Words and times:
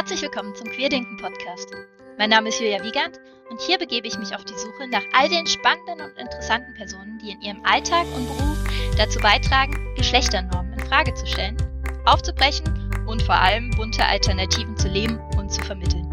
Herzlich 0.00 0.22
willkommen 0.22 0.56
zum 0.56 0.66
Queerdenken 0.70 1.18
Podcast. 1.18 1.68
Mein 2.16 2.30
Name 2.30 2.48
ist 2.48 2.58
Julia 2.58 2.82
Wiegand 2.82 3.20
und 3.50 3.60
hier 3.60 3.76
begebe 3.76 4.08
ich 4.08 4.16
mich 4.16 4.34
auf 4.34 4.46
die 4.46 4.56
Suche 4.56 4.88
nach 4.88 5.02
all 5.12 5.28
den 5.28 5.46
spannenden 5.46 6.00
und 6.00 6.16
interessanten 6.16 6.72
Personen, 6.72 7.18
die 7.18 7.32
in 7.32 7.42
ihrem 7.42 7.62
Alltag 7.66 8.06
und 8.14 8.26
Beruf 8.26 8.56
dazu 8.96 9.18
beitragen, 9.18 9.94
Geschlechternormen 9.96 10.72
in 10.72 10.86
Frage 10.86 11.12
zu 11.12 11.26
stellen, 11.26 11.58
aufzubrechen 12.06 13.04
und 13.06 13.22
vor 13.24 13.34
allem 13.34 13.68
bunte 13.72 14.02
Alternativen 14.02 14.74
zu 14.78 14.88
leben 14.88 15.20
und 15.36 15.52
zu 15.52 15.60
vermitteln. 15.60 16.08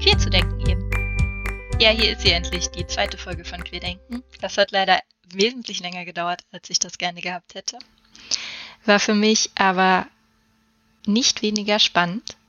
Queer 0.00 0.16
zu 0.16 0.30
denken 0.30 0.58
eben. 0.60 0.90
Ja, 1.78 1.90
hier 1.90 2.12
ist 2.12 2.22
sie 2.22 2.32
endlich, 2.32 2.70
die 2.70 2.86
zweite 2.86 3.18
Folge 3.18 3.44
von 3.44 3.62
Queerdenken. 3.62 4.24
Das 4.40 4.56
hat 4.56 4.70
leider 4.70 4.98
wesentlich 5.30 5.80
länger 5.80 6.06
gedauert, 6.06 6.40
als 6.52 6.70
ich 6.70 6.78
das 6.78 6.96
gerne 6.96 7.20
gehabt 7.20 7.52
hätte. 7.52 7.76
War 8.86 8.98
für 8.98 9.14
mich 9.14 9.50
aber 9.56 10.06
nicht 11.04 11.42
weniger 11.42 11.78
spannend 11.78 12.39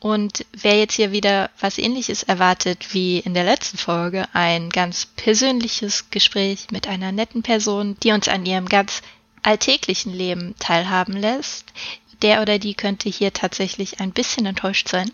und 0.00 0.44
wer 0.52 0.78
jetzt 0.78 0.94
hier 0.94 1.12
wieder 1.12 1.50
was 1.60 1.78
ähnliches 1.78 2.22
erwartet 2.22 2.92
wie 2.92 3.18
in 3.18 3.34
der 3.34 3.44
letzten 3.44 3.78
Folge, 3.78 4.28
ein 4.32 4.70
ganz 4.70 5.06
persönliches 5.06 6.10
Gespräch 6.10 6.66
mit 6.70 6.86
einer 6.86 7.12
netten 7.12 7.42
Person, 7.42 7.96
die 8.02 8.12
uns 8.12 8.28
an 8.28 8.44
ihrem 8.44 8.68
ganz 8.68 9.02
alltäglichen 9.42 10.12
Leben 10.12 10.54
teilhaben 10.58 11.14
lässt, 11.14 11.72
der 12.22 12.42
oder 12.42 12.58
die 12.58 12.74
könnte 12.74 13.08
hier 13.08 13.32
tatsächlich 13.32 14.00
ein 14.00 14.12
bisschen 14.12 14.46
enttäuscht 14.46 14.88
sein. 14.88 15.10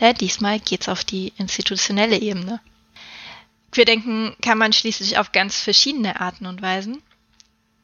Ja, 0.00 0.12
diesmal 0.12 0.60
geht's 0.60 0.88
auf 0.88 1.04
die 1.04 1.32
institutionelle 1.36 2.20
Ebene. 2.20 2.60
Wir 3.72 3.84
denken, 3.84 4.34
kann 4.40 4.58
man 4.58 4.72
schließlich 4.72 5.18
auf 5.18 5.32
ganz 5.32 5.60
verschiedene 5.60 6.20
Arten 6.20 6.46
und 6.46 6.62
Weisen. 6.62 7.02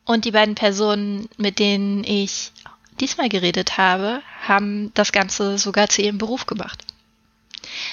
Und 0.06 0.24
die 0.24 0.32
beiden 0.32 0.54
Personen, 0.54 1.28
mit 1.36 1.58
denen 1.58 2.04
ich 2.04 2.52
diesmal 3.00 3.28
geredet 3.28 3.76
habe, 3.78 4.22
haben 4.42 4.92
das 4.94 5.12
Ganze 5.12 5.58
sogar 5.58 5.88
zu 5.88 6.02
ihrem 6.02 6.18
Beruf 6.18 6.46
gemacht. 6.46 6.84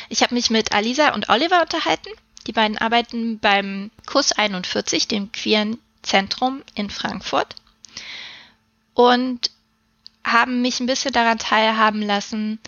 Ich 0.09 0.21
habe 0.21 0.35
mich 0.35 0.49
mit 0.49 0.73
Alisa 0.73 1.13
und 1.13 1.29
Oliver 1.29 1.61
unterhalten. 1.61 2.09
Die 2.47 2.51
beiden 2.51 2.77
arbeiten 2.77 3.39
beim 3.39 3.91
Kurs 4.05 4.31
41, 4.31 5.07
dem 5.07 5.31
queeren 5.31 5.77
Zentrum 6.01 6.63
in 6.75 6.89
Frankfurt. 6.89 7.55
Und 8.93 9.51
haben 10.23 10.61
mich 10.61 10.79
ein 10.79 10.87
bisschen 10.87 11.13
daran 11.13 11.39
teilhaben 11.39 12.01
lassen, 12.01 12.59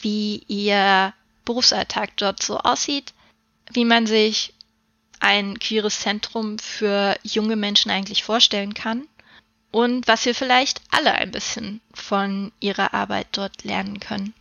wie 0.00 0.42
ihr 0.48 1.12
Berufsalltag 1.44 2.16
dort 2.16 2.42
so 2.42 2.58
aussieht, 2.58 3.12
wie 3.70 3.84
man 3.84 4.06
sich 4.06 4.54
ein 5.20 5.58
queeres 5.58 6.00
Zentrum 6.00 6.58
für 6.58 7.16
junge 7.22 7.56
Menschen 7.56 7.90
eigentlich 7.90 8.24
vorstellen 8.24 8.74
kann 8.74 9.06
und 9.76 10.08
was 10.08 10.24
wir 10.24 10.34
vielleicht 10.34 10.80
alle 10.90 11.12
ein 11.12 11.30
bisschen 11.30 11.82
von 11.92 12.50
ihrer 12.60 12.94
Arbeit 12.94 13.26
dort 13.32 13.62
lernen 13.62 14.00
können. 14.00 14.32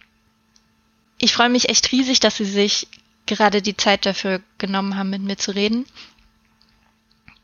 Ich 1.18 1.34
freue 1.34 1.50
mich 1.50 1.68
echt 1.68 1.92
riesig, 1.92 2.22
dass 2.22 2.38
Sie 2.38 2.46
sich 2.46 2.88
gerade 3.26 3.62
die 3.62 3.76
Zeit 3.76 4.06
dafür 4.06 4.42
genommen 4.60 4.96
haben, 4.96 5.10
mit 5.10 5.24
mir 5.24 5.36
zu 5.36 5.52
reden, 5.52 5.86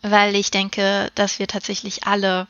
weil 0.02 0.38
ich 0.38 0.52
denke, 0.52 1.12
dass 1.16 1.38
wir 1.38 1.50
tatsächlich 1.50 2.06
alle 2.06 2.47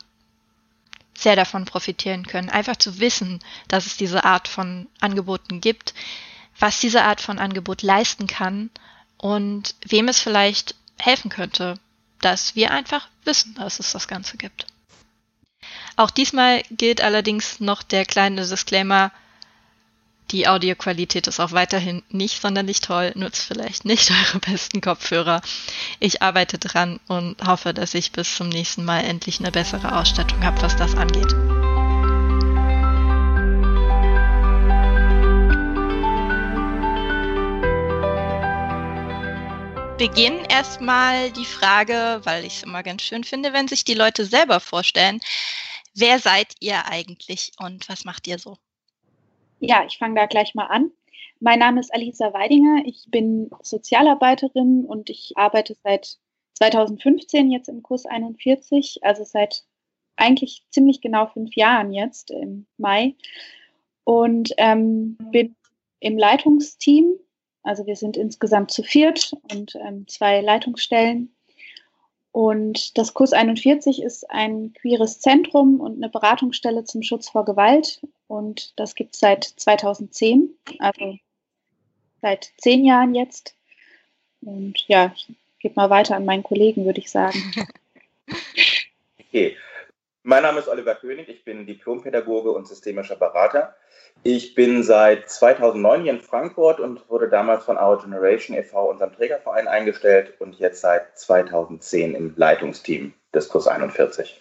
sehr 1.12 1.34
davon 1.34 1.64
profitieren 1.64 2.24
können, 2.24 2.48
einfach 2.48 2.76
zu 2.76 3.00
wissen, 3.00 3.40
dass 3.66 3.86
es 3.86 3.96
diese 3.96 4.22
Art 4.22 4.46
von 4.46 4.86
Angeboten 5.00 5.60
gibt, 5.60 5.92
was 6.56 6.78
diese 6.78 7.02
Art 7.02 7.20
von 7.20 7.40
Angebot 7.40 7.82
leisten 7.82 8.28
kann 8.28 8.70
und 9.16 9.74
wem 9.84 10.06
es 10.06 10.20
vielleicht 10.20 10.76
helfen 11.00 11.30
könnte, 11.32 11.80
dass 12.20 12.54
wir 12.54 12.70
einfach 12.70 13.08
wissen, 13.24 13.56
dass 13.56 13.80
es 13.80 13.90
das 13.90 14.06
Ganze 14.06 14.36
gibt. 14.36 14.66
Auch 15.96 16.10
diesmal 16.10 16.62
gilt 16.70 17.02
allerdings 17.02 17.60
noch 17.60 17.82
der 17.82 18.04
kleine 18.04 18.46
Disclaimer, 18.46 19.12
die 20.30 20.48
Audioqualität 20.48 21.26
ist 21.26 21.40
auch 21.40 21.52
weiterhin 21.52 22.02
nicht 22.08 22.40
sonderlich 22.40 22.80
toll, 22.80 23.12
nutzt 23.14 23.42
vielleicht 23.44 23.84
nicht 23.84 24.10
eure 24.30 24.38
besten 24.38 24.80
Kopfhörer. 24.80 25.42
Ich 26.00 26.22
arbeite 26.22 26.58
dran 26.58 27.00
und 27.06 27.36
hoffe, 27.46 27.74
dass 27.74 27.92
ich 27.92 28.12
bis 28.12 28.34
zum 28.34 28.48
nächsten 28.48 28.84
Mal 28.84 29.00
endlich 29.00 29.40
eine 29.40 29.52
bessere 29.52 29.94
Ausstattung 29.94 30.42
habe, 30.42 30.62
was 30.62 30.74
das 30.76 30.96
angeht. 30.96 31.34
Beginn 39.98 40.46
erstmal 40.46 41.30
die 41.30 41.44
Frage, 41.44 42.22
weil 42.24 42.46
ich 42.46 42.56
es 42.56 42.62
immer 42.62 42.82
ganz 42.82 43.02
schön 43.02 43.22
finde, 43.22 43.52
wenn 43.52 43.68
sich 43.68 43.84
die 43.84 43.94
Leute 43.94 44.24
selber 44.24 44.58
vorstellen. 44.58 45.20
Wer 45.94 46.18
seid 46.18 46.54
ihr 46.60 46.86
eigentlich 46.86 47.52
und 47.58 47.88
was 47.88 48.04
macht 48.04 48.26
ihr 48.26 48.38
so? 48.38 48.56
Ja, 49.60 49.84
ich 49.86 49.98
fange 49.98 50.16
da 50.16 50.26
gleich 50.26 50.54
mal 50.54 50.66
an. 50.66 50.90
Mein 51.40 51.58
Name 51.58 51.80
ist 51.80 51.92
Alisa 51.92 52.32
Weidinger. 52.32 52.82
Ich 52.86 53.06
bin 53.08 53.50
Sozialarbeiterin 53.62 54.84
und 54.84 55.10
ich 55.10 55.32
arbeite 55.36 55.76
seit 55.82 56.18
2015 56.54 57.50
jetzt 57.50 57.68
im 57.68 57.82
Kurs 57.82 58.06
41, 58.06 59.00
also 59.02 59.24
seit 59.24 59.64
eigentlich 60.16 60.64
ziemlich 60.70 61.00
genau 61.00 61.26
fünf 61.26 61.54
Jahren 61.56 61.92
jetzt 61.92 62.30
im 62.30 62.66
Mai 62.76 63.14
und 64.04 64.52
ähm, 64.58 65.16
bin 65.30 65.56
im 66.00 66.18
Leitungsteam. 66.18 67.14
Also 67.62 67.86
wir 67.86 67.96
sind 67.96 68.16
insgesamt 68.16 68.70
zu 68.70 68.82
viert 68.82 69.32
und 69.52 69.74
ähm, 69.76 70.06
zwei 70.08 70.40
Leitungsstellen 70.40 71.34
und 72.32 72.96
das 72.96 73.12
Kurs 73.12 73.34
41 73.34 74.02
ist 74.02 74.28
ein 74.30 74.72
queeres 74.72 75.20
Zentrum 75.20 75.80
und 75.80 75.96
eine 75.96 76.08
Beratungsstelle 76.08 76.84
zum 76.84 77.02
Schutz 77.02 77.28
vor 77.28 77.44
Gewalt. 77.44 78.00
Und 78.26 78.72
das 78.80 78.94
gibt 78.94 79.14
es 79.14 79.20
seit 79.20 79.44
2010, 79.44 80.48
also 80.78 81.18
seit 82.22 82.52
zehn 82.56 82.86
Jahren 82.86 83.14
jetzt. 83.14 83.54
Und 84.40 84.82
ja, 84.88 85.12
ich 85.14 85.28
gebe 85.58 85.74
mal 85.76 85.90
weiter 85.90 86.16
an 86.16 86.24
meinen 86.24 86.42
Kollegen, 86.42 86.84
würde 86.84 87.00
ich 87.00 87.10
sagen. 87.10 87.38
Okay. 89.34 89.56
Mein 90.24 90.44
Name 90.44 90.60
ist 90.60 90.68
Oliver 90.68 90.94
König, 90.94 91.28
ich 91.28 91.44
bin 91.44 91.66
Diplompädagoge 91.66 92.52
und 92.52 92.68
systemischer 92.68 93.16
Berater. 93.16 93.74
Ich 94.22 94.54
bin 94.54 94.84
seit 94.84 95.28
2009 95.28 96.02
hier 96.02 96.12
in 96.12 96.20
Frankfurt 96.20 96.78
und 96.78 97.08
wurde 97.10 97.28
damals 97.28 97.64
von 97.64 97.76
Our 97.76 98.00
Generation 98.00 98.56
e.V., 98.56 98.90
unserem 98.90 99.12
Trägerverein, 99.12 99.66
eingestellt 99.66 100.40
und 100.40 100.60
jetzt 100.60 100.80
seit 100.80 101.18
2010 101.18 102.14
im 102.14 102.34
Leitungsteam 102.36 103.12
des 103.34 103.48
Kurs 103.48 103.66
41. 103.66 104.40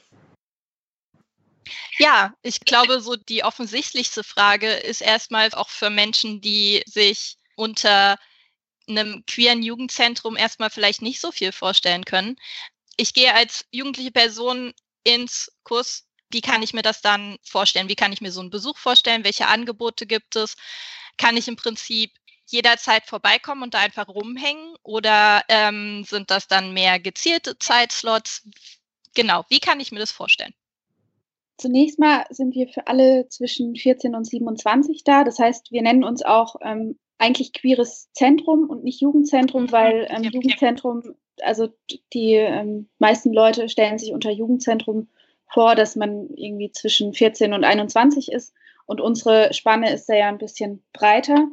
Ja, 1.97 2.33
ich 2.43 2.59
glaube, 2.59 3.01
so 3.01 3.15
die 3.15 3.43
offensichtlichste 3.43 4.23
Frage 4.23 4.71
ist 4.71 5.01
erstmal 5.01 5.49
auch 5.53 5.69
für 5.69 5.89
Menschen, 5.89 6.41
die 6.41 6.83
sich 6.85 7.37
unter 7.55 8.17
einem 8.87 9.23
queeren 9.25 9.63
Jugendzentrum 9.63 10.37
erstmal 10.37 10.69
vielleicht 10.69 11.01
nicht 11.01 11.19
so 11.19 11.31
viel 11.31 11.51
vorstellen 11.51 12.05
können. 12.05 12.35
Ich 12.97 13.15
gehe 13.15 13.33
als 13.33 13.65
jugendliche 13.71 14.11
Person 14.11 14.73
ins 15.03 15.51
Kurs 15.63 16.07
wie 16.33 16.41
kann 16.41 16.63
ich 16.63 16.73
mir 16.73 16.81
das 16.81 17.01
dann 17.01 17.37
vorstellen? 17.43 17.89
Wie 17.89 17.95
kann 17.95 18.13
ich 18.13 18.21
mir 18.21 18.31
so 18.31 18.41
einen 18.41 18.49
Besuch 18.49 18.77
vorstellen? 18.77 19.23
Welche 19.23 19.47
Angebote 19.47 20.05
gibt 20.05 20.35
es? 20.35 20.55
Kann 21.17 21.37
ich 21.37 21.47
im 21.47 21.55
Prinzip 21.55 22.11
jederzeit 22.47 23.05
vorbeikommen 23.05 23.63
und 23.63 23.73
da 23.73 23.79
einfach 23.79 24.07
rumhängen? 24.07 24.75
Oder 24.83 25.43
ähm, 25.49 26.03
sind 26.03 26.31
das 26.31 26.47
dann 26.47 26.73
mehr 26.73 26.99
gezielte 26.99 27.57
Zeitslots? 27.59 28.47
Genau, 29.13 29.43
wie 29.49 29.59
kann 29.59 29.79
ich 29.79 29.91
mir 29.91 29.99
das 29.99 30.11
vorstellen? 30.11 30.53
Zunächst 31.57 31.99
mal 31.99 32.25
sind 32.29 32.55
wir 32.55 32.67
für 32.69 32.87
alle 32.87 33.27
zwischen 33.29 33.75
14 33.75 34.15
und 34.15 34.25
27 34.25 35.03
da. 35.03 35.23
Das 35.23 35.37
heißt, 35.37 35.71
wir 35.71 35.81
nennen 35.81 36.03
uns 36.03 36.23
auch 36.23 36.55
ähm, 36.61 36.97
eigentlich 37.21 37.53
queeres 37.53 38.11
Zentrum 38.13 38.69
und 38.69 38.83
nicht 38.83 38.99
Jugendzentrum, 38.99 39.63
mhm. 39.63 39.71
weil 39.71 40.07
ähm, 40.09 40.23
Jugendzentrum, 40.23 41.15
also 41.41 41.69
die 42.13 42.33
ähm, 42.33 42.89
meisten 42.97 43.31
Leute 43.31 43.69
stellen 43.69 43.99
sich 43.99 44.11
unter 44.11 44.31
Jugendzentrum 44.31 45.07
vor, 45.47 45.75
dass 45.75 45.95
man 45.95 46.29
irgendwie 46.35 46.71
zwischen 46.71 47.13
14 47.13 47.53
und 47.53 47.63
21 47.63 48.31
ist. 48.31 48.53
Und 48.85 49.01
unsere 49.01 49.53
Spanne 49.53 49.93
ist 49.93 50.09
da 50.09 50.15
ja 50.15 50.29
ein 50.29 50.39
bisschen 50.39 50.83
breiter. 50.93 51.47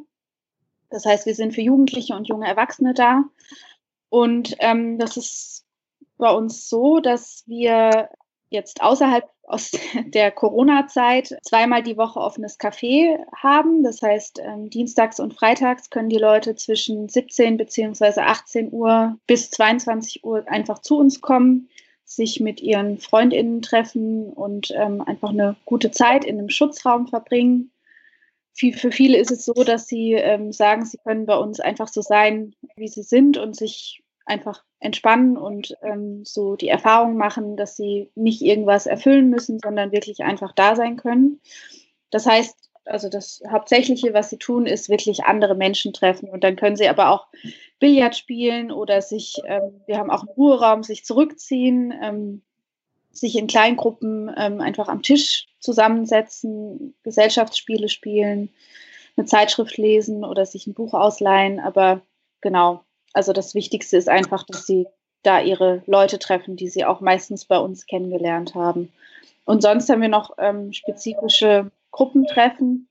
Das 0.89 1.05
heißt, 1.05 1.27
wir 1.27 1.35
sind 1.35 1.53
für 1.53 1.61
Jugendliche 1.61 2.15
und 2.15 2.27
junge 2.27 2.47
Erwachsene 2.47 2.93
da. 2.93 3.25
Und 4.09 4.55
ähm, 4.59 4.97
das 4.97 5.17
ist 5.17 5.65
bei 6.17 6.31
uns 6.31 6.67
so, 6.67 6.99
dass 6.99 7.43
wir 7.45 8.09
jetzt 8.49 8.81
außerhalb 8.81 9.29
aus 9.49 9.71
der 10.05 10.31
Corona-Zeit 10.31 11.37
zweimal 11.43 11.83
die 11.83 11.97
Woche 11.97 12.19
offenes 12.19 12.59
Café 12.59 13.19
haben. 13.35 13.83
Das 13.83 14.01
heißt, 14.01 14.39
ähm, 14.43 14.69
dienstags 14.69 15.19
und 15.19 15.33
freitags 15.33 15.89
können 15.89 16.09
die 16.09 16.17
Leute 16.17 16.55
zwischen 16.55 17.09
17 17.09 17.57
bzw. 17.57 18.21
18 18.21 18.71
Uhr 18.71 19.17
bis 19.27 19.51
22 19.51 20.23
Uhr 20.23 20.43
einfach 20.47 20.79
zu 20.79 20.97
uns 20.97 21.19
kommen 21.19 21.69
sich 22.09 22.39
mit 22.39 22.59
ihren 22.59 22.97
Freundinnen 22.97 23.61
treffen 23.61 24.33
und 24.33 24.71
ähm, 24.75 25.01
einfach 25.01 25.29
eine 25.29 25.55
gute 25.65 25.91
Zeit 25.91 26.25
in 26.25 26.39
einem 26.39 26.49
Schutzraum 26.49 27.07
verbringen. 27.07 27.71
Für 28.55 28.91
viele 28.91 29.17
ist 29.17 29.31
es 29.31 29.45
so, 29.45 29.53
dass 29.53 29.87
sie 29.87 30.13
ähm, 30.13 30.51
sagen, 30.51 30.85
sie 30.85 30.97
können 30.97 31.27
bei 31.27 31.37
uns 31.37 31.59
einfach 31.59 31.87
so 31.87 32.01
sein, 32.01 32.55
wie 32.75 32.89
sie 32.89 33.03
sind 33.03 33.37
und 33.37 33.55
sich 33.55 34.03
einfach 34.29 34.63
entspannen 34.79 35.37
und 35.37 35.75
ähm, 35.81 36.23
so 36.23 36.55
die 36.55 36.69
Erfahrung 36.69 37.17
machen, 37.17 37.57
dass 37.57 37.75
sie 37.75 38.09
nicht 38.15 38.41
irgendwas 38.41 38.85
erfüllen 38.85 39.29
müssen, 39.29 39.59
sondern 39.59 39.91
wirklich 39.91 40.23
einfach 40.23 40.53
da 40.53 40.75
sein 40.75 40.97
können. 40.97 41.41
Das 42.11 42.25
heißt, 42.25 42.69
also 42.85 43.09
das 43.09 43.41
Hauptsächliche, 43.49 44.13
was 44.13 44.29
sie 44.29 44.37
tun, 44.37 44.65
ist 44.65 44.89
wirklich 44.89 45.25
andere 45.25 45.55
Menschen 45.55 45.93
treffen. 45.93 46.29
Und 46.29 46.43
dann 46.43 46.55
können 46.55 46.75
sie 46.75 46.87
aber 46.87 47.09
auch 47.09 47.27
Billard 47.79 48.15
spielen 48.15 48.71
oder 48.71 49.01
sich, 49.01 49.35
ähm, 49.45 49.81
wir 49.85 49.97
haben 49.97 50.09
auch 50.09 50.21
einen 50.21 50.29
Ruheraum, 50.29 50.83
sich 50.83 51.05
zurückziehen, 51.05 51.93
ähm, 52.01 52.41
sich 53.11 53.37
in 53.37 53.47
Kleingruppen 53.47 54.31
ähm, 54.37 54.61
einfach 54.61 54.87
am 54.87 55.01
Tisch 55.01 55.47
zusammensetzen, 55.59 56.95
Gesellschaftsspiele 57.03 57.89
spielen, 57.89 58.49
eine 59.17 59.25
Zeitschrift 59.25 59.77
lesen 59.77 60.23
oder 60.23 60.45
sich 60.45 60.67
ein 60.67 60.73
Buch 60.73 60.93
ausleihen. 60.93 61.59
Aber 61.59 62.01
genau, 62.41 62.83
also 63.13 63.33
das 63.33 63.55
Wichtigste 63.55 63.97
ist 63.97 64.09
einfach, 64.09 64.43
dass 64.45 64.65
sie 64.65 64.87
da 65.23 65.41
ihre 65.41 65.83
Leute 65.85 66.19
treffen, 66.19 66.55
die 66.55 66.69
sie 66.69 66.85
auch 66.85 67.01
meistens 67.01 67.45
bei 67.45 67.57
uns 67.57 67.85
kennengelernt 67.85 68.55
haben. 68.55 68.91
Und 69.45 69.61
sonst 69.61 69.89
haben 69.89 70.01
wir 70.01 70.09
noch 70.09 70.31
ähm, 70.37 70.71
spezifische 70.73 71.71
Gruppentreffen, 71.91 72.87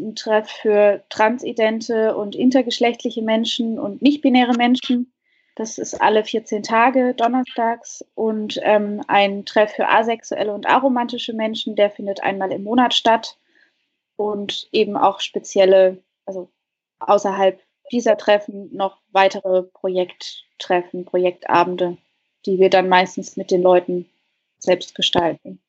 ein 0.00 0.14
Treff 0.14 0.48
für 0.48 1.02
transidente 1.08 2.16
und 2.16 2.36
intergeschlechtliche 2.36 3.22
Menschen 3.22 3.78
und 3.78 4.00
nicht-binäre 4.00 4.54
Menschen. 4.54 5.12
Das 5.56 5.76
ist 5.76 6.00
alle 6.00 6.24
14 6.24 6.62
Tage 6.62 7.14
donnerstags 7.14 8.04
und 8.14 8.60
ähm, 8.62 9.02
ein 9.08 9.44
Treff 9.44 9.72
für 9.72 9.88
asexuelle 9.88 10.54
und 10.54 10.68
aromantische 10.68 11.32
Menschen, 11.32 11.74
der 11.74 11.90
findet 11.90 12.22
einmal 12.22 12.52
im 12.52 12.62
Monat 12.62 12.94
statt 12.94 13.36
und 14.14 14.68
eben 14.70 14.96
auch 14.96 15.18
spezielle, 15.18 15.98
also 16.26 16.48
außerhalb 17.00 17.60
dieser 17.92 18.16
Treffen 18.16 18.74
noch 18.74 18.98
weitere 19.12 19.62
Projekttreffen, 19.62 21.04
Projektabende, 21.04 21.96
die 22.46 22.58
wir 22.58 22.70
dann 22.70 22.88
meistens 22.88 23.36
mit 23.36 23.50
den 23.50 23.62
Leuten 23.62 24.08
selbst 24.58 24.94
gestalten. 24.94 25.60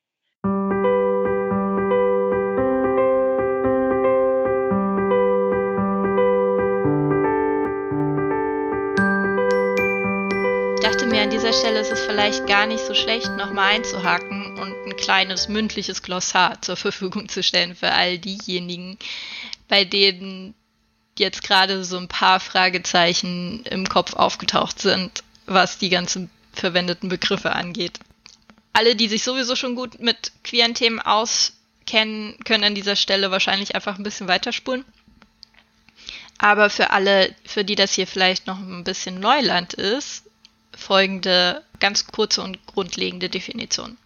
mir, 11.10 11.22
an 11.22 11.30
dieser 11.30 11.52
Stelle 11.52 11.80
ist 11.80 11.90
es 11.90 12.00
vielleicht 12.00 12.46
gar 12.46 12.66
nicht 12.66 12.84
so 12.84 12.94
schlecht, 12.94 13.30
nochmal 13.36 13.74
einzuhaken 13.74 14.58
und 14.58 14.74
ein 14.86 14.96
kleines 14.96 15.48
mündliches 15.48 16.02
Glossar 16.02 16.62
zur 16.62 16.76
Verfügung 16.76 17.28
zu 17.28 17.42
stellen 17.42 17.74
für 17.74 17.90
all 17.92 18.18
diejenigen, 18.18 18.96
bei 19.68 19.84
denen 19.84 20.54
jetzt 21.20 21.42
gerade 21.42 21.84
so 21.84 21.96
ein 21.98 22.08
paar 22.08 22.40
Fragezeichen 22.40 23.62
im 23.64 23.88
Kopf 23.88 24.14
aufgetaucht 24.14 24.80
sind, 24.80 25.22
was 25.46 25.78
die 25.78 25.90
ganzen 25.90 26.30
verwendeten 26.52 27.08
Begriffe 27.08 27.52
angeht. 27.52 28.00
Alle, 28.72 28.96
die 28.96 29.08
sich 29.08 29.22
sowieso 29.22 29.54
schon 29.54 29.76
gut 29.76 30.00
mit 30.00 30.32
queeren 30.42 30.74
Themen 30.74 31.00
auskennen, 31.00 32.36
können 32.44 32.64
an 32.64 32.74
dieser 32.74 32.96
Stelle 32.96 33.30
wahrscheinlich 33.30 33.74
einfach 33.74 33.98
ein 33.98 34.04
bisschen 34.04 34.28
weiterspulen. 34.28 34.84
Aber 36.38 36.70
für 36.70 36.90
alle, 36.90 37.34
für 37.44 37.64
die 37.64 37.74
das 37.74 37.92
hier 37.94 38.06
vielleicht 38.06 38.46
noch 38.46 38.58
ein 38.58 38.84
bisschen 38.84 39.20
Neuland 39.20 39.74
ist, 39.74 40.24
folgende 40.76 41.62
ganz 41.80 42.06
kurze 42.06 42.42
und 42.42 42.64
grundlegende 42.66 43.28
Definition. 43.28 43.98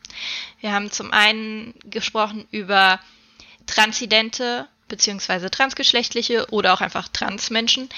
Wir 0.61 0.73
haben 0.73 0.91
zum 0.91 1.13
einen 1.13 1.75
gesprochen 1.85 2.47
über 2.51 2.99
transidente 3.67 4.67
bzw. 4.89 5.49
transgeschlechtliche 5.49 6.47
oder 6.51 6.75
auch 6.75 6.81
einfach 6.81 7.09
Transmenschen. 7.09 7.89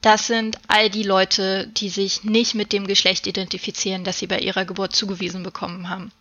Das 0.00 0.26
sind 0.26 0.58
all 0.68 0.90
die 0.90 1.02
Leute, 1.02 1.66
die 1.68 1.88
sich 1.88 2.24
nicht 2.24 2.54
mit 2.54 2.72
dem 2.72 2.86
Geschlecht 2.86 3.26
identifizieren, 3.26 4.04
das 4.04 4.18
sie 4.18 4.26
bei 4.26 4.38
ihrer 4.38 4.64
Geburt 4.66 4.94
zugewiesen 4.94 5.42
bekommen 5.42 5.88
haben. 5.88 6.12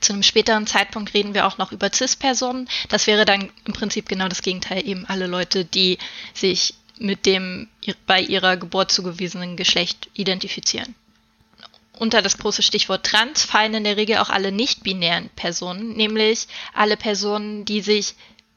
Zu 0.00 0.12
einem 0.12 0.24
späteren 0.24 0.66
Zeitpunkt 0.66 1.14
reden 1.14 1.32
wir 1.32 1.46
auch 1.46 1.58
noch 1.58 1.72
über 1.72 1.92
CIS-Personen. 1.92 2.68
Das 2.88 3.06
wäre 3.06 3.24
dann 3.24 3.52
im 3.64 3.72
Prinzip 3.72 4.08
genau 4.08 4.28
das 4.28 4.42
Gegenteil, 4.42 4.86
eben 4.86 5.06
alle 5.06 5.26
Leute, 5.26 5.64
die 5.64 5.98
sich 6.34 6.74
mit 6.98 7.24
dem 7.26 7.68
bei 8.06 8.20
ihrer 8.20 8.56
Geburt 8.56 8.90
zugewiesenen 8.90 9.56
Geschlecht 9.56 10.08
identifizieren. 10.14 10.94
Unter 11.98 12.20
das 12.20 12.36
große 12.38 12.62
Stichwort 12.62 13.06
Trans 13.06 13.44
fallen 13.44 13.74
in 13.74 13.84
der 13.84 13.96
Regel 13.96 14.18
auch 14.18 14.28
alle 14.28 14.52
nicht-binären 14.52 15.30
Personen, 15.36 15.94
nämlich 15.94 16.46
alle 16.74 16.96
Personen, 16.96 17.64
die 17.64 17.80
sich 17.80 18.14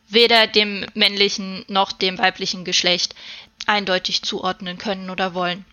weder 0.10 0.48
dem 0.48 0.86
männlichen 0.94 1.64
noch 1.68 1.92
dem 1.92 2.18
weiblichen 2.18 2.66
Geschlecht 2.66 3.16
eindeutig 3.66 4.24
zuordnen 4.24 4.78
können 4.78 5.10
oder 5.10 5.34
wollen. 5.34 5.66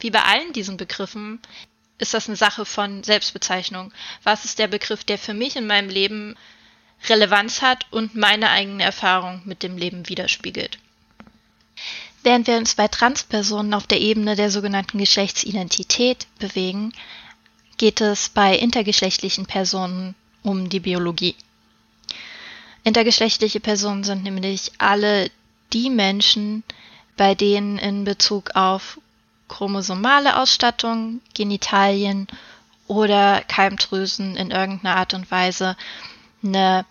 Wie 0.00 0.10
bei 0.10 0.22
allen 0.22 0.52
diesen 0.52 0.76
Begriffen 0.76 1.40
ist 1.98 2.12
das 2.12 2.28
eine 2.28 2.36
Sache 2.36 2.64
von 2.64 3.04
Selbstbezeichnung. 3.04 3.92
Was 4.22 4.44
ist 4.44 4.58
der 4.58 4.66
Begriff, 4.66 5.04
der 5.04 5.18
für 5.18 5.34
mich 5.34 5.56
in 5.56 5.66
meinem 5.66 5.88
Leben 5.88 6.34
Relevanz 7.08 7.62
hat 7.62 7.86
und 7.90 8.14
meine 8.14 8.50
eigene 8.50 8.82
Erfahrung 8.82 9.42
mit 9.44 9.62
dem 9.62 9.78
Leben 9.78 10.08
widerspiegelt? 10.08 10.78
Während 12.22 12.46
wir 12.46 12.56
uns 12.56 12.74
bei 12.74 12.88
Transpersonen 12.88 13.74
auf 13.74 13.86
der 13.86 14.00
Ebene 14.00 14.34
der 14.34 14.50
sogenannten 14.50 14.98
Geschlechtsidentität 14.98 16.26
bewegen, 16.38 16.92
geht 17.76 18.00
es 18.00 18.28
bei 18.30 18.56
intergeschlechtlichen 18.56 19.46
Personen 19.46 20.14
um 20.42 20.68
die 20.68 20.80
Biologie. 20.80 21.36
Intergeschlechtliche 22.84 23.60
Personen 23.60 24.04
sind 24.04 24.22
nämlich 24.22 24.72
alle 24.78 25.30
die 25.72 25.88
Menschen, 25.90 26.62
bei 27.16 27.34
denen 27.34 27.78
in 27.78 28.04
Bezug 28.04 28.54
auf 28.54 29.00
chromosomale 29.48 30.38
Ausstattung, 30.38 31.20
Genitalien 31.32 32.28
oder 32.86 33.42
Keimdrüsen 33.42 34.36
in 34.36 34.50
irgendeiner 34.50 34.96
Art 34.96 35.14
und 35.14 35.30
Weise 35.30 35.76
eine 36.42 36.84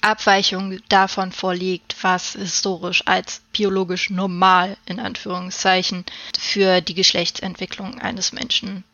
Abweichung 0.00 0.78
davon 0.88 1.32
vorliegt, 1.32 1.96
was 2.02 2.32
historisch 2.32 3.02
als 3.06 3.42
biologisch 3.52 4.10
normal 4.10 4.76
in 4.86 5.00
Anführungszeichen 5.00 6.04
für 6.38 6.80
die 6.80 6.94
Geschlechtsentwicklung 6.94 7.98
eines 8.00 8.32
Menschen 8.32 8.84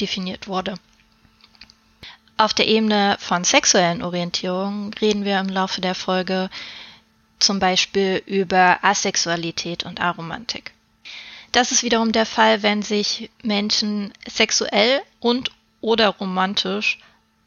definiert 0.00 0.46
wurde. 0.46 0.74
Auf 2.40 2.54
der 2.54 2.68
Ebene 2.68 3.18
von 3.20 3.44
sexuellen 3.44 4.00
Orientierungen 4.00 4.94
reden 4.94 5.26
wir 5.26 5.38
im 5.40 5.50
Laufe 5.50 5.82
der 5.82 5.94
Folge 5.94 6.48
zum 7.38 7.58
Beispiel 7.58 8.22
über 8.24 8.82
Asexualität 8.82 9.84
und 9.84 10.00
Aromantik. 10.00 10.72
Das 11.52 11.70
ist 11.70 11.82
wiederum 11.82 12.12
der 12.12 12.24
Fall, 12.24 12.62
wenn 12.62 12.80
sich 12.80 13.28
Menschen 13.42 14.14
sexuell 14.26 15.02
und 15.18 15.50
oder 15.82 16.08
romantisch 16.08 16.98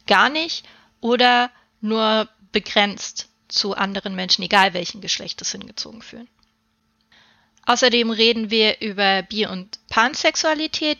gar 0.06 0.29
nicht 0.29 0.63
oder 1.01 1.50
nur 1.82 2.29
begrenzt 2.51 3.29
zu 3.48 3.75
anderen 3.75 4.13
Menschen, 4.13 4.44
egal 4.44 4.75
welchen 4.75 5.01
Geschlechtes, 5.01 5.53
hingezogen 5.53 6.03
fühlen. 6.03 6.27
Außerdem 7.65 8.12
reden 8.12 8.51
wir 8.51 8.79
über 8.79 9.24
Bi- 9.24 9.48
und 9.48 9.79
Pansexualität. 9.89 11.00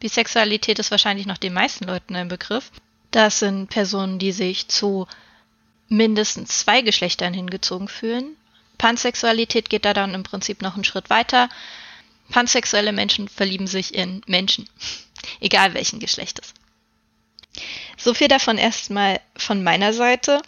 Bisexualität 0.00 0.80
ist 0.80 0.90
wahrscheinlich 0.90 1.26
noch 1.26 1.38
den 1.38 1.52
meisten 1.52 1.84
Leuten 1.84 2.16
ein 2.16 2.26
Begriff. 2.26 2.72
Das 3.10 3.38
sind 3.38 3.68
Personen, 3.68 4.18
die 4.18 4.32
sich 4.32 4.68
zu 4.68 5.06
mindestens 5.88 6.58
zwei 6.58 6.82
Geschlechtern 6.82 7.32
hingezogen 7.32 7.88
fühlen. 7.88 8.36
Pansexualität 8.76 9.70
geht 9.70 9.84
da 9.84 9.94
dann 9.94 10.14
im 10.14 10.22
Prinzip 10.22 10.62
noch 10.62 10.74
einen 10.74 10.84
Schritt 10.84 11.10
weiter. 11.10 11.48
Pansexuelle 12.30 12.92
Menschen 12.92 13.28
verlieben 13.28 13.66
sich 13.66 13.94
in 13.94 14.22
Menschen, 14.26 14.68
egal 15.40 15.74
welchen 15.74 15.98
Geschlechtes. 15.98 16.52
So 17.96 18.14
viel 18.14 18.28
davon 18.28 18.58
erstmal 18.58 19.20
von 19.36 19.64
meiner 19.64 19.92
Seite 19.92 20.42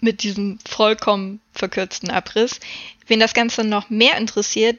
mit 0.00 0.22
diesem 0.22 0.58
vollkommen 0.68 1.40
verkürzten 1.52 2.10
Abriss. 2.10 2.60
Wen 3.06 3.20
das 3.20 3.34
Ganze 3.34 3.64
noch 3.64 3.88
mehr 3.88 4.16
interessiert, 4.18 4.78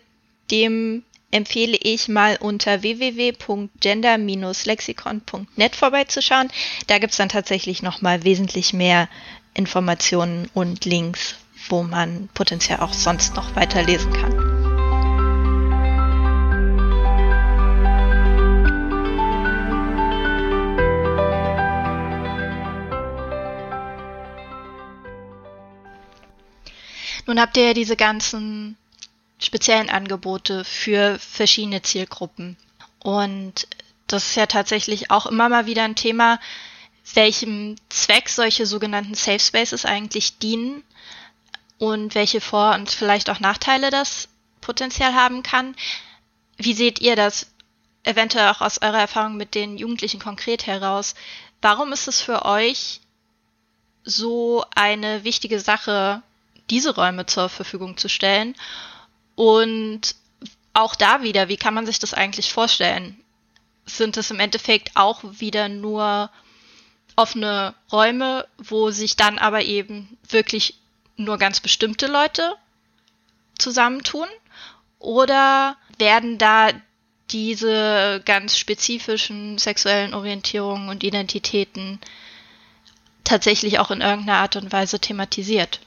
dem 0.52 1.04
empfehle 1.32 1.78
ich 1.82 2.08
mal 2.08 2.38
unter 2.40 2.82
www.gender-lexikon.net 2.82 5.76
vorbeizuschauen. 5.76 6.48
Da 6.88 6.98
gibt 7.00 7.12
es 7.12 7.18
dann 7.18 7.28
tatsächlich 7.30 7.84
noch 7.84 8.02
mal 8.02 8.24
wesentlich 8.24 8.74
mehr 8.74 9.10
Informationen 9.54 10.50
und 10.54 10.86
Links, 10.86 11.36
wo 11.68 11.84
man 11.84 12.30
potenziell 12.34 12.80
auch 12.80 12.94
sonst 12.94 13.36
noch 13.36 13.54
weiterlesen 13.56 14.14
kann. 14.14 14.60
Nun 27.30 27.40
habt 27.40 27.58
ihr 27.58 27.68
ja 27.68 27.74
diese 27.76 27.96
ganzen 27.96 28.76
speziellen 29.40 29.90
Angebote 29.90 30.64
für 30.66 31.18
verschiedene 31.20 31.82
Zielgruppen. 31.82 32.58
Und 33.00 33.68
das 34.08 34.28
ist 34.28 34.36
ja 34.36 34.46
tatsächlich 34.46 35.12
auch 35.12 35.26
immer 35.26 35.50
mal 35.50 35.66
wieder 35.66 35.84
ein 35.84 35.96
Thema, 35.96 36.40
welchem 37.14 37.76
Zweck 37.90 38.30
solche 38.30 38.66
sogenannten 38.66 39.16
Safe 39.16 39.40
Spaces 39.40 39.86
eigentlich 39.86 40.38
dienen 40.38 40.84
und 41.78 42.14
welche 42.14 42.42
Vor- 42.42 42.76
und 42.76 42.90
vielleicht 42.92 43.30
auch 43.30 43.40
Nachteile 43.40 43.90
das 43.90 44.28
potenziell 44.62 45.14
haben 45.14 45.42
kann. 45.44 45.76
Wie 46.58 46.74
seht 46.74 47.00
ihr 47.00 47.16
das 47.16 47.48
eventuell 48.04 48.50
auch 48.50 48.62
aus 48.62 48.82
eurer 48.82 49.00
Erfahrung 49.00 49.38
mit 49.38 49.56
den 49.56 49.78
Jugendlichen 49.78 50.20
konkret 50.20 50.68
heraus? 50.68 51.16
Warum 51.62 51.94
ist 51.94 52.08
es 52.08 52.22
für 52.22 52.46
euch 52.46 53.02
so 54.04 54.66
eine 54.76 55.24
wichtige 55.24 55.60
Sache, 55.60 56.22
diese 56.70 56.96
Räume 56.96 57.26
zur 57.26 57.50
Verfügung 57.50 57.98
zu 57.98 58.10
stellen? 58.10 58.56
Und 59.40 60.18
auch 60.74 60.96
da 60.96 61.24
wieder, 61.24 61.48
wie 61.48 61.56
kann 61.56 61.74
man 61.74 61.86
sich 61.86 61.98
das 61.98 62.14
eigentlich 62.14 62.52
vorstellen? 62.52 63.18
Sind 63.86 64.18
es 64.18 64.32
im 64.32 64.42
Endeffekt 64.42 64.92
auch 64.98 65.24
wieder 65.24 65.70
nur 65.70 66.30
offene 67.16 67.74
Räume, 67.90 68.46
wo 68.58 68.92
sich 68.92 69.16
dann 69.16 69.40
aber 69.40 69.62
eben 69.62 70.18
wirklich 70.28 70.78
nur 71.16 71.38
ganz 71.38 71.62
bestimmte 71.62 72.08
Leute 72.08 72.54
zusammentun? 73.58 74.28
Oder 75.00 75.78
werden 75.98 76.38
da 76.38 76.72
diese 77.32 78.22
ganz 78.26 78.58
spezifischen 78.58 79.58
sexuellen 79.58 80.14
Orientierungen 80.14 80.90
und 80.90 81.02
Identitäten 81.02 82.02
tatsächlich 83.24 83.80
auch 83.80 83.90
in 83.90 84.02
irgendeiner 84.02 84.40
Art 84.40 84.58
und 84.58 84.74
Weise 84.74 85.00
thematisiert? 85.00 85.80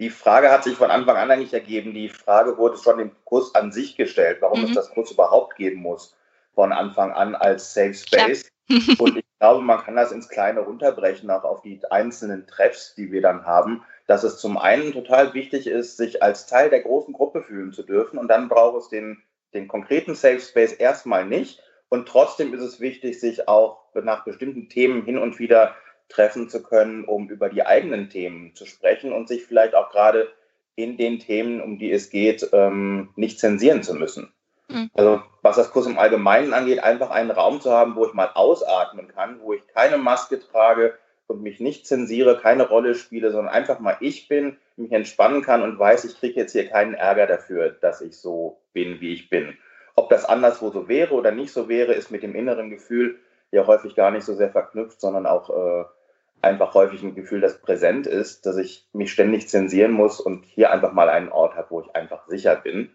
Die 0.00 0.08
Frage 0.08 0.50
hat 0.50 0.64
sich 0.64 0.76
von 0.76 0.90
Anfang 0.90 1.16
an 1.16 1.30
eigentlich 1.30 1.52
ergeben. 1.52 1.92
Die 1.92 2.08
Frage 2.08 2.56
wurde 2.56 2.78
schon 2.78 2.98
im 3.00 3.12
Kurs 3.24 3.54
an 3.54 3.70
sich 3.70 3.96
gestellt, 3.96 4.38
warum 4.40 4.60
mhm. 4.60 4.68
es 4.68 4.74
das 4.74 4.90
Kurs 4.90 5.10
überhaupt 5.10 5.56
geben 5.56 5.82
muss, 5.82 6.16
von 6.54 6.72
Anfang 6.72 7.12
an 7.12 7.34
als 7.34 7.74
Safe 7.74 7.92
Space. 7.92 8.50
Und 8.98 9.18
ich 9.18 9.24
glaube, 9.38 9.62
man 9.62 9.82
kann 9.82 9.96
das 9.96 10.10
ins 10.10 10.30
Kleine 10.30 10.60
runterbrechen, 10.60 11.30
auch 11.30 11.44
auf 11.44 11.60
die 11.60 11.80
einzelnen 11.90 12.46
Treffs, 12.46 12.94
die 12.94 13.12
wir 13.12 13.20
dann 13.20 13.44
haben, 13.44 13.84
dass 14.06 14.24
es 14.24 14.38
zum 14.38 14.56
einen 14.56 14.92
total 14.92 15.34
wichtig 15.34 15.66
ist, 15.66 15.98
sich 15.98 16.22
als 16.22 16.46
Teil 16.46 16.70
der 16.70 16.80
großen 16.80 17.12
Gruppe 17.12 17.42
fühlen 17.42 17.74
zu 17.74 17.82
dürfen. 17.82 18.18
Und 18.18 18.28
dann 18.28 18.48
braucht 18.48 18.80
es 18.80 18.88
den, 18.88 19.22
den 19.52 19.68
konkreten 19.68 20.14
Safe 20.14 20.40
Space 20.40 20.72
erstmal 20.72 21.26
nicht. 21.26 21.62
Und 21.90 22.08
trotzdem 22.08 22.54
ist 22.54 22.62
es 22.62 22.80
wichtig, 22.80 23.20
sich 23.20 23.48
auch 23.48 23.82
nach 23.92 24.24
bestimmten 24.24 24.70
Themen 24.70 25.04
hin 25.04 25.18
und 25.18 25.38
wieder 25.38 25.74
treffen 26.10 26.48
zu 26.48 26.62
können, 26.62 27.04
um 27.04 27.28
über 27.28 27.48
die 27.48 27.64
eigenen 27.64 28.10
Themen 28.10 28.54
zu 28.54 28.66
sprechen 28.66 29.12
und 29.12 29.28
sich 29.28 29.44
vielleicht 29.44 29.74
auch 29.74 29.90
gerade 29.90 30.28
in 30.76 30.96
den 30.96 31.18
Themen, 31.18 31.60
um 31.60 31.78
die 31.78 31.90
es 31.90 32.10
geht, 32.10 32.48
ähm, 32.52 33.10
nicht 33.16 33.38
zensieren 33.38 33.82
zu 33.82 33.94
müssen. 33.94 34.32
Mhm. 34.68 34.90
Also 34.94 35.22
was 35.42 35.56
das 35.56 35.70
Kurs 35.70 35.86
im 35.86 35.98
Allgemeinen 35.98 36.52
angeht, 36.52 36.82
einfach 36.82 37.10
einen 37.10 37.30
Raum 37.30 37.60
zu 37.60 37.70
haben, 37.70 37.96
wo 37.96 38.06
ich 38.06 38.12
mal 38.12 38.30
ausatmen 38.34 39.08
kann, 39.08 39.40
wo 39.42 39.52
ich 39.52 39.66
keine 39.68 39.98
Maske 39.98 40.38
trage 40.40 40.94
und 41.26 41.42
mich 41.42 41.60
nicht 41.60 41.86
zensiere, 41.86 42.38
keine 42.38 42.68
Rolle 42.68 42.94
spiele, 42.94 43.30
sondern 43.30 43.52
einfach 43.52 43.78
mal 43.78 43.96
ich 44.00 44.28
bin, 44.28 44.56
mich 44.76 44.92
entspannen 44.92 45.42
kann 45.42 45.62
und 45.62 45.78
weiß, 45.78 46.04
ich 46.04 46.18
kriege 46.18 46.40
jetzt 46.40 46.52
hier 46.52 46.68
keinen 46.68 46.94
Ärger 46.94 47.26
dafür, 47.26 47.70
dass 47.70 48.00
ich 48.00 48.16
so 48.16 48.58
bin, 48.72 49.00
wie 49.00 49.12
ich 49.12 49.30
bin. 49.30 49.56
Ob 49.94 50.08
das 50.08 50.24
anderswo 50.24 50.70
so 50.70 50.88
wäre 50.88 51.14
oder 51.14 51.30
nicht 51.30 51.52
so 51.52 51.68
wäre, 51.68 51.92
ist 51.92 52.10
mit 52.10 52.22
dem 52.22 52.34
inneren 52.34 52.70
Gefühl 52.70 53.18
ja 53.52 53.66
häufig 53.66 53.94
gar 53.94 54.10
nicht 54.10 54.24
so 54.24 54.34
sehr 54.34 54.50
verknüpft, 54.50 55.00
sondern 55.00 55.26
auch 55.26 55.50
äh, 55.50 55.84
einfach 56.42 56.74
häufig 56.74 57.02
ein 57.02 57.14
Gefühl, 57.14 57.40
das 57.40 57.60
präsent 57.60 58.06
ist, 58.06 58.46
dass 58.46 58.56
ich 58.56 58.86
mich 58.92 59.12
ständig 59.12 59.48
zensieren 59.48 59.92
muss 59.92 60.20
und 60.20 60.44
hier 60.44 60.70
einfach 60.70 60.92
mal 60.92 61.08
einen 61.08 61.30
Ort 61.30 61.56
habe, 61.56 61.70
wo 61.70 61.80
ich 61.80 61.94
einfach 61.94 62.26
sicher 62.26 62.56
bin. 62.56 62.90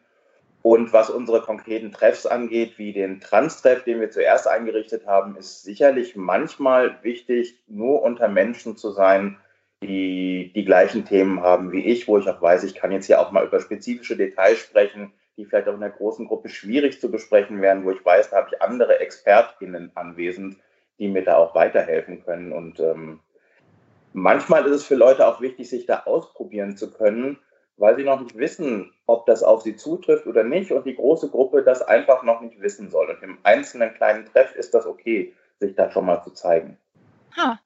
Und 0.61 0.93
was 0.93 1.11
unsere 1.11 1.41
konkreten 1.41 1.91
Treffs 1.91 2.25
angeht, 2.25 2.79
wie 2.79 2.91
den 2.91 3.19
Trans-Treff, 3.19 3.83
den 3.83 3.99
wir 3.99 4.09
zuerst 4.09 4.47
eingerichtet 4.47 5.05
haben, 5.05 5.35
ist 5.37 5.63
sicherlich 5.63 6.15
manchmal 6.15 6.97
wichtig, 7.03 7.59
nur 7.67 8.01
unter 8.01 8.27
Menschen 8.27 8.75
zu 8.75 8.89
sein, 8.89 9.37
die 9.83 10.51
die 10.55 10.65
gleichen 10.65 11.05
Themen 11.05 11.41
haben 11.41 11.71
wie 11.71 11.85
ich, 11.85 12.07
wo 12.07 12.17
ich 12.17 12.27
auch 12.27 12.41
weiß, 12.41 12.63
ich 12.63 12.73
kann 12.73 12.91
jetzt 12.91 13.05
hier 13.05 13.19
auch 13.19 13.31
mal 13.31 13.45
über 13.45 13.59
spezifische 13.59 14.17
Details 14.17 14.57
sprechen, 14.57 15.13
die 15.37 15.45
vielleicht 15.45 15.67
auch 15.67 15.73
in 15.73 15.81
der 15.81 15.89
großen 15.89 16.27
Gruppe 16.27 16.49
schwierig 16.49 16.99
zu 16.99 17.11
besprechen 17.11 17.61
wären, 17.61 17.85
wo 17.85 17.91
ich 17.91 18.03
weiß, 18.03 18.31
da 18.31 18.37
habe 18.37 18.49
ich 18.51 18.61
andere 18.61 18.99
ExpertInnen 18.99 19.91
anwesend, 19.95 20.57
die 20.97 21.09
mir 21.09 21.23
da 21.23 21.37
auch 21.37 21.53
weiterhelfen 21.53 22.23
können. 22.23 22.51
Und 22.53 22.79
ähm, 22.79 23.19
manchmal 24.15 24.65
ist 24.65 24.71
es 24.71 24.85
für 24.85 24.95
Leute 24.95 25.27
auch 25.27 25.41
wichtig, 25.41 25.69
sich 25.69 25.85
da 25.85 26.03
ausprobieren 26.05 26.77
zu 26.77 26.89
können, 26.89 27.37
weil 27.77 27.97
sie 27.97 28.03
noch 28.03 28.21
nicht 28.21 28.37
wissen, 28.37 28.93
ob 29.05 29.25
das 29.25 29.43
auf 29.43 29.61
sie 29.61 29.75
zutrifft 29.75 30.25
oder 30.25 30.43
nicht 30.43 30.71
und 30.71 30.85
die 30.85 30.95
große 30.95 31.29
Gruppe 31.29 31.63
das 31.63 31.81
einfach 31.81 32.23
noch 32.23 32.41
nicht 32.41 32.59
wissen 32.61 32.89
soll. 32.89 33.09
Und 33.09 33.21
im 33.21 33.37
einzelnen 33.43 33.93
kleinen 33.93 34.25
Treff 34.25 34.55
ist 34.55 34.73
das 34.73 34.85
okay, 34.85 35.33
sich 35.59 35.75
da 35.75 35.91
schon 35.91 36.05
mal 36.05 36.23
zu 36.23 36.31
zeigen. 36.31 36.77
Ha. 37.35 37.59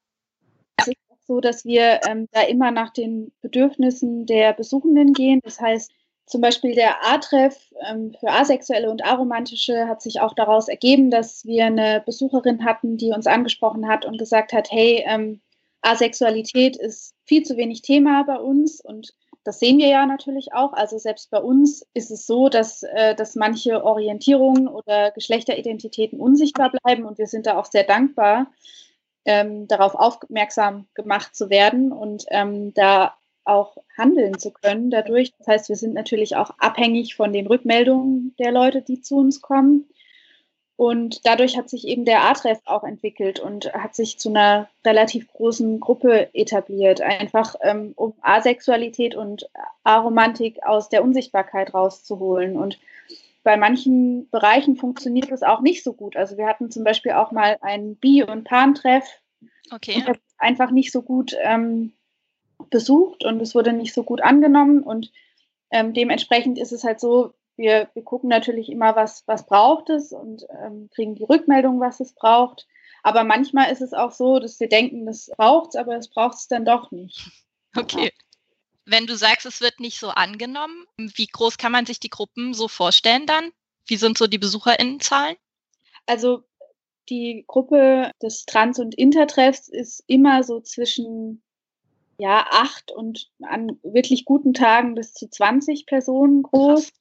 Es 0.77 0.87
ist 0.87 0.97
auch 1.09 1.17
so, 1.27 1.39
dass 1.39 1.65
wir 1.65 1.99
ähm, 2.07 2.27
da 2.31 2.41
immer 2.41 2.71
nach 2.71 2.89
den 2.89 3.31
Bedürfnissen 3.41 4.25
der 4.25 4.53
Besuchenden 4.53 5.13
gehen. 5.13 5.41
Das 5.43 5.61
heißt, 5.61 5.91
zum 6.25 6.41
Beispiel 6.41 6.73
der 6.73 7.05
A-Treff 7.05 7.71
ähm, 7.87 8.15
für 8.19 8.29
Asexuelle 8.29 8.89
und 8.89 9.05
Aromantische 9.05 9.87
hat 9.87 10.01
sich 10.01 10.19
auch 10.19 10.33
daraus 10.33 10.67
ergeben, 10.67 11.11
dass 11.11 11.45
wir 11.45 11.65
eine 11.65 12.01
Besucherin 12.03 12.65
hatten, 12.65 12.97
die 12.97 13.11
uns 13.11 13.27
angesprochen 13.27 13.87
hat 13.87 14.05
und 14.05 14.17
gesagt 14.17 14.53
hat, 14.53 14.71
hey, 14.71 15.03
ähm, 15.07 15.41
Asexualität 15.81 16.75
ist 16.75 17.13
viel 17.25 17.43
zu 17.43 17.57
wenig 17.57 17.81
Thema 17.81 18.23
bei 18.23 18.37
uns 18.37 18.81
und 18.81 19.13
das 19.43 19.59
sehen 19.59 19.77
wir 19.77 19.87
ja 19.87 20.05
natürlich 20.05 20.53
auch. 20.53 20.73
Also 20.73 20.97
selbst 20.97 21.31
bei 21.31 21.39
uns 21.39 21.85
ist 21.93 22.11
es 22.11 22.25
so, 22.25 22.49
dass, 22.49 22.83
äh, 22.83 23.15
dass 23.15 23.35
manche 23.35 23.83
Orientierungen 23.83 24.67
oder 24.67 25.11
Geschlechteridentitäten 25.11 26.19
unsichtbar 26.19 26.71
bleiben 26.71 27.05
und 27.05 27.17
wir 27.17 27.27
sind 27.27 27.45
da 27.45 27.57
auch 27.57 27.65
sehr 27.65 27.83
dankbar, 27.83 28.51
ähm, 29.25 29.67
darauf 29.67 29.95
aufmerksam 29.95 30.87
gemacht 30.93 31.35
zu 31.35 31.49
werden 31.49 31.91
und 31.91 32.25
ähm, 32.29 32.73
da 32.73 33.15
auch 33.45 33.77
handeln 33.97 34.37
zu 34.37 34.51
können 34.51 34.91
dadurch. 34.91 35.33
Das 35.37 35.47
heißt, 35.47 35.69
wir 35.69 35.75
sind 35.75 35.93
natürlich 35.93 36.35
auch 36.35 36.51
abhängig 36.59 37.15
von 37.15 37.33
den 37.33 37.47
Rückmeldungen 37.47 38.35
der 38.37 38.51
Leute, 38.51 38.81
die 38.81 39.01
zu 39.01 39.17
uns 39.17 39.41
kommen. 39.41 39.89
Und 40.79 41.25
dadurch 41.25 41.57
hat 41.57 41.69
sich 41.69 41.85
eben 41.85 42.05
der 42.05 42.23
A-Treff 42.23 42.61
auch 42.63 42.85
entwickelt 42.85 43.41
und 43.41 43.73
hat 43.73 43.95
sich 43.95 44.17
zu 44.17 44.29
einer 44.29 44.69
relativ 44.85 45.27
großen 45.27 45.81
Gruppe 45.81 46.33
etabliert, 46.33 47.01
einfach 47.01 47.55
ähm, 47.63 47.91
um 47.97 48.13
Asexualität 48.21 49.13
und 49.13 49.49
Aromantik 49.83 50.63
aus 50.63 50.87
der 50.87 51.03
Unsichtbarkeit 51.03 51.73
rauszuholen. 51.73 52.55
Und 52.55 52.79
bei 53.43 53.57
manchen 53.57 54.29
Bereichen 54.29 54.77
funktioniert 54.77 55.29
das 55.29 55.43
auch 55.43 55.59
nicht 55.59 55.83
so 55.83 55.91
gut. 55.91 56.15
Also 56.15 56.37
wir 56.37 56.47
hatten 56.47 56.71
zum 56.71 56.85
Beispiel 56.85 57.11
auch 57.11 57.33
mal 57.33 57.57
einen 57.59 57.97
Bi- 57.97 58.23
und 58.23 58.45
Pan-Treff. 58.45 59.03
Okay. 59.71 60.05
Einfach 60.37 60.71
nicht 60.71 60.93
so 60.93 61.01
gut 61.01 61.35
ähm, 61.43 61.91
besucht 62.69 63.25
und 63.25 63.41
es 63.41 63.53
wurde 63.53 63.73
nicht 63.73 63.93
so 63.93 64.03
gut 64.03 64.21
angenommen. 64.21 64.81
Und 64.83 65.11
ähm, 65.71 65.93
dementsprechend 65.93 66.57
ist 66.57 66.71
es 66.71 66.85
halt 66.85 67.01
so, 67.01 67.33
wir, 67.59 67.89
wir 67.93 68.03
gucken 68.03 68.29
natürlich 68.29 68.69
immer, 68.69 68.95
was, 68.95 69.23
was 69.27 69.45
braucht 69.45 69.89
es 69.89 70.11
und 70.11 70.47
ähm, 70.63 70.89
kriegen 70.95 71.13
die 71.13 71.25
Rückmeldung, 71.25 71.79
was 71.79 71.99
es 71.99 72.15
braucht. 72.15 72.65
Aber 73.03 73.23
manchmal 73.23 73.71
ist 73.71 73.81
es 73.81 73.93
auch 73.93 74.11
so, 74.11 74.39
dass 74.39 74.59
wir 74.59 74.69
denken, 74.69 75.05
das 75.05 75.29
braucht 75.37 75.69
es, 75.69 75.75
aber 75.75 75.95
es 75.97 76.09
braucht 76.09 76.37
es 76.37 76.47
dann 76.47 76.65
doch 76.65 76.91
nicht. 76.91 77.29
Okay. 77.75 78.11
Wenn 78.85 79.05
du 79.05 79.15
sagst, 79.15 79.45
es 79.45 79.61
wird 79.61 79.79
nicht 79.79 79.99
so 79.99 80.09
angenommen, 80.09 80.87
wie 80.97 81.27
groß 81.27 81.57
kann 81.57 81.71
man 81.71 81.85
sich 81.85 81.99
die 81.99 82.09
Gruppen 82.09 82.55
so 82.55 82.67
vorstellen 82.67 83.27
dann? 83.27 83.51
Wie 83.85 83.97
sind 83.97 84.17
so 84.17 84.25
die 84.25 84.39
BesucherInnenzahlen? 84.39 85.35
Also 86.07 86.43
die 87.09 87.43
Gruppe 87.45 88.11
des 88.21 88.45
Trans- 88.45 88.79
und 88.79 88.95
Intertreffs 88.95 89.67
ist 89.67 90.03
immer 90.07 90.43
so 90.43 90.61
zwischen 90.61 91.43
ja, 92.17 92.47
acht 92.49 92.91
und 92.91 93.31
an 93.43 93.79
wirklich 93.83 94.25
guten 94.25 94.53
Tagen 94.53 94.95
bis 94.95 95.13
zu 95.13 95.29
20 95.29 95.85
Personen 95.85 96.41
groß. 96.43 96.89
Krass 96.89 96.98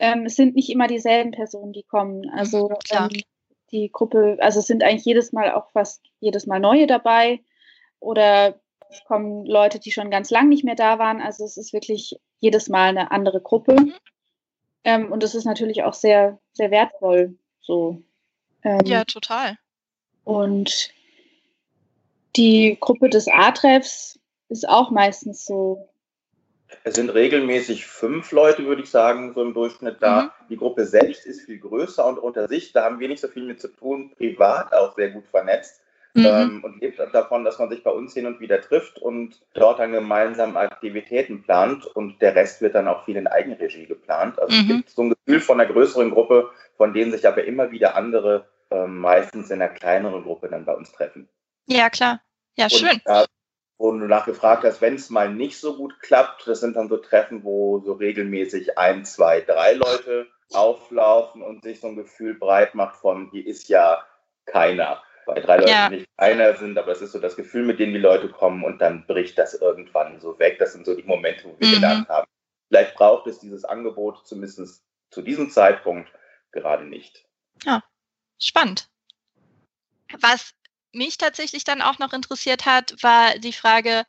ähm, 0.00 0.24
es 0.24 0.34
sind 0.34 0.56
nicht 0.56 0.70
immer 0.70 0.86
dieselben 0.86 1.30
Personen, 1.30 1.72
die 1.72 1.82
kommen. 1.82 2.28
Also 2.30 2.70
mhm, 2.70 2.76
ähm, 2.90 3.22
die 3.70 3.90
Gruppe, 3.92 4.38
also 4.40 4.58
es 4.58 4.66
sind 4.66 4.82
eigentlich 4.82 5.04
jedes 5.04 5.32
Mal 5.32 5.52
auch 5.52 5.70
fast 5.72 6.02
jedes 6.18 6.46
Mal 6.46 6.58
neue 6.58 6.86
dabei 6.86 7.40
oder 8.00 8.58
es 8.90 9.04
kommen 9.04 9.44
Leute, 9.46 9.78
die 9.78 9.92
schon 9.92 10.10
ganz 10.10 10.30
lang 10.30 10.48
nicht 10.48 10.64
mehr 10.64 10.74
da 10.74 10.98
waren. 10.98 11.20
Also 11.20 11.44
es 11.44 11.56
ist 11.56 11.72
wirklich 11.72 12.18
jedes 12.40 12.68
Mal 12.68 12.88
eine 12.88 13.12
andere 13.12 13.40
Gruppe. 13.40 13.74
Mhm. 13.74 13.94
Ähm, 14.84 15.12
und 15.12 15.22
das 15.22 15.34
ist 15.34 15.44
natürlich 15.44 15.84
auch 15.84 15.94
sehr, 15.94 16.40
sehr 16.52 16.70
wertvoll. 16.70 17.38
So. 17.60 18.02
Ähm, 18.64 18.80
ja, 18.86 19.04
total. 19.04 19.58
Und 20.24 20.92
die 22.36 22.78
Gruppe 22.80 23.10
des 23.10 23.28
A-Treffs 23.28 24.18
ist 24.48 24.66
auch 24.66 24.90
meistens 24.90 25.44
so 25.44 25.89
es 26.84 26.94
sind 26.94 27.10
regelmäßig 27.10 27.86
fünf 27.86 28.32
Leute, 28.32 28.64
würde 28.66 28.82
ich 28.82 28.90
sagen, 28.90 29.32
so 29.34 29.42
im 29.42 29.54
Durchschnitt 29.54 29.98
da. 30.00 30.22
Mhm. 30.22 30.30
Die 30.48 30.56
Gruppe 30.56 30.86
selbst 30.86 31.26
ist 31.26 31.42
viel 31.42 31.58
größer 31.58 32.06
und 32.06 32.18
unter 32.18 32.48
sich, 32.48 32.72
da 32.72 32.84
haben 32.84 33.00
wir 33.00 33.08
nicht 33.08 33.20
so 33.20 33.28
viel 33.28 33.44
mit 33.44 33.60
zu 33.60 33.68
tun, 33.68 34.12
privat 34.16 34.72
auch 34.72 34.94
sehr 34.94 35.10
gut 35.10 35.26
vernetzt. 35.28 35.82
Mhm. 36.14 36.26
Ähm, 36.26 36.64
und 36.64 36.80
lebt 36.80 36.98
davon, 37.12 37.44
dass 37.44 37.58
man 37.58 37.70
sich 37.70 37.84
bei 37.84 37.90
uns 37.90 38.14
hin 38.14 38.26
und 38.26 38.40
wieder 38.40 38.60
trifft 38.60 38.98
und 38.98 39.40
dort 39.54 39.78
dann 39.78 39.92
gemeinsam 39.92 40.56
Aktivitäten 40.56 41.42
plant 41.42 41.86
und 41.86 42.20
der 42.20 42.34
Rest 42.34 42.60
wird 42.60 42.74
dann 42.74 42.88
auch 42.88 43.04
viel 43.04 43.16
in 43.16 43.28
Eigenregie 43.28 43.86
geplant. 43.86 44.40
Also 44.40 44.56
mhm. 44.56 44.62
es 44.62 44.66
gibt 44.66 44.90
so 44.90 45.02
ein 45.02 45.10
Gefühl 45.10 45.40
von 45.40 45.60
einer 45.60 45.70
größeren 45.70 46.10
Gruppe, 46.10 46.50
von 46.76 46.92
denen 46.92 47.12
sich 47.12 47.28
aber 47.28 47.44
immer 47.44 47.70
wieder 47.70 47.94
andere 47.94 48.48
ähm, 48.72 48.98
meistens 48.98 49.50
in 49.50 49.62
einer 49.62 49.72
kleineren 49.72 50.24
Gruppe 50.24 50.48
dann 50.48 50.64
bei 50.64 50.74
uns 50.74 50.90
treffen. 50.90 51.28
Ja, 51.66 51.90
klar. 51.90 52.20
Ja, 52.56 52.64
und 52.64 52.72
schön. 52.72 53.00
Wo 53.80 53.90
du 53.92 54.06
nachgefragt 54.06 54.64
hast, 54.64 54.82
wenn 54.82 54.96
es 54.96 55.08
mal 55.08 55.32
nicht 55.32 55.58
so 55.58 55.74
gut 55.74 56.00
klappt, 56.00 56.46
das 56.46 56.60
sind 56.60 56.76
dann 56.76 56.90
so 56.90 56.98
Treffen, 56.98 57.44
wo 57.44 57.80
so 57.80 57.94
regelmäßig 57.94 58.76
ein, 58.76 59.06
zwei, 59.06 59.40
drei 59.40 59.72
Leute 59.72 60.26
auflaufen 60.52 61.40
und 61.40 61.62
sich 61.62 61.80
so 61.80 61.86
ein 61.86 61.96
Gefühl 61.96 62.34
breit 62.34 62.74
macht 62.74 62.96
von, 62.96 63.30
hier 63.30 63.46
ist 63.46 63.70
ja 63.70 64.04
keiner. 64.44 65.02
bei 65.24 65.40
drei 65.40 65.56
Leuten 65.56 65.70
ja. 65.70 65.88
nicht 65.88 66.06
einer 66.18 66.56
sind, 66.56 66.76
aber 66.76 66.92
es 66.92 67.00
ist 67.00 67.12
so 67.12 67.20
das 67.20 67.36
Gefühl, 67.36 67.64
mit 67.64 67.78
dem 67.78 67.94
die 67.94 67.98
Leute 67.98 68.28
kommen 68.28 68.64
und 68.64 68.82
dann 68.82 69.06
bricht 69.06 69.38
das 69.38 69.54
irgendwann 69.54 70.20
so 70.20 70.38
weg. 70.38 70.58
Das 70.58 70.74
sind 70.74 70.84
so 70.84 70.94
die 70.94 71.04
Momente, 71.04 71.44
wo 71.44 71.56
wir 71.58 71.68
mhm. 71.68 71.74
gedacht 71.74 72.08
haben, 72.10 72.28
vielleicht 72.68 72.94
braucht 72.96 73.28
es 73.28 73.38
dieses 73.38 73.64
Angebot 73.64 74.26
zumindest 74.26 74.84
zu 75.10 75.22
diesem 75.22 75.48
Zeitpunkt 75.48 76.12
gerade 76.52 76.84
nicht. 76.84 77.24
Ja, 77.64 77.82
spannend. 78.38 78.90
Was 80.20 80.52
mich 80.92 81.18
tatsächlich 81.18 81.64
dann 81.64 81.82
auch 81.82 81.98
noch 81.98 82.12
interessiert 82.12 82.66
hat, 82.66 83.02
war 83.02 83.38
die 83.38 83.52
Frage, 83.52 84.04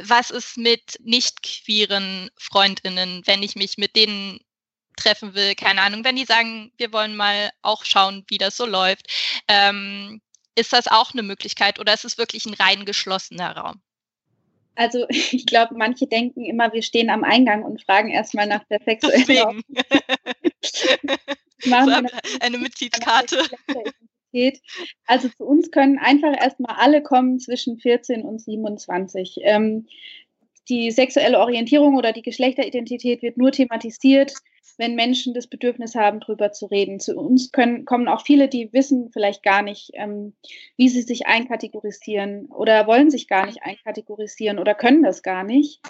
was 0.00 0.30
ist 0.30 0.56
mit 0.56 0.98
nicht 1.02 1.42
queeren 1.42 2.30
Freundinnen, 2.36 3.22
wenn 3.26 3.42
ich 3.42 3.56
mich 3.56 3.78
mit 3.78 3.96
denen 3.96 4.40
treffen 4.96 5.34
will, 5.34 5.54
keine 5.54 5.82
Ahnung, 5.82 6.04
wenn 6.04 6.16
die 6.16 6.24
sagen, 6.24 6.72
wir 6.76 6.92
wollen 6.92 7.16
mal 7.16 7.50
auch 7.62 7.84
schauen, 7.84 8.24
wie 8.28 8.38
das 8.38 8.56
so 8.56 8.66
läuft. 8.66 9.06
Ähm, 9.48 10.20
ist 10.56 10.72
das 10.72 10.88
auch 10.88 11.12
eine 11.12 11.22
Möglichkeit 11.22 11.78
oder 11.78 11.94
ist 11.94 12.04
es 12.04 12.18
wirklich 12.18 12.46
ein 12.46 12.54
rein 12.54 12.84
geschlossener 12.84 13.56
Raum? 13.56 13.80
Also 14.74 15.06
ich 15.08 15.46
glaube, 15.46 15.74
manche 15.76 16.06
denken 16.06 16.44
immer, 16.44 16.72
wir 16.72 16.82
stehen 16.82 17.10
am 17.10 17.24
Eingang 17.24 17.62
und 17.62 17.82
fragen 17.82 18.10
erstmal 18.10 18.46
nach 18.46 18.64
der 18.64 18.80
sexuellen 18.84 19.62
Machen 21.64 22.08
so 22.08 22.38
eine 22.40 22.58
Mitgliedskarte. 22.58 23.48
Also 25.06 25.28
zu 25.28 25.44
uns 25.44 25.70
können 25.70 25.98
einfach 25.98 26.34
erstmal 26.38 26.76
alle 26.78 27.02
kommen 27.02 27.38
zwischen 27.38 27.78
14 27.78 28.22
und 28.22 28.40
27. 28.40 29.36
Ähm, 29.42 29.86
die 30.68 30.90
sexuelle 30.90 31.38
Orientierung 31.38 31.96
oder 31.96 32.12
die 32.12 32.22
Geschlechteridentität 32.22 33.22
wird 33.22 33.38
nur 33.38 33.52
thematisiert, 33.52 34.34
wenn 34.76 34.94
Menschen 34.94 35.34
das 35.34 35.46
Bedürfnis 35.46 35.94
haben, 35.94 36.20
darüber 36.20 36.52
zu 36.52 36.66
reden. 36.66 37.00
Zu 37.00 37.16
uns 37.16 37.52
können, 37.52 37.84
kommen 37.84 38.06
auch 38.06 38.24
viele, 38.24 38.48
die 38.48 38.72
wissen 38.72 39.10
vielleicht 39.12 39.42
gar 39.42 39.62
nicht, 39.62 39.90
ähm, 39.94 40.34
wie 40.76 40.88
sie 40.88 41.02
sich 41.02 41.26
einkategorisieren 41.26 42.46
oder 42.46 42.86
wollen 42.86 43.10
sich 43.10 43.28
gar 43.28 43.46
nicht 43.46 43.62
einkategorisieren 43.62 44.58
oder 44.58 44.74
können 44.74 45.02
das 45.02 45.22
gar 45.22 45.42
nicht. 45.42 45.80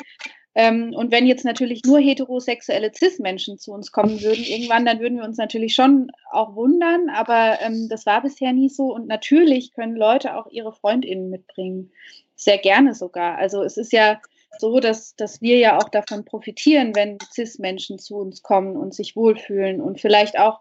Ähm, 0.59 0.93
und 0.93 1.13
wenn 1.13 1.29
jetzt 1.29 1.45
natürlich 1.45 1.85
nur 1.85 2.01
heterosexuelle 2.01 2.91
Cis-Menschen 2.93 3.61
zu 3.61 3.71
uns 3.71 3.93
kommen 3.93 4.21
würden, 4.21 4.43
irgendwann, 4.43 4.85
dann 4.85 4.99
würden 4.99 5.19
wir 5.19 5.25
uns 5.25 5.37
natürlich 5.37 5.73
schon 5.73 6.11
auch 6.33 6.57
wundern, 6.57 7.11
aber 7.11 7.61
ähm, 7.61 7.87
das 7.89 8.07
war 8.07 8.23
bisher 8.23 8.53
nie 8.53 8.69
so. 8.69 8.93
Und 8.93 9.07
natürlich 9.07 9.73
können 9.73 9.95
Leute 9.95 10.35
auch 10.35 10.49
ihre 10.51 10.73
FreundInnen 10.73 11.31
mitbringen. 11.31 11.93
Sehr 12.35 12.59
gerne 12.59 12.97
sogar. 12.97 13.39
Also 13.39 13.63
es 13.63 13.77
ist 13.77 13.93
ja 13.93 14.21
so, 14.59 14.81
dass, 14.81 15.15
dass 15.15 15.41
wir 15.41 15.59
ja 15.59 15.79
auch 15.79 15.91
davon 15.91 16.25
profitieren, 16.25 16.97
wenn 16.97 17.19
CIS-Menschen 17.33 18.01
zu 18.01 18.17
uns 18.17 18.43
kommen 18.43 18.77
und 18.77 18.93
sich 18.93 19.15
wohlfühlen 19.15 19.81
und 19.81 20.01
vielleicht 20.01 20.41
auch 20.41 20.59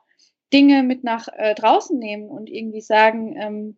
Dinge 0.53 0.83
mit 0.83 1.03
nach 1.03 1.27
äh, 1.35 1.55
draußen 1.55 1.97
nehmen 1.97 2.29
und 2.29 2.51
irgendwie 2.51 2.81
sagen, 2.81 3.35
ähm, 3.35 3.77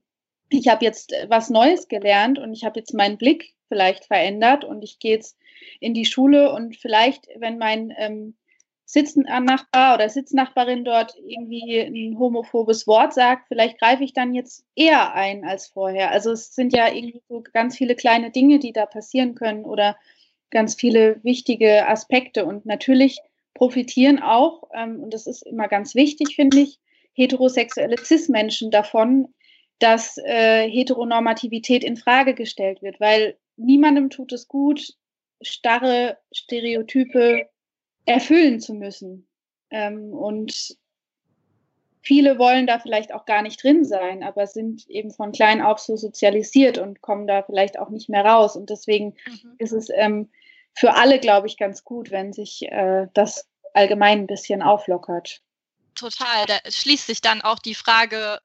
ich 0.49 0.67
habe 0.67 0.83
jetzt 0.83 1.13
was 1.29 1.49
Neues 1.49 1.87
gelernt 1.87 2.39
und 2.39 2.51
ich 2.51 2.65
habe 2.65 2.77
jetzt 2.77 2.93
meinen 2.93 3.17
Blick 3.17 3.53
vielleicht 3.69 4.03
verändert 4.03 4.65
und 4.65 4.83
ich 4.83 4.99
gehe 4.99 5.13
jetzt 5.13 5.37
in 5.79 5.93
die 5.93 6.05
Schule 6.05 6.51
und 6.53 6.75
vielleicht, 6.75 7.27
wenn 7.37 7.57
mein 7.57 7.93
ähm, 7.97 8.35
Sitznachbar 8.85 9.93
oder 9.93 10.09
Sitznachbarin 10.09 10.83
dort 10.83 11.13
irgendwie 11.23 11.79
ein 11.79 12.17
homophobes 12.17 12.87
Wort 12.87 13.13
sagt, 13.13 13.47
vielleicht 13.47 13.79
greife 13.79 14.03
ich 14.03 14.13
dann 14.13 14.33
jetzt 14.33 14.65
eher 14.73 15.13
ein 15.13 15.45
als 15.45 15.67
vorher. 15.67 16.09
Also 16.09 16.31
es 16.31 16.55
sind 16.55 16.73
ja 16.73 16.91
irgendwie 16.91 17.21
so 17.29 17.43
ganz 17.53 17.77
viele 17.77 17.95
kleine 17.95 18.31
Dinge, 18.31 18.57
die 18.57 18.73
da 18.73 18.87
passieren 18.87 19.35
können 19.35 19.63
oder 19.63 19.95
ganz 20.49 20.73
viele 20.73 21.23
wichtige 21.23 21.87
Aspekte. 21.87 22.45
Und 22.45 22.65
natürlich 22.65 23.19
profitieren 23.53 24.19
auch, 24.23 24.63
ähm, 24.73 25.03
und 25.03 25.13
das 25.13 25.27
ist 25.27 25.45
immer 25.45 25.67
ganz 25.67 25.93
wichtig, 25.93 26.35
finde 26.35 26.61
ich, 26.61 26.79
heterosexuelle 27.13 27.97
Cis-Menschen 27.97 28.71
davon, 28.71 29.27
dass 29.77 30.17
äh, 30.17 30.67
Heteronormativität 30.67 31.83
in 31.83 31.95
Frage 31.95 32.33
gestellt 32.33 32.81
wird, 32.81 32.99
weil 32.99 33.37
niemandem 33.55 34.09
tut 34.09 34.31
es 34.33 34.47
gut, 34.47 34.93
starre 35.41 36.17
Stereotype 36.33 37.49
erfüllen 38.05 38.59
zu 38.59 38.73
müssen. 38.73 39.27
Ähm, 39.69 40.13
und 40.13 40.77
viele 42.01 42.39
wollen 42.39 42.67
da 42.67 42.79
vielleicht 42.79 43.13
auch 43.13 43.25
gar 43.25 43.41
nicht 43.41 43.63
drin 43.63 43.85
sein, 43.85 44.23
aber 44.23 44.47
sind 44.47 44.87
eben 44.89 45.11
von 45.11 45.31
klein 45.31 45.61
auf 45.61 45.79
so 45.79 45.95
sozialisiert 45.95 46.77
und 46.77 47.01
kommen 47.01 47.27
da 47.27 47.43
vielleicht 47.43 47.77
auch 47.77 47.89
nicht 47.89 48.09
mehr 48.09 48.25
raus. 48.25 48.55
Und 48.55 48.69
deswegen 48.69 49.15
mhm. 49.27 49.55
ist 49.57 49.73
es 49.73 49.89
ähm, 49.89 50.29
für 50.73 50.95
alle, 50.95 51.19
glaube 51.19 51.47
ich, 51.47 51.57
ganz 51.57 51.83
gut, 51.83 52.11
wenn 52.11 52.33
sich 52.33 52.63
äh, 52.63 53.07
das 53.13 53.47
allgemein 53.73 54.19
ein 54.19 54.27
bisschen 54.27 54.61
auflockert. 54.61 55.41
Total. 55.95 56.45
Da 56.47 56.57
schließt 56.69 57.07
sich 57.07 57.21
dann 57.21 57.41
auch 57.41 57.59
die 57.59 57.75
Frage 57.75 58.39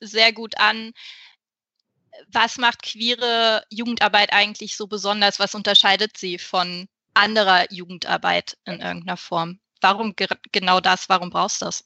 sehr 0.00 0.32
gut 0.32 0.58
an, 0.58 0.92
was 2.32 2.58
macht 2.58 2.82
queere 2.82 3.64
Jugendarbeit 3.70 4.32
eigentlich 4.32 4.76
so 4.76 4.86
besonders? 4.86 5.38
Was 5.38 5.54
unterscheidet 5.54 6.16
sie 6.16 6.38
von 6.38 6.88
anderer 7.14 7.64
Jugendarbeit 7.70 8.56
in 8.64 8.80
irgendeiner 8.80 9.16
Form? 9.16 9.58
Warum 9.80 10.14
genau 10.52 10.80
das? 10.80 11.08
Warum 11.08 11.30
brauchst 11.30 11.62
du 11.62 11.66
das? 11.66 11.84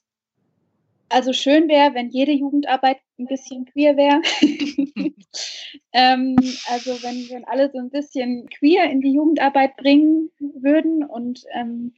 Also 1.09 1.33
schön 1.33 1.69
wäre, 1.69 1.95
wenn 1.95 2.11
jede 2.11 2.31
Jugendarbeit 2.33 2.99
ein 3.19 3.27
bisschen 3.27 3.65
queer 3.67 3.97
wäre. 3.97 4.23
ähm, 5.93 6.37
also 6.69 7.03
wenn, 7.03 7.29
wenn 7.31 7.45
alle 7.47 7.71
so 7.73 7.79
ein 7.79 7.91
bisschen 7.91 8.49
queer 8.49 8.89
in 8.91 9.01
die 9.01 9.13
Jugendarbeit 9.13 9.77
bringen 9.77 10.31
würden. 10.39 11.05
Und 11.05 11.45
ähm, 11.53 11.95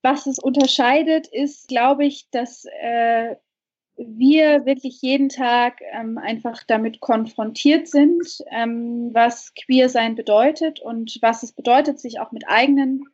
was 0.00 0.26
es 0.26 0.38
unterscheidet, 0.38 1.26
ist, 1.26 1.68
glaube 1.68 2.06
ich, 2.06 2.30
dass 2.30 2.64
äh, 2.80 3.36
wir 3.96 4.66
wirklich 4.66 5.00
jeden 5.02 5.28
Tag 5.28 5.80
ähm, 5.92 6.18
einfach 6.18 6.62
damit 6.64 7.00
konfrontiert 7.00 7.88
sind, 7.88 8.44
ähm, 8.50 9.10
was 9.12 9.52
queer 9.54 9.88
sein 9.88 10.14
bedeutet 10.14 10.80
und 10.80 11.18
was 11.22 11.42
es 11.42 11.52
bedeutet, 11.52 12.00
sich 12.00 12.18
auch 12.20 12.32
mit 12.32 12.48
eigenen 12.48 13.04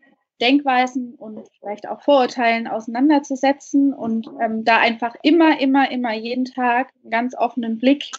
Denkweisen 0.40 1.14
und 1.14 1.48
vielleicht 1.58 1.86
auch 1.88 2.00
Vorurteilen 2.02 2.66
auseinanderzusetzen 2.66 3.92
und 3.92 4.26
ähm, 4.42 4.64
da 4.64 4.78
einfach 4.78 5.14
immer, 5.22 5.60
immer, 5.60 5.90
immer 5.90 6.14
jeden 6.14 6.46
Tag 6.46 6.92
einen 7.02 7.10
ganz 7.10 7.34
offenen 7.36 7.78
Blick 7.78 8.10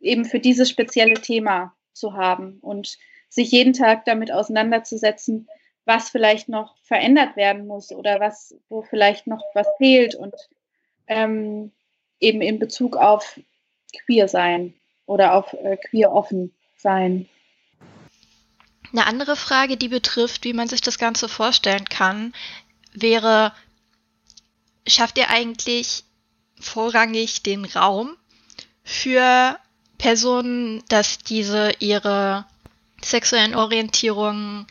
eben 0.00 0.24
für 0.24 0.38
dieses 0.38 0.70
spezielle 0.70 1.14
Thema 1.14 1.74
zu 1.92 2.14
haben 2.14 2.58
und 2.60 2.96
sich 3.28 3.50
jeden 3.50 3.72
Tag 3.72 4.04
damit 4.04 4.32
auseinanderzusetzen, 4.32 5.48
was 5.84 6.10
vielleicht 6.10 6.48
noch 6.48 6.76
verändert 6.84 7.36
werden 7.36 7.66
muss 7.66 7.90
oder 7.92 8.20
was, 8.20 8.54
wo 8.68 8.82
vielleicht 8.82 9.26
noch 9.26 9.42
was 9.54 9.66
fehlt 9.78 10.14
und 10.14 10.34
ähm, 11.06 11.72
eben 12.20 12.40
in 12.40 12.58
Bezug 12.58 12.96
auf 12.96 13.38
queer 14.04 14.28
sein 14.28 14.74
oder 15.06 15.34
auf 15.34 15.52
äh, 15.52 15.76
queer 15.76 16.12
offen 16.12 16.54
sein. 16.76 17.28
Eine 18.92 19.06
andere 19.06 19.36
Frage, 19.36 19.76
die 19.76 19.88
betrifft, 19.88 20.44
wie 20.44 20.52
man 20.52 20.68
sich 20.68 20.80
das 20.80 20.98
Ganze 20.98 21.28
vorstellen 21.28 21.84
kann, 21.86 22.34
wäre, 22.92 23.52
schafft 24.86 25.16
ihr 25.18 25.30
eigentlich 25.30 26.04
vorrangig 26.60 27.42
den 27.42 27.64
Raum 27.64 28.16
für 28.84 29.58
Personen, 29.98 30.82
dass 30.88 31.18
diese 31.18 31.72
ihre 31.78 32.44
sexuellen 33.02 33.54
Orientierungen, 33.54 34.66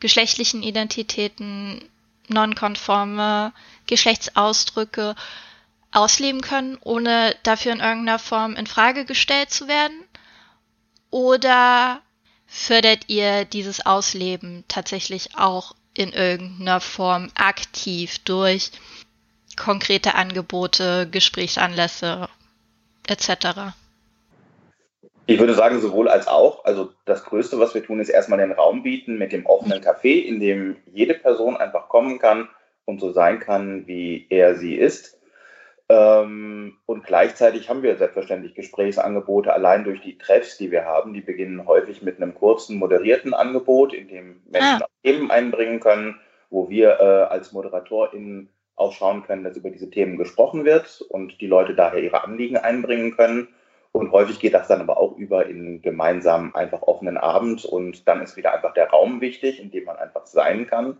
geschlechtlichen 0.00 0.62
Identitäten, 0.62 1.88
nonkonforme 2.28 3.52
Geschlechtsausdrücke 3.86 5.14
ausleben 5.92 6.40
können, 6.40 6.78
ohne 6.82 7.34
dafür 7.42 7.72
in 7.72 7.80
irgendeiner 7.80 8.18
Form 8.18 8.56
in 8.56 8.66
Frage 8.66 9.04
gestellt 9.04 9.50
zu 9.50 9.68
werden? 9.68 10.02
Oder 11.10 12.00
fördert 12.46 13.04
ihr 13.08 13.44
dieses 13.44 13.84
Ausleben 13.84 14.64
tatsächlich 14.68 15.36
auch 15.36 15.74
in 15.94 16.12
irgendeiner 16.12 16.80
Form 16.80 17.30
aktiv 17.34 18.18
durch 18.20 18.70
konkrete 19.56 20.14
Angebote, 20.14 21.08
Gesprächsanlässe 21.10 22.28
etc.? 23.06 23.74
Ich 25.26 25.38
würde 25.38 25.54
sagen, 25.54 25.80
sowohl 25.80 26.08
als 26.08 26.26
auch. 26.26 26.64
Also 26.64 26.92
das 27.04 27.24
Größte, 27.24 27.58
was 27.58 27.74
wir 27.74 27.84
tun, 27.84 28.00
ist 28.00 28.08
erstmal 28.08 28.38
den 28.38 28.52
Raum 28.52 28.82
bieten 28.82 29.18
mit 29.18 29.32
dem 29.32 29.46
offenen 29.46 29.80
Café, 29.82 30.20
in 30.20 30.40
dem 30.40 30.76
jede 30.92 31.14
Person 31.14 31.56
einfach 31.56 31.88
kommen 31.88 32.18
kann 32.18 32.48
und 32.84 33.00
so 33.00 33.12
sein 33.12 33.38
kann, 33.38 33.86
wie 33.86 34.26
er 34.30 34.56
sie 34.56 34.74
ist. 34.74 35.18
Ähm, 35.92 36.78
und 36.86 37.04
gleichzeitig 37.04 37.68
haben 37.68 37.82
wir 37.82 37.96
selbstverständlich 37.96 38.54
Gesprächsangebote 38.54 39.52
allein 39.52 39.84
durch 39.84 40.00
die 40.00 40.16
Treffs, 40.16 40.56
die 40.56 40.70
wir 40.70 40.86
haben. 40.86 41.12
Die 41.12 41.20
beginnen 41.20 41.66
häufig 41.66 42.00
mit 42.00 42.16
einem 42.16 42.34
kurzen, 42.34 42.78
moderierten 42.78 43.34
Angebot, 43.34 43.92
in 43.92 44.08
dem 44.08 44.42
Menschen 44.50 44.82
ah. 44.82 44.86
Themen 45.02 45.30
einbringen 45.30 45.80
können, 45.80 46.18
wo 46.48 46.70
wir 46.70 46.98
äh, 46.98 47.04
als 47.30 47.52
ModeratorInnen 47.52 48.48
auch 48.76 48.92
schauen 48.92 49.22
können, 49.24 49.44
dass 49.44 49.56
über 49.56 49.68
diese 49.68 49.90
Themen 49.90 50.16
gesprochen 50.16 50.64
wird 50.64 51.02
und 51.10 51.40
die 51.42 51.46
Leute 51.46 51.74
daher 51.74 52.02
ihre 52.02 52.24
Anliegen 52.24 52.56
einbringen 52.56 53.14
können. 53.14 53.48
Und 53.92 54.12
häufig 54.12 54.40
geht 54.40 54.54
das 54.54 54.68
dann 54.68 54.80
aber 54.80 54.96
auch 54.96 55.18
über 55.18 55.44
in 55.44 55.82
gemeinsam 55.82 56.54
einfach 56.54 56.80
offenen 56.80 57.18
Abend 57.18 57.66
und 57.66 58.08
dann 58.08 58.22
ist 58.22 58.38
wieder 58.38 58.54
einfach 58.54 58.72
der 58.72 58.88
Raum 58.88 59.20
wichtig, 59.20 59.60
in 59.60 59.70
dem 59.70 59.84
man 59.84 59.96
einfach 59.96 60.24
sein 60.24 60.66
kann. 60.66 60.96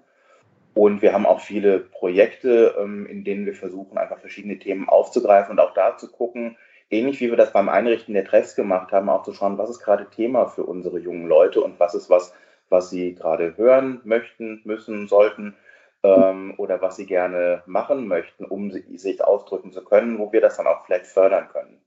Und 0.74 1.02
wir 1.02 1.12
haben 1.12 1.26
auch 1.26 1.40
viele 1.40 1.80
Projekte, 1.80 2.74
ähm, 2.78 3.06
in 3.06 3.24
denen 3.24 3.44
wir 3.46 3.54
versuchen, 3.54 3.98
einfach 3.98 4.18
verschiedene 4.18 4.58
Themen 4.58 4.88
aufzugreifen 4.88 5.52
und 5.52 5.61
auch 5.61 5.74
da 5.74 5.96
zu 5.96 6.11
gucken, 6.11 6.56
ähnlich 6.90 7.20
wie 7.20 7.30
wir 7.30 7.37
das 7.37 7.52
beim 7.52 7.68
Einrichten 7.68 8.14
der 8.14 8.24
Treffs 8.24 8.54
gemacht 8.54 8.92
haben, 8.92 9.08
auch 9.08 9.22
zu 9.22 9.32
schauen, 9.32 9.58
was 9.58 9.70
ist 9.70 9.80
gerade 9.80 10.08
Thema 10.11 10.46
für 10.46 10.64
unsere 10.64 10.98
jungen 10.98 11.26
Leute 11.26 11.62
und 11.62 11.78
was 11.78 11.94
ist 11.94 12.08
was, 12.08 12.32
was 12.68 12.90
sie 12.90 13.14
gerade 13.14 13.56
hören 13.56 14.00
möchten, 14.04 14.62
müssen, 14.64 15.08
sollten 15.08 15.54
ähm, 16.02 16.54
oder 16.56 16.80
was 16.80 16.96
sie 16.96 17.06
gerne 17.06 17.62
machen 17.66 18.06
möchten, 18.06 18.44
um 18.44 18.70
sich 18.70 19.22
ausdrücken 19.22 19.72
zu 19.72 19.85
können, 19.85 20.18
wo 20.18 20.32
wir 20.32 20.40
das 20.40 20.56
dann 20.56 20.66
auch 20.66 20.85
vielleicht 20.87 21.06
fördern 21.06 21.48
können. 21.48 21.80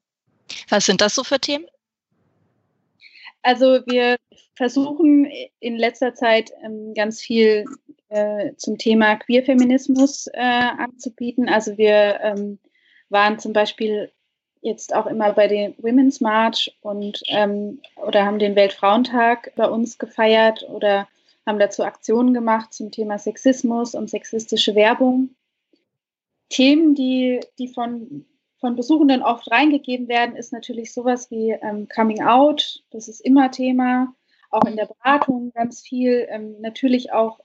Was 0.70 0.86
sind 0.86 1.02
das 1.02 1.16
so 1.16 1.24
für 1.24 1.40
Themen? 1.40 1.66
Also 3.42 3.82
wir 3.86 4.18
versuchen 4.56 5.28
in 5.60 5.76
letzter 5.78 6.16
Zeit 6.16 6.52
ähm, 6.64 6.94
ganz 6.96 7.22
viel 7.22 7.66
äh, 8.10 8.56
zum 8.58 8.78
Thema 8.78 9.16
Queerfeminismus 9.16 10.28
äh, 10.28 10.40
anzubieten. 10.40 11.50
Also 11.50 11.78
wir 11.78 12.20
ähm, 12.22 12.60
waren 13.10 13.40
zum 13.40 13.54
Beispiel 13.54 14.12
jetzt 14.62 14.96
auch 14.96 15.06
immer 15.06 15.34
bei 15.34 15.48
den 15.48 15.76
Women's 15.78 16.22
March 16.22 16.76
und 16.82 17.22
ähm, 17.28 17.82
oder 17.98 18.26
haben 18.26 18.40
den 18.40 18.56
Weltfrauentag 18.56 19.52
bei 19.56 19.70
uns 19.70 19.98
gefeiert 20.00 20.66
oder 20.70 21.08
haben 21.46 21.60
dazu 21.60 21.84
Aktionen 21.84 22.34
gemacht 22.34 22.74
zum 22.74 22.92
Thema 22.92 23.20
Sexismus 23.20 23.94
und 23.94 24.10
sexistische 24.10 24.74
Werbung. 24.74 25.30
Themen, 26.50 26.96
die, 26.96 27.42
die 27.60 27.68
von, 27.68 28.26
von 28.60 28.76
Besuchenden 28.76 29.22
oft 29.22 29.50
reingegeben 29.52 30.08
werden, 30.08 30.36
ist 30.36 30.52
natürlich 30.52 30.94
sowas 30.94 31.30
wie 31.30 31.52
ähm, 31.52 31.88
Coming 31.94 32.24
Out. 32.24 32.84
Das 32.92 33.08
ist 33.08 33.20
immer 33.20 33.52
Thema, 33.52 34.16
auch 34.50 34.66
in 34.66 34.76
der 34.76 34.88
Beratung 34.88 35.52
ganz 35.54 35.82
viel. 35.82 36.28
Ähm, 36.30 36.56
natürlich 36.62 37.12
auch 37.14 37.40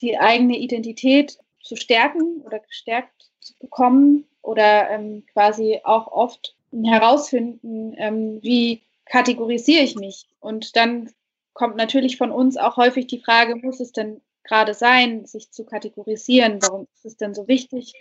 die 0.00 0.18
eigene 0.18 0.58
Identität 0.58 1.38
zu 1.62 1.76
stärken 1.76 2.42
oder 2.42 2.60
gestärkt 2.60 3.30
zu 3.40 3.54
bekommen 3.58 4.26
oder 4.42 4.90
ähm, 4.90 5.24
quasi 5.32 5.80
auch 5.84 6.08
oft 6.08 6.54
herausfinden, 6.72 7.94
ähm, 7.96 8.38
wie 8.42 8.82
kategorisiere 9.06 9.82
ich 9.82 9.96
mich. 9.96 10.26
Und 10.40 10.76
dann 10.76 11.10
kommt 11.52 11.76
natürlich 11.76 12.16
von 12.16 12.30
uns 12.30 12.56
auch 12.56 12.76
häufig 12.76 13.06
die 13.06 13.20
Frage, 13.20 13.56
muss 13.56 13.80
es 13.80 13.92
denn 13.92 14.20
gerade 14.42 14.74
sein, 14.74 15.24
sich 15.24 15.50
zu 15.50 15.64
kategorisieren? 15.64 16.60
Warum 16.62 16.86
ist 16.94 17.06
es 17.06 17.16
denn 17.16 17.34
so 17.34 17.48
wichtig? 17.48 17.94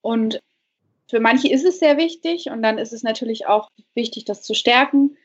Und 0.00 0.40
für 1.08 1.20
manche 1.20 1.48
ist 1.48 1.64
es 1.64 1.78
sehr 1.78 1.96
wichtig 1.96 2.50
und 2.50 2.62
dann 2.62 2.78
ist 2.78 2.92
es 2.92 3.02
natürlich 3.02 3.46
auch 3.46 3.70
wichtig, 3.94 4.24
das 4.24 4.42
zu 4.42 4.54
stärken. 4.54 5.16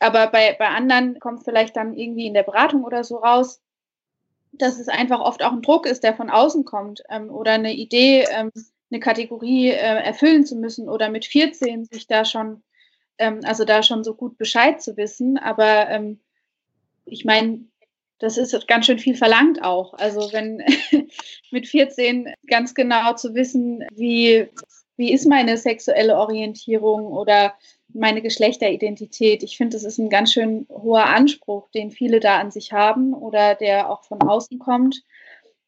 Aber 0.00 0.28
bei, 0.28 0.54
bei 0.58 0.68
anderen 0.68 1.18
kommt 1.20 1.44
vielleicht 1.44 1.76
dann 1.76 1.96
irgendwie 1.96 2.26
in 2.26 2.34
der 2.34 2.42
Beratung 2.42 2.84
oder 2.84 3.04
so 3.04 3.16
raus, 3.16 3.60
dass 4.52 4.78
es 4.78 4.88
einfach 4.88 5.20
oft 5.20 5.42
auch 5.42 5.52
ein 5.52 5.62
Druck 5.62 5.86
ist, 5.86 6.02
der 6.02 6.14
von 6.14 6.30
außen 6.30 6.64
kommt 6.64 7.02
ähm, 7.10 7.30
oder 7.30 7.52
eine 7.52 7.74
Idee, 7.74 8.26
ähm, 8.30 8.50
eine 8.90 9.00
Kategorie 9.00 9.68
äh, 9.70 10.02
erfüllen 10.02 10.46
zu 10.46 10.56
müssen 10.56 10.88
oder 10.88 11.10
mit 11.10 11.24
14 11.26 11.84
sich 11.84 12.06
da 12.06 12.24
schon, 12.24 12.62
ähm, 13.18 13.40
also 13.44 13.64
da 13.64 13.82
schon 13.82 14.04
so 14.04 14.14
gut 14.14 14.38
Bescheid 14.38 14.80
zu 14.80 14.96
wissen. 14.96 15.38
Aber 15.38 15.88
ähm, 15.90 16.20
ich 17.04 17.24
meine, 17.24 17.60
das 18.18 18.36
ist 18.36 18.66
ganz 18.66 18.86
schön 18.86 18.98
viel 18.98 19.16
verlangt 19.16 19.62
auch. 19.62 19.94
Also 19.94 20.32
wenn 20.32 20.64
mit 21.50 21.68
14 21.68 22.34
ganz 22.46 22.74
genau 22.74 23.14
zu 23.14 23.34
wissen, 23.34 23.84
wie, 23.92 24.48
wie 24.96 25.12
ist 25.12 25.26
meine 25.26 25.56
sexuelle 25.56 26.16
Orientierung 26.16 27.06
oder 27.06 27.54
meine 27.92 28.22
Geschlechteridentität. 28.22 29.42
Ich 29.42 29.56
finde, 29.56 29.76
das 29.76 29.84
ist 29.84 29.98
ein 29.98 30.10
ganz 30.10 30.32
schön 30.32 30.66
hoher 30.70 31.06
Anspruch, 31.06 31.70
den 31.70 31.90
viele 31.90 32.20
da 32.20 32.38
an 32.38 32.50
sich 32.50 32.72
haben 32.72 33.14
oder 33.14 33.54
der 33.54 33.90
auch 33.90 34.04
von 34.04 34.20
außen 34.20 34.58
kommt. 34.58 35.02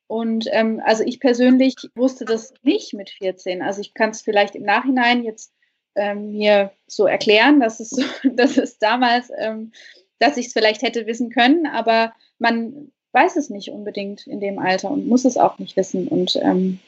Und 0.06 0.46
ähm, 0.50 0.82
also 0.84 1.04
ich 1.04 1.20
persönlich 1.20 1.76
wusste 1.94 2.24
das 2.24 2.52
nicht 2.62 2.94
mit 2.94 3.10
14. 3.10 3.62
Also 3.62 3.80
ich 3.80 3.94
kann 3.94 4.10
es 4.10 4.22
vielleicht 4.22 4.54
im 4.54 4.64
Nachhinein 4.64 5.24
jetzt 5.24 5.52
ähm, 5.94 6.32
mir 6.32 6.72
so 6.86 7.06
erklären, 7.06 7.60
dass 7.60 7.80
es, 7.80 7.96
dass 8.24 8.58
es 8.58 8.78
damals 8.78 9.30
ähm, 9.38 9.72
dass 10.20 10.36
ich 10.36 10.46
es 10.46 10.52
vielleicht 10.52 10.82
hätte 10.82 11.06
wissen 11.06 11.30
können, 11.30 11.66
aber 11.66 12.12
man 12.38 12.92
weiß 13.12 13.36
es 13.36 13.50
nicht 13.50 13.70
unbedingt 13.70 14.26
in 14.28 14.38
dem 14.38 14.60
Alter 14.60 14.90
und 14.90 15.08
muss 15.08 15.24
es 15.24 15.36
auch 15.36 15.58
nicht 15.58 15.76
wissen. 15.76 16.06
Und 16.06 16.36
ähm, 16.36 16.78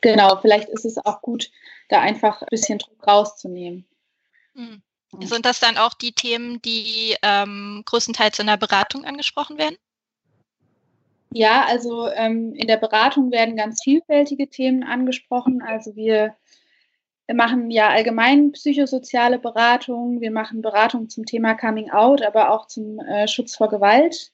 genau, 0.00 0.38
vielleicht 0.40 0.70
ist 0.70 0.86
es 0.86 0.96
auch 0.96 1.20
gut, 1.20 1.50
da 1.90 2.00
einfach 2.00 2.40
ein 2.40 2.48
bisschen 2.50 2.78
Druck 2.78 3.06
rauszunehmen. 3.06 3.84
Hm. 4.54 4.82
Sind 5.20 5.46
das 5.46 5.60
dann 5.60 5.76
auch 5.76 5.94
die 5.94 6.12
Themen, 6.12 6.60
die 6.62 7.16
ähm, 7.22 7.82
größtenteils 7.84 8.38
in 8.40 8.48
der 8.48 8.56
Beratung 8.56 9.04
angesprochen 9.04 9.58
werden? 9.58 9.76
Ja, 11.30 11.64
also 11.66 12.08
ähm, 12.08 12.54
in 12.54 12.66
der 12.66 12.76
Beratung 12.76 13.30
werden 13.30 13.56
ganz 13.56 13.82
vielfältige 13.82 14.48
Themen 14.48 14.82
angesprochen. 14.82 15.62
Also 15.62 15.94
wir 15.94 16.36
wir 17.26 17.34
machen 17.34 17.70
ja 17.70 17.88
allgemein 17.88 18.52
psychosoziale 18.52 19.38
Beratung. 19.38 20.20
Wir 20.20 20.30
machen 20.30 20.60
Beratung 20.60 21.08
zum 21.08 21.24
Thema 21.24 21.54
Coming 21.54 21.90
Out, 21.90 22.22
aber 22.22 22.50
auch 22.50 22.66
zum 22.66 22.98
äh, 23.00 23.26
Schutz 23.28 23.56
vor 23.56 23.68
Gewalt, 23.70 24.30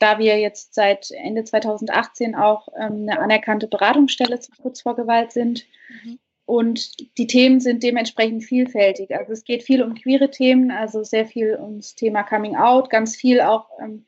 da 0.00 0.18
wir 0.18 0.38
jetzt 0.40 0.74
seit 0.74 1.10
Ende 1.12 1.44
2018 1.44 2.34
auch 2.34 2.68
ähm, 2.76 3.06
eine 3.08 3.20
anerkannte 3.20 3.68
Beratungsstelle 3.68 4.40
zum 4.40 4.54
Schutz 4.54 4.82
vor 4.82 4.96
Gewalt 4.96 5.30
sind. 5.30 5.64
Mhm. 6.04 6.18
Und 6.44 7.18
die 7.18 7.26
Themen 7.26 7.60
sind 7.60 7.82
dementsprechend 7.82 8.44
vielfältig. 8.44 9.14
Also 9.14 9.32
es 9.32 9.44
geht 9.44 9.62
viel 9.62 9.82
um 9.82 9.94
queere 9.94 10.30
Themen, 10.30 10.70
also 10.70 11.02
sehr 11.04 11.24
viel 11.24 11.56
ums 11.60 11.94
Thema 11.94 12.24
Coming 12.24 12.56
Out, 12.56 12.90
ganz 12.90 13.16
viel 13.16 13.40
auch 13.40 13.68
ähm, 13.80 14.04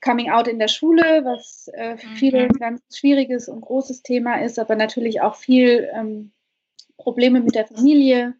Coming 0.00 0.30
Out 0.30 0.48
in 0.48 0.58
der 0.58 0.68
Schule, 0.68 1.24
was 1.24 1.68
äh, 1.74 1.96
für 1.96 2.08
viele 2.16 2.44
mhm. 2.44 2.50
ein 2.50 2.58
ganz 2.58 2.82
schwieriges 2.94 3.48
und 3.48 3.60
großes 3.62 4.02
Thema 4.02 4.42
ist, 4.42 4.58
aber 4.58 4.76
natürlich 4.76 5.20
auch 5.22 5.34
viel 5.34 5.88
ähm, 5.94 6.32
Probleme 6.96 7.40
mit 7.40 7.54
der 7.54 7.66
Familie. 7.66 8.34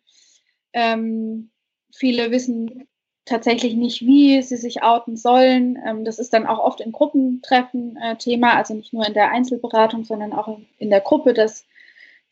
Ähm, 0.73 1.51
viele 1.93 2.31
wissen 2.31 2.87
tatsächlich 3.25 3.75
nicht, 3.75 4.03
wie 4.03 4.43
sie 4.43 4.57
sich 4.57 4.83
outen 4.83 5.17
sollen. 5.17 5.79
Ähm, 5.85 6.05
das 6.05 6.19
ist 6.19 6.35
dann 6.35 6.47
auch 6.47 6.59
oft 6.59 6.81
in 6.81 6.93
Gruppentreffen 6.93 7.97
äh, 7.97 8.17
Thema, 8.17 8.55
also 8.55 8.75
nicht 8.75 8.93
nur 8.93 9.07
in 9.07 9.15
der 9.15 9.33
Einzelberatung, 9.33 10.05
sondern 10.05 10.33
auch 10.33 10.49
in, 10.49 10.67
in 10.79 10.91
der 10.91 11.01
Gruppe, 11.01 11.33
dass 11.33 11.65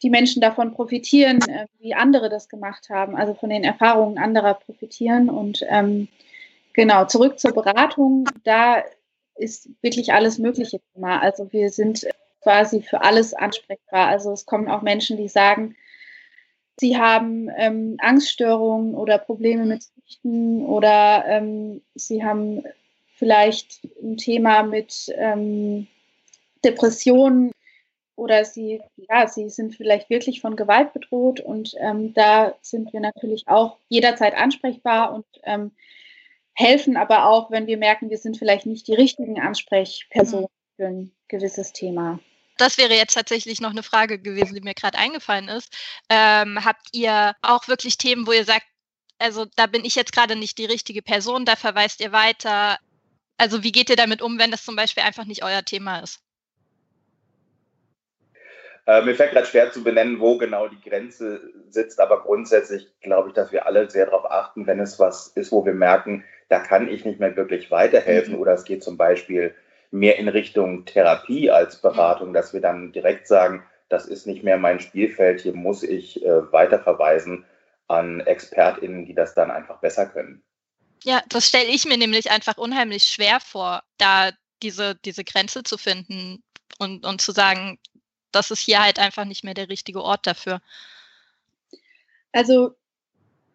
die 0.02 0.10
Menschen 0.10 0.40
davon 0.40 0.72
profitieren, 0.72 1.40
äh, 1.48 1.66
wie 1.78 1.94
andere 1.94 2.28
das 2.28 2.48
gemacht 2.48 2.88
haben, 2.90 3.16
also 3.16 3.34
von 3.34 3.50
den 3.50 3.64
Erfahrungen 3.64 4.18
anderer 4.18 4.54
profitieren. 4.54 5.30
Und 5.30 5.64
ähm, 5.68 6.08
genau, 6.74 7.04
zurück 7.06 7.38
zur 7.38 7.52
Beratung, 7.52 8.28
da 8.44 8.82
ist 9.36 9.68
wirklich 9.80 10.12
alles 10.12 10.38
Mögliche 10.38 10.80
Thema. 10.92 11.20
Also 11.20 11.52
wir 11.52 11.70
sind 11.70 12.06
quasi 12.42 12.82
für 12.82 13.02
alles 13.02 13.32
ansprechbar. 13.32 14.08
Also 14.08 14.32
es 14.32 14.46
kommen 14.46 14.68
auch 14.68 14.82
Menschen, 14.82 15.16
die 15.16 15.28
sagen, 15.28 15.76
sie 16.78 16.98
haben 16.98 17.48
ähm, 17.56 17.96
Angststörungen 17.98 18.94
oder 18.94 19.18
Probleme 19.18 19.64
mit 19.64 19.82
Süchten 19.82 20.66
oder 20.66 21.24
ähm, 21.26 21.82
sie 21.94 22.24
haben 22.24 22.64
vielleicht 23.14 23.84
ein 24.02 24.16
Thema 24.16 24.64
mit 24.64 25.06
ähm, 25.16 25.86
Depressionen 26.64 27.52
oder 28.16 28.44
sie, 28.44 28.80
ja, 28.96 29.26
sie 29.26 29.48
sind 29.48 29.74
vielleicht 29.74 30.10
wirklich 30.10 30.40
von 30.40 30.56
Gewalt 30.56 30.92
bedroht 30.92 31.40
und 31.40 31.74
ähm, 31.78 32.14
da 32.14 32.54
sind 32.60 32.92
wir 32.92 33.00
natürlich 33.00 33.48
auch 33.48 33.78
jederzeit 33.88 34.34
ansprechbar 34.34 35.12
und 35.14 35.24
ähm, 35.44 35.72
helfen 36.54 36.96
aber 36.96 37.26
auch, 37.26 37.50
wenn 37.50 37.66
wir 37.66 37.78
merken, 37.78 38.10
wir 38.10 38.18
sind 38.18 38.36
vielleicht 38.36 38.66
nicht 38.66 38.86
die 38.86 38.94
richtigen 38.94 39.40
Ansprechpersonen 39.40 40.44
mhm. 40.44 40.76
für 40.76 40.86
ein 40.86 41.12
gewisses 41.28 41.72
Thema 41.72 42.18
das 42.62 42.78
wäre 42.78 42.94
jetzt 42.94 43.14
tatsächlich 43.14 43.60
noch 43.60 43.70
eine 43.70 43.82
Frage 43.82 44.18
gewesen, 44.18 44.54
die 44.54 44.60
mir 44.60 44.74
gerade 44.74 44.98
eingefallen 44.98 45.48
ist. 45.48 45.74
Ähm, 46.08 46.64
habt 46.64 46.86
ihr 46.92 47.34
auch 47.42 47.66
wirklich 47.66 47.98
Themen, 47.98 48.26
wo 48.26 48.32
ihr 48.32 48.44
sagt, 48.44 48.66
also 49.18 49.46
da 49.56 49.66
bin 49.66 49.84
ich 49.84 49.94
jetzt 49.94 50.12
gerade 50.12 50.36
nicht 50.36 50.58
die 50.58 50.64
richtige 50.64 51.02
Person, 51.02 51.44
da 51.44 51.56
verweist 51.56 52.00
ihr 52.00 52.12
weiter? 52.12 52.78
Also 53.36 53.62
wie 53.62 53.72
geht 53.72 53.90
ihr 53.90 53.96
damit 53.96 54.22
um, 54.22 54.38
wenn 54.38 54.50
das 54.50 54.64
zum 54.64 54.76
Beispiel 54.76 55.02
einfach 55.02 55.24
nicht 55.24 55.42
euer 55.42 55.64
Thema 55.64 56.00
ist? 56.00 56.20
Äh, 58.86 59.02
mir 59.02 59.14
fällt 59.14 59.32
gerade 59.32 59.46
schwer 59.46 59.70
zu 59.70 59.84
benennen, 59.84 60.18
wo 60.18 60.38
genau 60.38 60.66
die 60.66 60.80
Grenze 60.80 61.52
sitzt, 61.68 62.00
aber 62.00 62.22
grundsätzlich 62.22 62.88
glaube 63.00 63.28
ich, 63.28 63.34
dass 63.34 63.52
wir 63.52 63.66
alle 63.66 63.88
sehr 63.88 64.06
darauf 64.06 64.28
achten, 64.30 64.66
wenn 64.66 64.80
es 64.80 64.98
was 64.98 65.28
ist, 65.28 65.52
wo 65.52 65.64
wir 65.64 65.74
merken, 65.74 66.24
da 66.48 66.58
kann 66.58 66.88
ich 66.88 67.04
nicht 67.04 67.20
mehr 67.20 67.36
wirklich 67.36 67.70
weiterhelfen 67.70 68.34
mhm. 68.34 68.40
oder 68.40 68.52
es 68.54 68.64
geht 68.64 68.82
zum 68.82 68.96
Beispiel 68.96 69.54
mehr 69.92 70.18
in 70.18 70.28
Richtung 70.28 70.84
Therapie 70.84 71.50
als 71.50 71.80
Beratung, 71.80 72.32
dass 72.32 72.52
wir 72.52 72.60
dann 72.60 72.92
direkt 72.92 73.28
sagen, 73.28 73.62
das 73.88 74.06
ist 74.06 74.26
nicht 74.26 74.42
mehr 74.42 74.56
mein 74.56 74.80
Spielfeld, 74.80 75.42
hier 75.42 75.54
muss 75.54 75.82
ich 75.82 76.24
äh, 76.24 76.52
weiterverweisen 76.52 77.44
an 77.88 78.20
ExpertInnen, 78.20 79.04
die 79.04 79.14
das 79.14 79.34
dann 79.34 79.50
einfach 79.50 79.78
besser 79.80 80.06
können. 80.06 80.42
Ja, 81.04 81.22
das 81.28 81.46
stelle 81.46 81.68
ich 81.68 81.84
mir 81.84 81.98
nämlich 81.98 82.30
einfach 82.30 82.56
unheimlich 82.56 83.04
schwer 83.04 83.38
vor, 83.40 83.82
da 83.98 84.30
diese, 84.62 84.94
diese 85.04 85.24
Grenze 85.24 85.62
zu 85.62 85.76
finden 85.76 86.42
und, 86.78 87.04
und 87.04 87.20
zu 87.20 87.32
sagen, 87.32 87.78
das 88.32 88.50
ist 88.50 88.60
hier 88.60 88.82
halt 88.82 88.98
einfach 88.98 89.24
nicht 89.24 89.44
mehr 89.44 89.54
der 89.54 89.68
richtige 89.68 90.02
Ort 90.02 90.26
dafür. 90.26 90.60
Also 92.32 92.74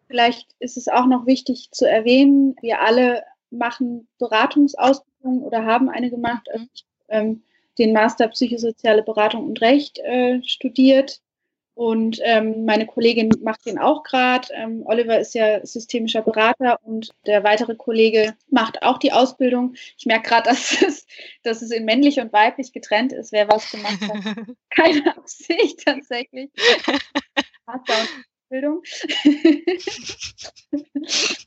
vielleicht 0.06 0.48
ist 0.60 0.76
es 0.76 0.88
auch 0.88 1.06
noch 1.06 1.26
wichtig 1.26 1.68
zu 1.72 1.88
erwähnen, 1.88 2.56
wir 2.60 2.80
alle 2.80 3.24
machen 3.50 4.08
Beratungsausbildung 4.18 5.42
oder 5.42 5.64
haben 5.64 5.88
eine 5.88 6.10
gemacht. 6.10 6.48
Also 6.52 6.66
ich, 6.72 6.84
ähm, 7.08 7.42
den 7.78 7.92
Master 7.92 8.28
Psychosoziale 8.28 9.02
Beratung 9.02 9.46
und 9.46 9.60
Recht 9.60 9.98
äh, 10.00 10.42
studiert 10.44 11.20
Und 11.78 12.18
ähm, 12.24 12.64
meine 12.64 12.86
Kollegin 12.86 13.30
macht 13.40 13.64
den 13.64 13.78
auch 13.78 14.02
gerade. 14.02 14.48
Ähm, 14.52 14.82
Oliver 14.84 15.20
ist 15.20 15.32
ja 15.36 15.64
systemischer 15.64 16.22
Berater 16.22 16.80
und 16.82 17.10
der 17.24 17.44
weitere 17.44 17.76
Kollege 17.76 18.34
macht 18.50 18.82
auch 18.82 18.98
die 18.98 19.12
Ausbildung. 19.12 19.74
Ich 19.96 20.04
merke 20.04 20.28
gerade, 20.28 20.48
dass 20.50 20.82
es, 20.82 21.06
dass 21.44 21.62
es 21.62 21.70
in 21.70 21.84
männlich 21.84 22.18
und 22.18 22.32
weiblich 22.32 22.72
getrennt 22.72 23.12
ist, 23.12 23.30
wer 23.30 23.46
was 23.46 23.70
gemacht 23.70 24.00
hat. 24.00 24.46
Keine 24.70 25.16
Absicht 25.16 25.84
tatsächlich. 25.84 26.50
Ausbildung. 27.64 28.82
das 30.72 31.46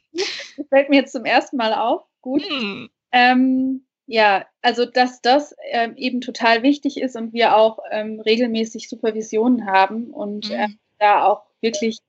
fällt 0.70 0.90
mir 0.90 1.02
jetzt 1.02 1.12
zum 1.12 1.26
ersten 1.26 1.58
Mal 1.58 1.74
auf. 1.74 2.04
Gut. 2.22 2.50
Hm. 2.50 2.90
Ähm, 3.12 3.86
ja, 4.12 4.46
also 4.62 4.84
dass 4.86 5.22
das 5.22 5.56
ähm, 5.70 5.96
eben 5.96 6.20
total 6.20 6.64
wichtig 6.64 7.00
ist 7.00 7.16
und 7.16 7.32
wir 7.32 7.56
auch 7.56 7.80
ähm, 7.92 8.20
regelmäßig 8.20 8.90
Supervisionen 8.90 9.66
haben 9.68 10.10
und 10.12 10.50
mhm. 10.50 10.56
äh, 10.56 10.68
da 11.00 11.24
auch 11.24 11.44
wirklich 11.62 12.00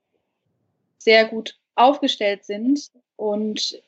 sehr 0.99 1.27
gut 1.27 1.61
aufgestellt 1.77 2.45
sind 2.45 2.91
und 3.15 3.81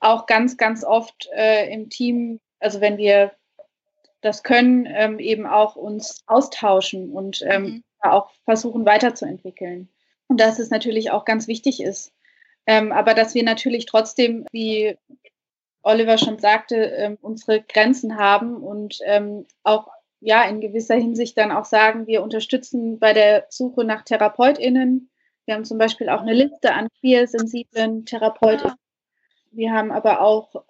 auch 0.00 0.24
ganz, 0.24 0.56
ganz 0.56 0.84
oft 0.84 1.28
äh, 1.36 1.70
im 1.70 1.90
Team, 1.90 2.40
also 2.60 2.80
wenn 2.80 2.96
wir 2.96 3.32
das 4.22 4.42
können, 4.42 4.86
ähm, 4.88 5.18
eben 5.18 5.46
auch 5.46 5.76
uns 5.76 6.22
austauschen 6.26 7.12
und 7.12 7.42
ähm, 7.46 7.62
mhm. 7.62 7.84
auch 8.00 8.30
versuchen 8.46 8.86
weiterzuentwickeln. 8.86 9.90
Und 10.28 10.40
dass 10.40 10.58
es 10.58 10.70
natürlich 10.70 11.10
auch 11.10 11.26
ganz 11.26 11.46
wichtig 11.46 11.82
ist. 11.82 12.10
Ähm, 12.66 12.90
aber 12.90 13.12
dass 13.12 13.34
wir 13.34 13.42
natürlich 13.42 13.84
trotzdem, 13.84 14.46
wie 14.50 14.96
Oliver 15.84 16.18
schon 16.18 16.38
sagte, 16.38 16.76
ähm, 16.76 17.18
unsere 17.20 17.62
Grenzen 17.62 18.16
haben 18.16 18.56
und 18.56 18.98
ähm, 19.04 19.46
auch 19.62 19.88
ja 20.20 20.42
in 20.44 20.60
gewisser 20.60 20.94
Hinsicht 20.94 21.36
dann 21.36 21.52
auch 21.52 21.66
sagen, 21.66 22.06
wir 22.06 22.22
unterstützen 22.22 22.98
bei 22.98 23.12
der 23.12 23.46
Suche 23.50 23.84
nach 23.84 24.02
TherapeutInnen. 24.02 25.10
Wir 25.44 25.54
haben 25.54 25.64
zum 25.64 25.78
Beispiel 25.78 26.08
auch 26.08 26.22
eine 26.22 26.32
Liste 26.32 26.72
an 26.72 26.88
queer-sensiblen 27.00 28.06
TherapeutInnen. 28.06 28.76
Wir 29.52 29.72
haben 29.72 29.92
aber 29.92 30.22
auch 30.22 30.64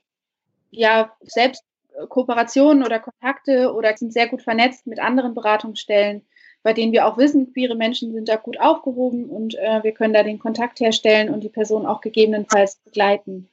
ja 0.71 1.13
selbst 1.23 1.63
Kooperationen 2.09 2.85
oder 2.85 2.99
Kontakte 2.99 3.73
oder 3.73 3.97
sind 3.97 4.13
sehr 4.13 4.29
gut 4.29 4.43
vernetzt 4.43 4.87
mit 4.87 4.99
anderen 4.99 5.35
Beratungsstellen, 5.35 6.23
bei 6.65 6.73
denen 6.73 6.93
wir 6.93 7.07
auch 7.07 7.19
wissen, 7.19 7.53
queere 7.53 7.77
Menschen 7.77 8.13
sind 8.13 8.29
da 8.29 8.37
gut 8.37 8.59
aufgehoben 8.59 9.27
und 9.27 9.55
äh, 9.55 9.83
wir 9.85 9.93
können 9.93 10.15
da 10.15 10.25
den 10.25 10.41
Kontakt 10.41 10.81
herstellen 10.81 11.33
und 11.33 11.45
die 11.45 11.49
Person 11.49 11.87
auch 11.87 12.01
gegebenenfalls 12.01 12.77
begleiten. 12.77 13.49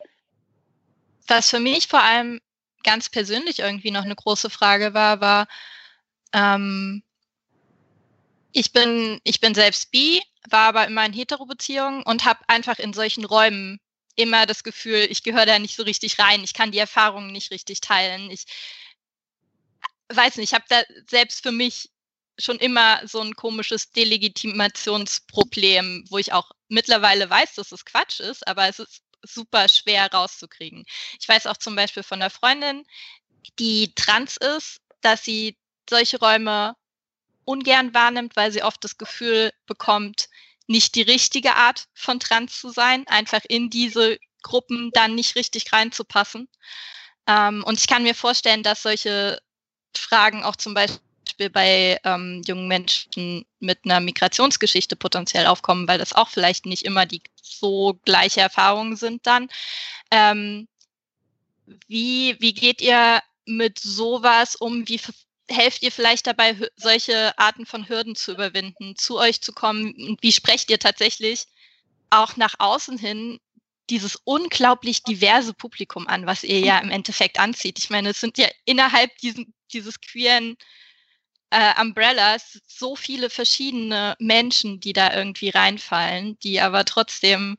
Was 1.28 1.50
für 1.50 1.60
mich 1.60 1.88
vor 1.88 2.02
allem 2.02 2.42
ganz 2.84 3.10
persönlich 3.10 3.60
irgendwie 3.60 3.92
noch 3.92 4.04
eine 4.04 4.16
große 4.16 4.50
Frage 4.50 4.94
war, 4.94 5.22
war, 5.22 5.48
ähm, 6.34 7.04
ich 8.54 8.74
bin, 8.74 9.20
ich 9.24 9.40
bin 9.40 9.56
selbst 9.56 9.92
bi, 9.92 10.22
war 10.50 10.68
aber 10.68 10.88
immer 10.88 11.06
in 11.06 11.14
Hetero-Beziehungen 11.14 12.04
und 12.04 12.26
habe 12.26 12.42
einfach 12.48 12.80
in 12.80 12.94
solchen 12.94 13.26
Räumen 13.26 13.80
immer 14.16 14.46
das 14.46 14.64
Gefühl, 14.64 15.08
ich 15.10 15.24
gehöre 15.24 15.46
da 15.46 15.60
nicht 15.60 15.76
so 15.76 15.84
richtig 15.84 16.20
rein, 16.20 16.44
ich 16.44 16.54
kann 16.54 16.72
die 16.72 16.80
Erfahrungen 16.80 17.32
nicht 17.32 17.52
richtig 17.52 17.82
teilen. 17.82 18.30
Ich 18.30 18.46
weiß 20.10 20.38
nicht, 20.38 20.52
ich 20.52 20.54
habe 20.54 20.66
da 20.68 20.82
selbst 21.10 21.44
für 21.44 21.52
mich 21.52 21.90
schon 22.38 22.58
immer 22.58 23.06
so 23.08 23.22
ein 23.22 23.36
komisches 23.36 23.92
Delegitimationsproblem, 23.92 26.06
wo 26.10 26.18
ich 26.18 26.34
auch 26.34 26.52
mittlerweile 26.70 27.30
weiß, 27.30 27.56
dass 27.56 27.72
es 27.72 27.86
Quatsch 27.86 28.20
ist, 28.20 28.48
aber 28.48 28.68
es 28.68 28.80
ist 28.80 29.04
super 29.24 29.68
schwer 29.68 30.12
rauszukriegen. 30.12 30.86
Ich 31.20 31.28
weiß 31.28 31.48
auch 31.48 31.58
zum 31.58 31.76
Beispiel 31.76 32.04
von 32.04 32.22
einer 32.22 32.30
Freundin, 32.30 32.86
die 33.60 33.94
trans 33.96 34.38
ist, 34.38 34.82
dass 35.02 35.24
sie 35.24 35.58
solche 35.90 36.20
Räume 36.20 36.76
ungern 37.46 37.94
wahrnimmt, 37.94 38.36
weil 38.36 38.52
sie 38.52 38.64
oft 38.64 38.84
das 38.84 38.98
Gefühl 38.98 39.52
bekommt, 39.66 40.30
nicht 40.68 40.96
die 40.96 41.02
richtige 41.02 41.56
Art 41.56 41.88
von 41.94 42.20
trans 42.20 42.60
zu 42.60 42.70
sein, 42.70 43.06
einfach 43.08 43.42
in 43.48 43.70
diese 43.70 44.18
Gruppen 44.42 44.92
dann 44.94 45.16
nicht 45.16 45.36
richtig 45.36 45.72
reinzupassen. 45.74 46.48
Ähm, 47.28 47.64
und 47.66 47.80
ich 47.80 47.88
kann 47.88 48.04
mir 48.04 48.16
vorstellen, 48.16 48.64
dass 48.64 48.84
solche 48.84 49.40
Fragen 49.96 50.44
auch 50.44 50.56
zum 50.56 50.74
Beispiel 50.74 51.02
Beispiel 51.32 51.50
bei 51.50 52.00
ähm, 52.04 52.42
jungen 52.46 52.68
Menschen 52.68 53.46
mit 53.60 53.80
einer 53.86 54.02
Migrationsgeschichte 54.02 54.96
potenziell 54.98 55.48
aufkommen, 55.48 55.88
weil 55.88 55.98
das 55.98 56.14
auch 56.14 56.28
vielleicht 56.30 56.66
nicht 56.66 56.84
immer 56.84 57.06
die 57.06 57.22
so 57.42 58.00
gleiche 58.06 58.42
Erfahrungen 58.42 58.98
sind 58.98 59.26
dann. 59.26 59.48
Ähm, 60.12 60.68
wie, 61.88 62.36
wie 62.40 62.54
geht 62.54 62.82
ihr 62.82 63.22
mit 63.46 63.80
sowas 63.80 64.58
um? 64.58 64.88
Wie 64.90 65.00
helft 65.50 65.84
ihr 65.84 65.92
vielleicht 65.92 66.28
dabei, 66.28 66.58
solche 66.76 67.38
Arten 67.40 67.66
von 67.66 67.88
Hürden 67.88 68.16
zu 68.16 68.34
überwinden, 68.34 68.98
zu 68.98 69.18
euch 69.18 69.42
zu 69.42 69.54
kommen? 69.54 69.94
Und 69.94 70.22
wie 70.22 70.34
sprecht 70.34 70.70
ihr 70.70 70.80
tatsächlich 70.80 71.46
auch 72.10 72.36
nach 72.36 72.56
außen 72.60 72.98
hin 72.98 73.40
dieses 73.90 74.18
unglaublich 74.26 75.04
diverse 75.04 75.54
Publikum 75.54 76.08
an, 76.08 76.26
was 76.26 76.44
ihr 76.44 76.60
ja 76.60 76.80
im 76.80 76.92
Endeffekt 76.92 77.40
anzieht? 77.40 77.80
Ich 77.80 77.90
meine, 77.90 78.10
es 78.10 78.20
sind 78.20 78.38
ja 78.38 78.48
innerhalb 78.66 79.18
diesen, 79.20 79.54
dieses 79.72 80.02
queeren 80.02 80.58
äh, 81.52 81.80
Umbrellas 81.80 82.62
so 82.66 82.96
viele 82.96 83.30
verschiedene 83.30 84.16
Menschen, 84.20 84.80
die 84.80 84.94
da 84.94 85.16
irgendwie 85.16 85.50
reinfallen, 85.50 86.40
die 86.40 86.60
aber 86.60 86.86
trotzdem 86.86 87.58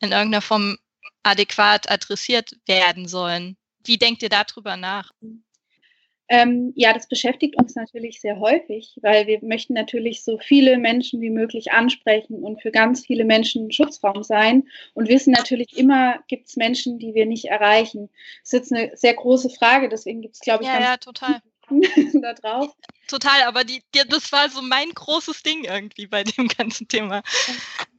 in 0.00 0.12
irgendeiner 0.12 0.42
Form 0.42 0.78
adäquat 1.22 1.90
adressiert 1.90 2.56
werden 2.66 3.06
sollen. 3.06 3.56
Wie 3.84 3.98
denkt 3.98 4.22
ihr 4.22 4.28
darüber 4.28 4.76
nach? 4.76 5.12
Ähm, 6.28 6.72
ja, 6.76 6.94
das 6.94 7.08
beschäftigt 7.08 7.56
uns 7.60 7.74
natürlich 7.74 8.20
sehr 8.20 8.40
häufig, 8.40 8.98
weil 9.02 9.26
wir 9.26 9.40
möchten 9.42 9.74
natürlich 9.74 10.24
so 10.24 10.38
viele 10.38 10.78
Menschen 10.78 11.20
wie 11.20 11.30
möglich 11.30 11.72
ansprechen 11.72 12.42
und 12.42 12.62
für 12.62 12.70
ganz 12.70 13.04
viele 13.04 13.26
Menschen 13.26 13.70
Schutzraum 13.70 14.22
sein 14.22 14.66
und 14.94 15.08
wissen 15.08 15.32
natürlich 15.32 15.76
immer, 15.76 16.20
gibt 16.28 16.48
es 16.48 16.56
Menschen, 16.56 16.98
die 16.98 17.12
wir 17.12 17.26
nicht 17.26 17.46
erreichen. 17.46 18.08
Das 18.42 18.52
ist 18.52 18.52
jetzt 18.52 18.72
eine 18.72 18.96
sehr 18.96 19.14
große 19.14 19.50
Frage, 19.50 19.90
deswegen 19.90 20.22
gibt 20.22 20.36
es, 20.36 20.40
glaube 20.40 20.62
ich, 20.62 20.68
ja, 20.68 20.80
ja, 20.80 20.96
total. 20.96 21.42
da 22.20 22.34
drauf. 22.34 22.74
Total, 23.08 23.42
aber 23.46 23.64
die, 23.64 23.82
die, 23.94 24.02
das 24.08 24.32
war 24.32 24.48
so 24.48 24.62
mein 24.62 24.90
großes 24.90 25.42
Ding 25.42 25.64
irgendwie 25.64 26.06
bei 26.06 26.24
dem 26.24 26.48
ganzen 26.48 26.88
Thema. 26.88 27.22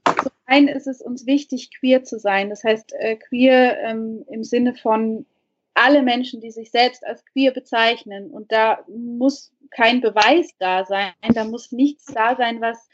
Zum 0.05 0.31
einen 0.45 0.67
ist 0.67 0.87
es 0.87 1.01
uns 1.01 1.25
wichtig, 1.25 1.71
queer 1.79 2.03
zu 2.03 2.19
sein. 2.19 2.49
Das 2.49 2.63
heißt, 2.63 2.93
äh, 2.93 3.15
queer 3.15 3.79
ähm, 3.81 4.25
im 4.29 4.43
Sinne 4.43 4.75
von 4.75 5.25
alle 5.73 6.03
Menschen, 6.03 6.41
die 6.41 6.51
sich 6.51 6.71
selbst 6.71 7.05
als 7.05 7.25
queer 7.25 7.51
bezeichnen. 7.51 8.29
Und 8.31 8.51
da 8.51 8.83
muss 8.87 9.51
kein 9.71 10.01
Beweis 10.01 10.49
da 10.59 10.85
sein. 10.85 11.13
Da 11.33 11.43
muss 11.43 11.71
nichts 11.71 12.05
da 12.05 12.35
sein, 12.35 12.61
was 12.61 12.89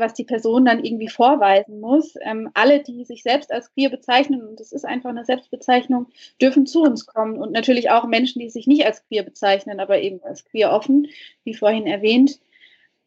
was 0.00 0.14
die 0.14 0.24
Person 0.24 0.64
dann 0.64 0.84
irgendwie 0.84 1.08
vorweisen 1.08 1.80
muss. 1.80 2.14
Ähm, 2.22 2.50
alle, 2.54 2.82
die 2.82 3.04
sich 3.04 3.22
selbst 3.22 3.52
als 3.52 3.72
queer 3.72 3.90
bezeichnen, 3.90 4.46
und 4.46 4.60
das 4.60 4.72
ist 4.72 4.84
einfach 4.84 5.10
eine 5.10 5.24
Selbstbezeichnung, 5.24 6.06
dürfen 6.40 6.66
zu 6.66 6.82
uns 6.82 7.06
kommen. 7.06 7.36
Und 7.36 7.52
natürlich 7.52 7.90
auch 7.90 8.06
Menschen, 8.06 8.40
die 8.40 8.50
sich 8.50 8.66
nicht 8.66 8.84
als 8.84 9.06
queer 9.06 9.22
bezeichnen, 9.22 9.80
aber 9.80 10.00
eben 10.00 10.22
als 10.22 10.44
queer 10.44 10.72
offen, 10.72 11.08
wie 11.44 11.54
vorhin 11.54 11.86
erwähnt. 11.86 12.40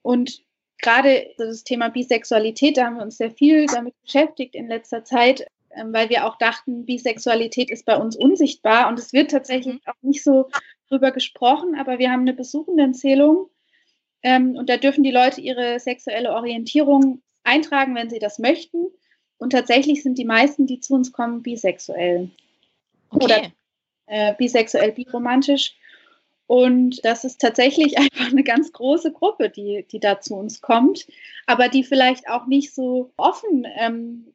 Und 0.01 0.41
gerade 0.77 1.27
das 1.37 1.63
Thema 1.63 1.89
Bisexualität, 1.89 2.77
da 2.77 2.85
haben 2.85 2.97
wir 2.97 3.03
uns 3.03 3.17
sehr 3.17 3.31
viel 3.31 3.65
damit 3.65 3.99
beschäftigt 4.01 4.55
in 4.55 4.67
letzter 4.67 5.03
Zeit, 5.03 5.47
ähm, 5.71 5.93
weil 5.93 6.09
wir 6.09 6.25
auch 6.25 6.37
dachten, 6.37 6.85
Bisexualität 6.85 7.71
ist 7.71 7.85
bei 7.85 7.97
uns 7.97 8.15
unsichtbar. 8.15 8.87
Und 8.89 8.99
es 8.99 9.13
wird 9.13 9.31
tatsächlich 9.31 9.75
mhm. 9.75 9.81
auch 9.87 10.03
nicht 10.03 10.23
so 10.23 10.49
drüber 10.89 11.11
gesprochen, 11.11 11.75
aber 11.79 11.99
wir 11.99 12.11
haben 12.11 12.21
eine 12.21 12.33
Besuchendenzählung 12.33 13.49
ähm, 14.25 14.55
und 14.55 14.71
da 14.71 14.77
dürfen 14.77 15.03
die 15.03 15.11
Leute 15.11 15.39
ihre 15.39 15.79
sexuelle 15.79 16.33
Orientierung 16.33 17.21
eintragen, 17.43 17.93
wenn 17.93 18.09
sie 18.09 18.17
das 18.17 18.39
möchten. 18.39 18.87
Und 19.37 19.51
tatsächlich 19.51 20.01
sind 20.01 20.17
die 20.17 20.25
meisten, 20.25 20.65
die 20.65 20.79
zu 20.79 20.95
uns 20.95 21.11
kommen, 21.11 21.43
bisexuell. 21.43 22.31
Okay. 23.11 23.23
Oder 23.23 23.51
äh, 24.07 24.33
bisexuell, 24.33 24.93
biromantisch. 24.93 25.75
Und 26.47 27.05
das 27.05 27.23
ist 27.23 27.39
tatsächlich 27.39 27.97
einfach 27.99 28.31
eine 28.31 28.43
ganz 28.43 28.71
große 28.71 29.11
Gruppe, 29.11 29.51
die, 29.51 29.85
die 29.91 29.99
da 29.99 30.19
zu 30.19 30.33
uns 30.33 30.59
kommt, 30.59 31.05
aber 31.45 31.69
die 31.69 31.83
vielleicht 31.83 32.27
auch 32.27 32.47
nicht 32.47 32.73
so 32.73 33.11
offen 33.17 33.67
ähm, 33.77 34.33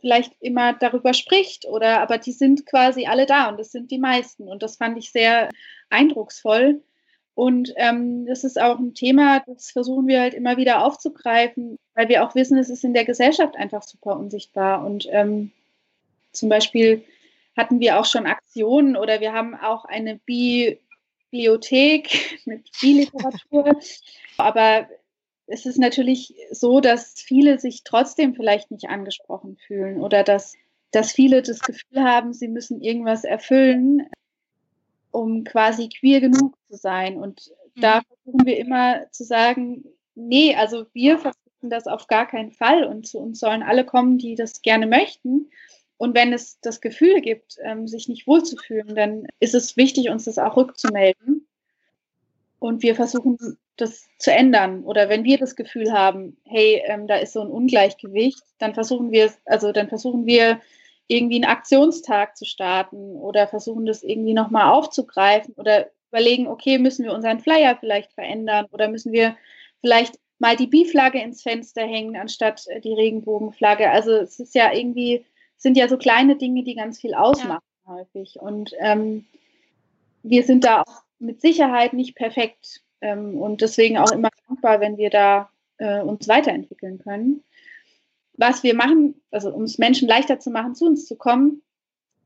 vielleicht 0.00 0.32
immer 0.40 0.72
darüber 0.72 1.14
spricht 1.14 1.64
oder 1.64 2.00
aber 2.00 2.18
die 2.18 2.32
sind 2.32 2.66
quasi 2.66 3.06
alle 3.06 3.26
da 3.26 3.48
und 3.48 3.60
das 3.60 3.70
sind 3.70 3.92
die 3.92 3.98
meisten. 3.98 4.48
Und 4.48 4.64
das 4.64 4.78
fand 4.78 4.98
ich 4.98 5.12
sehr 5.12 5.48
eindrucksvoll, 5.90 6.82
und 7.38 7.72
ähm, 7.76 8.26
das 8.26 8.42
ist 8.42 8.60
auch 8.60 8.80
ein 8.80 8.94
Thema, 8.94 9.44
das 9.46 9.70
versuchen 9.70 10.08
wir 10.08 10.20
halt 10.20 10.34
immer 10.34 10.56
wieder 10.56 10.84
aufzugreifen, 10.84 11.78
weil 11.94 12.08
wir 12.08 12.24
auch 12.24 12.34
wissen, 12.34 12.58
es 12.58 12.68
ist 12.68 12.82
in 12.82 12.94
der 12.94 13.04
Gesellschaft 13.04 13.54
einfach 13.54 13.84
super 13.84 14.18
unsichtbar. 14.18 14.84
Und 14.84 15.06
ähm, 15.12 15.52
zum 16.32 16.48
Beispiel 16.48 17.04
hatten 17.56 17.78
wir 17.78 18.00
auch 18.00 18.06
schon 18.06 18.26
Aktionen 18.26 18.96
oder 18.96 19.20
wir 19.20 19.32
haben 19.32 19.54
auch 19.54 19.84
eine 19.84 20.18
Bibliothek 20.26 22.40
mit 22.44 22.68
Biliteratur. 22.80 23.78
Aber 24.36 24.88
es 25.46 25.64
ist 25.64 25.78
natürlich 25.78 26.34
so, 26.50 26.80
dass 26.80 27.20
viele 27.20 27.60
sich 27.60 27.84
trotzdem 27.84 28.34
vielleicht 28.34 28.72
nicht 28.72 28.88
angesprochen 28.88 29.56
fühlen 29.64 30.00
oder 30.00 30.24
dass, 30.24 30.56
dass 30.90 31.12
viele 31.12 31.42
das 31.42 31.60
Gefühl 31.60 32.02
haben, 32.02 32.32
sie 32.32 32.48
müssen 32.48 32.80
irgendwas 32.80 33.22
erfüllen, 33.22 34.08
um 35.18 35.44
quasi 35.44 35.88
queer 35.88 36.20
genug 36.20 36.56
zu 36.70 36.76
sein. 36.76 37.16
Und 37.16 37.50
mhm. 37.74 37.80
da 37.80 38.02
versuchen 38.02 38.46
wir 38.46 38.58
immer 38.58 39.10
zu 39.10 39.24
sagen, 39.24 39.84
nee, 40.14 40.54
also 40.54 40.86
wir 40.92 41.18
versuchen 41.18 41.70
das 41.70 41.86
auf 41.86 42.06
gar 42.06 42.26
keinen 42.26 42.52
Fall 42.52 42.84
und 42.84 43.06
zu 43.06 43.18
uns 43.18 43.40
sollen 43.40 43.62
alle 43.62 43.84
kommen, 43.84 44.18
die 44.18 44.34
das 44.34 44.62
gerne 44.62 44.86
möchten. 44.86 45.50
Und 45.96 46.14
wenn 46.14 46.32
es 46.32 46.60
das 46.60 46.80
Gefühl 46.80 47.20
gibt, 47.20 47.56
ähm, 47.62 47.88
sich 47.88 48.08
nicht 48.08 48.26
wohlzufühlen, 48.26 48.94
dann 48.94 49.26
ist 49.40 49.54
es 49.54 49.76
wichtig, 49.76 50.10
uns 50.10 50.24
das 50.24 50.38
auch 50.38 50.56
rückzumelden. 50.56 51.46
Und 52.60 52.82
wir 52.82 52.94
versuchen, 52.94 53.36
das 53.76 54.08
zu 54.18 54.32
ändern. 54.32 54.84
Oder 54.84 55.08
wenn 55.08 55.24
wir 55.24 55.38
das 55.38 55.56
Gefühl 55.56 55.92
haben, 55.92 56.36
hey, 56.44 56.82
ähm, 56.86 57.06
da 57.06 57.16
ist 57.16 57.32
so 57.32 57.40
ein 57.40 57.50
Ungleichgewicht, 57.50 58.42
dann 58.58 58.74
versuchen 58.74 59.10
wir, 59.10 59.32
also 59.44 59.72
dann 59.72 59.88
versuchen 59.88 60.26
wir 60.26 60.60
irgendwie 61.08 61.36
einen 61.36 61.50
Aktionstag 61.50 62.36
zu 62.36 62.44
starten 62.44 63.16
oder 63.16 63.48
versuchen 63.48 63.86
das 63.86 64.02
irgendwie 64.02 64.34
nochmal 64.34 64.70
aufzugreifen 64.70 65.54
oder 65.56 65.90
überlegen, 66.10 66.46
okay, 66.46 66.78
müssen 66.78 67.04
wir 67.04 67.12
unseren 67.12 67.40
Flyer 67.40 67.76
vielleicht 67.78 68.12
verändern 68.12 68.66
oder 68.70 68.88
müssen 68.88 69.12
wir 69.12 69.36
vielleicht 69.80 70.18
mal 70.38 70.56
die 70.56 70.66
Bi-Flagge 70.66 71.20
ins 71.20 71.42
Fenster 71.42 71.82
hängen 71.82 72.16
anstatt 72.16 72.66
äh, 72.68 72.80
die 72.80 72.94
Regenbogenflagge. 72.94 73.90
Also 73.90 74.12
es 74.12 74.38
ist 74.38 74.54
ja 74.54 74.72
irgendwie, 74.72 75.24
sind 75.56 75.76
ja 75.76 75.88
so 75.88 75.96
kleine 75.98 76.36
Dinge, 76.36 76.62
die 76.62 76.74
ganz 76.74 77.00
viel 77.00 77.14
ausmachen 77.14 77.64
ja. 77.86 77.94
häufig. 77.94 78.36
Und 78.38 78.72
ähm, 78.78 79.26
wir 80.22 80.44
sind 80.44 80.64
da 80.64 80.82
auch 80.82 81.02
mit 81.18 81.40
Sicherheit 81.40 81.94
nicht 81.94 82.14
perfekt 82.14 82.82
ähm, 83.00 83.38
und 83.40 83.60
deswegen 83.60 83.98
auch 83.98 84.12
immer 84.12 84.30
dankbar, 84.46 84.80
wenn 84.80 84.96
wir 84.96 85.10
da 85.10 85.50
äh, 85.78 86.00
uns 86.00 86.28
weiterentwickeln 86.28 86.98
können. 86.98 87.42
Was 88.38 88.62
wir 88.62 88.74
machen, 88.74 89.20
also 89.32 89.52
um 89.52 89.64
es 89.64 89.78
Menschen 89.78 90.06
leichter 90.06 90.38
zu 90.38 90.50
machen, 90.50 90.76
zu 90.76 90.86
uns 90.86 91.06
zu 91.06 91.16
kommen, 91.16 91.60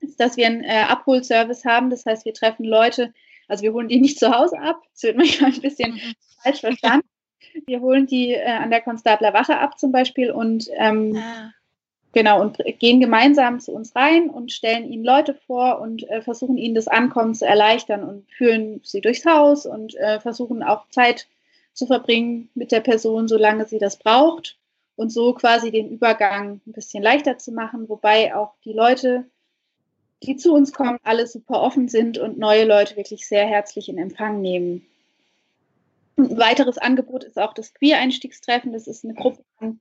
ist, 0.00 0.20
dass 0.20 0.36
wir 0.36 0.46
einen 0.46 0.62
äh, 0.62 0.84
Abholservice 0.88 1.64
haben. 1.64 1.88
Das 1.88 2.04
heißt, 2.04 2.26
wir 2.26 2.34
treffen 2.34 2.64
Leute, 2.64 3.14
also 3.48 3.62
wir 3.62 3.72
holen 3.72 3.88
die 3.88 4.00
nicht 4.00 4.18
zu 4.18 4.30
Hause 4.30 4.60
ab. 4.60 4.82
Das 4.92 5.02
wird 5.04 5.16
manchmal 5.16 5.52
ein 5.52 5.60
bisschen 5.60 5.94
mhm. 5.94 6.14
falsch 6.42 6.60
verstanden. 6.60 7.08
Wir 7.66 7.80
holen 7.80 8.06
die 8.06 8.32
äh, 8.32 8.44
an 8.44 8.70
der 8.70 8.82
Konstabler 8.82 9.32
Wache 9.32 9.58
ab 9.58 9.78
zum 9.78 9.90
Beispiel 9.90 10.30
und 10.30 10.68
ähm, 10.76 11.16
ah. 11.16 11.50
genau 12.12 12.40
und 12.42 12.58
gehen 12.78 13.00
gemeinsam 13.00 13.58
zu 13.58 13.72
uns 13.72 13.96
rein 13.96 14.28
und 14.28 14.52
stellen 14.52 14.90
ihnen 14.90 15.04
Leute 15.04 15.34
vor 15.34 15.80
und 15.80 16.08
äh, 16.10 16.20
versuchen 16.20 16.58
ihnen 16.58 16.74
das 16.74 16.88
Ankommen 16.88 17.34
zu 17.34 17.46
erleichtern 17.46 18.04
und 18.04 18.30
führen 18.30 18.80
sie 18.84 19.00
durchs 19.00 19.24
Haus 19.24 19.66
und 19.66 19.94
äh, 19.96 20.20
versuchen 20.20 20.62
auch 20.62 20.88
Zeit 20.90 21.26
zu 21.72 21.86
verbringen 21.86 22.50
mit 22.54 22.70
der 22.70 22.80
Person, 22.80 23.28
solange 23.28 23.66
sie 23.66 23.78
das 23.78 23.98
braucht 23.98 24.58
und 24.96 25.10
so 25.10 25.34
quasi 25.34 25.70
den 25.70 25.90
Übergang 25.90 26.60
ein 26.66 26.72
bisschen 26.72 27.02
leichter 27.02 27.38
zu 27.38 27.52
machen, 27.52 27.88
wobei 27.88 28.34
auch 28.34 28.54
die 28.64 28.72
Leute, 28.72 29.24
die 30.22 30.36
zu 30.36 30.52
uns 30.52 30.72
kommen, 30.72 30.98
alle 31.02 31.26
super 31.26 31.60
offen 31.60 31.88
sind 31.88 32.18
und 32.18 32.38
neue 32.38 32.64
Leute 32.64 32.96
wirklich 32.96 33.26
sehr 33.26 33.46
herzlich 33.46 33.88
in 33.88 33.98
Empfang 33.98 34.40
nehmen. 34.40 34.86
Ein 36.16 36.38
weiteres 36.38 36.78
Angebot 36.78 37.24
ist 37.24 37.38
auch 37.38 37.54
das 37.54 37.74
Queer-Einstiegstreffen. 37.74 38.72
Das 38.72 38.86
ist 38.86 39.04
eine 39.04 39.14
Gruppe 39.14 39.42
von 39.58 39.80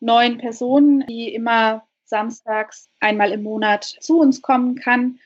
neun 0.00 0.38
Personen, 0.38 1.04
die 1.06 1.34
immer 1.34 1.86
samstags 2.04 2.88
einmal 3.00 3.32
im 3.32 3.42
Monat 3.42 3.84
zu 3.84 4.20
uns 4.20 4.42
kommen 4.42 4.76
kann. 4.76 5.18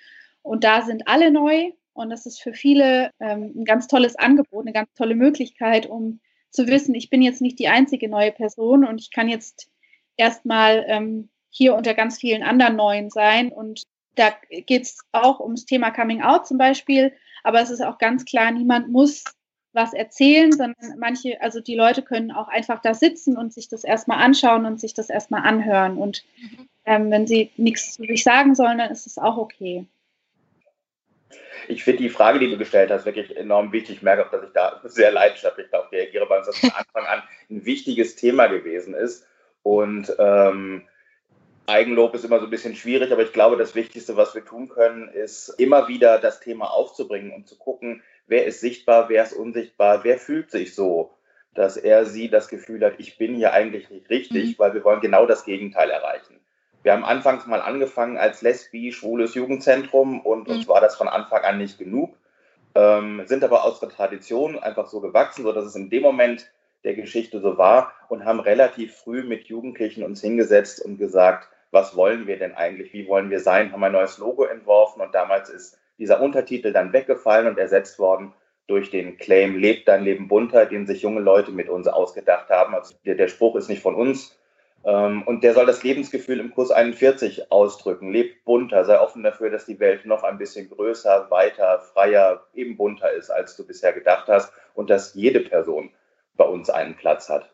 Und 0.43 0.65
da 0.65 0.83
sind 0.83 1.09
alle 1.09 1.31
neu. 1.31 1.73
Und 1.93 2.11
das 2.11 2.27
ist 2.27 2.43
für 2.43 2.53
viele 2.53 3.11
ähm, 3.21 3.53
ein 3.57 3.65
ganz 3.65 3.87
tolles 3.87 4.17
Angebot, 4.17 4.65
eine 4.65 4.73
ganz 4.73 4.93
tolle 4.95 5.15
Möglichkeit, 5.15 5.87
um 5.87 6.21
zu 6.57 6.67
wissen, 6.67 6.95
ich 6.95 7.11
bin 7.11 7.23
jetzt 7.23 7.41
nicht 7.41 7.59
die 7.59 7.69
einzige 7.69 8.09
neue 8.09 8.33
Person 8.33 8.85
und 8.85 9.01
ich 9.01 9.11
kann 9.11 9.29
jetzt 9.29 9.69
erstmal 10.17 10.85
ähm, 10.89 11.29
hier 11.51 11.75
unter 11.75 11.95
ganz 11.95 12.19
vielen 12.19 12.43
anderen 12.43 12.77
Neuen 12.77 13.11
sein. 13.11 13.53
Und 13.53 13.83
da 14.15 14.33
geht 14.51 14.83
es 14.83 14.99
auch 15.13 15.41
ums 15.41 15.67
Thema 15.67 15.91
Coming 15.91 16.23
Out 16.23 16.47
zum 16.47 16.59
Beispiel. 16.59 17.13
Aber 17.45 17.61
es 17.61 17.71
ist 17.71 17.83
auch 17.83 17.99
ganz 17.99 18.25
klar, 18.25 18.51
niemand 18.51 18.89
muss 18.89 19.25
was 19.73 19.93
erzählen, 19.93 20.51
sondern 20.53 20.99
manche, 20.99 21.41
also 21.43 21.61
die 21.61 21.75
Leute 21.75 22.03
können 22.03 22.33
auch 22.33 22.49
einfach 22.49 22.81
da 22.81 22.95
sitzen 22.95 23.37
und 23.37 23.53
sich 23.53 23.69
das 23.69 23.85
erstmal 23.85 24.23
anschauen 24.23 24.65
und 24.65 24.81
sich 24.81 24.95
das 24.95 25.11
erstmal 25.11 25.43
anhören. 25.43 25.99
Und 25.99 26.25
mhm. 26.41 26.69
ähm, 26.87 27.11
wenn 27.11 27.27
sie 27.27 27.51
nichts 27.57 27.93
zu 27.95 28.03
sich 28.03 28.25
sagen 28.25 28.55
sollen, 28.55 28.79
dann 28.79 28.91
ist 28.91 29.07
es 29.07 29.19
auch 29.19 29.37
okay. 29.37 29.87
Ich 31.69 31.83
finde 31.83 32.03
die 32.03 32.11
Frage, 32.11 32.39
die 32.39 32.51
du 32.51 32.59
gestellt 32.59 32.91
hast, 32.91 33.07
wirklich 33.07 33.37
enorm 33.37 33.73
wichtig. 33.73 33.97
Ich 33.97 34.03
merke 34.03 34.25
auch, 34.25 34.31
dass 34.31 34.45
ich 34.45 34.53
da 34.53 34.81
sehr 34.85 35.11
leidenschaftlich 35.11 35.69
darauf 35.71 35.91
reagiere, 35.91 36.29
weil 36.29 36.41
es 36.41 36.47
das 36.47 36.59
von 36.59 36.71
Anfang 36.71 37.07
an 37.07 37.23
ein 37.51 37.65
wichtiges 37.65 38.15
Thema 38.17 38.47
gewesen 38.47 38.95
ist. 38.95 39.27
Und 39.63 40.15
ähm, 40.19 40.87
Eigenlob 41.67 42.15
ist 42.15 42.25
immer 42.25 42.39
so 42.39 42.47
ein 42.47 42.51
bisschen 42.51 42.77
schwierig, 42.77 43.13
aber 43.13 43.23
ich 43.23 43.33
glaube, 43.33 43.57
das 43.57 43.75
Wichtigste, 43.75 44.17
was 44.17 44.35
wir 44.35 44.45
tun 44.45 44.69
können, 44.69 45.09
ist 45.09 45.49
immer 45.59 45.89
wieder 45.89 46.19
das 46.19 46.39
Thema 46.39 46.67
aufzubringen 46.67 47.33
und 47.33 47.49
zu 47.49 47.59
gucken, 47.59 48.03
wer 48.29 48.47
ist 48.47 48.61
sichtbar, 48.61 49.09
wer 49.09 49.25
ist 49.25 49.33
unsichtbar, 49.33 50.05
wer 50.05 50.19
fühlt 50.19 50.51
sich 50.51 50.75
so, 50.75 51.13
dass 51.55 51.77
er 51.77 52.05
sie 52.05 52.29
das 52.29 52.49
Gefühl 52.49 52.85
hat, 52.85 52.95
ich 52.99 53.19
bin 53.19 53.35
hier 53.35 53.53
eigentlich 53.53 53.91
nicht 53.91 54.09
richtig, 54.11 54.51
mhm. 54.51 54.59
weil 54.59 54.75
wir 54.75 54.85
wollen 54.85 55.01
genau 55.01 55.27
das 55.27 55.45
Gegenteil 55.45 55.91
erreichen. 55.91 56.39
Wir 56.87 56.93
haben 56.93 57.05
anfangs 57.05 57.49
mal 57.49 57.61
angefangen 57.61 58.17
als 58.17 58.43
lesbi, 58.43 58.93
schwules 58.93 59.35
Jugendzentrum 59.35 60.21
und 60.21 60.47
mhm. 60.47 60.55
uns 60.55 60.69
war 60.69 60.81
das 60.81 60.95
von 60.95 61.09
Anfang 61.09 61.43
an 61.43 61.59
nicht 61.59 61.81
genug, 61.81 62.15
ähm, 62.77 63.23
sind 63.25 63.43
aber 63.43 63.65
aus 63.65 63.81
der 63.81 63.89
Tradition 63.89 64.57
einfach 64.57 64.87
so 64.87 65.01
gewachsen, 65.01 65.43
sodass 65.43 65.65
es 65.65 65.75
in 65.75 65.91
dem 65.91 66.05
Moment 66.05 66.49
der 66.85 66.95
Geschichte 66.95 67.41
so 67.41 67.59
war 67.59 67.93
und 68.09 68.25
haben 68.25 68.39
relativ 68.39 68.95
früh 68.95 69.25
mit 69.25 69.49
Jugendlichen 69.49 70.05
uns 70.05 70.21
hingesetzt 70.21 70.81
und 70.81 70.97
gesagt, 70.97 71.49
was 71.73 71.97
wollen 71.97 72.29
wir 72.29 72.39
denn 72.39 72.55
eigentlich, 72.55 72.93
wie 72.93 73.09
wollen 73.09 73.31
wir 73.31 73.41
sein, 73.41 73.73
haben 73.73 73.83
ein 73.83 73.91
neues 73.91 74.19
Logo 74.19 74.45
entworfen 74.45 75.03
und 75.03 75.13
damals 75.13 75.51
ist 75.51 75.81
dieser 75.99 76.21
Untertitel 76.21 76.73
dann 76.73 76.93
weggefallen 76.93 77.49
und 77.49 77.59
ersetzt 77.59 77.99
worden 77.99 78.33
durch 78.69 78.93
den 78.93 79.19
Claim 79.19 79.59
Lebt 79.59 79.89
dein 79.89 80.05
Leben 80.05 80.29
bunter, 80.29 80.67
den 80.67 80.87
sich 80.87 81.03
junge 81.03 81.21
Leute 81.21 81.51
mit 81.51 81.69
uns 81.69 81.89
ausgedacht 81.89 82.49
haben. 82.49 82.77
Also 82.77 82.95
der, 83.05 83.17
der 83.17 83.27
Spruch 83.27 83.57
ist 83.57 83.69
nicht 83.69 83.83
von 83.83 83.97
uns. 83.97 84.39
Ähm, 84.87 85.25
und 85.25 85.43
der 85.43 85.53
soll 85.53 85.67
das 85.67 85.83
Lebensgefühl 85.83 86.39
im 86.39 86.55
Kurs 86.55 86.71
41 86.71 87.51
ausdrücken. 87.51 88.13
Lebt 88.13 88.45
bunter, 88.45 88.85
sei 88.85 89.01
offen 89.01 89.25
dafür, 89.25 89.51
dass 89.51 89.67
die 89.67 89.81
Welt 89.81 90.07
noch 90.07 90.23
ein 90.23 90.39
bisschen 90.39 90.71
größer, 90.71 91.27
weiter, 91.29 91.81
freier, 91.81 92.47
eben 92.55 92.77
bunter 92.77 93.11
ist, 93.11 93.31
als 93.31 93.57
du 93.57 93.67
bisher 93.67 93.93
gedacht 93.93 94.29
hast 94.29 94.53
und 94.75 94.89
dass 94.89 95.15
jede 95.15 95.41
Person 95.41 95.91
bei 96.37 96.45
uns 96.45 96.71
einen 96.71 96.95
Platz 96.95 97.29
hat. 97.29 97.51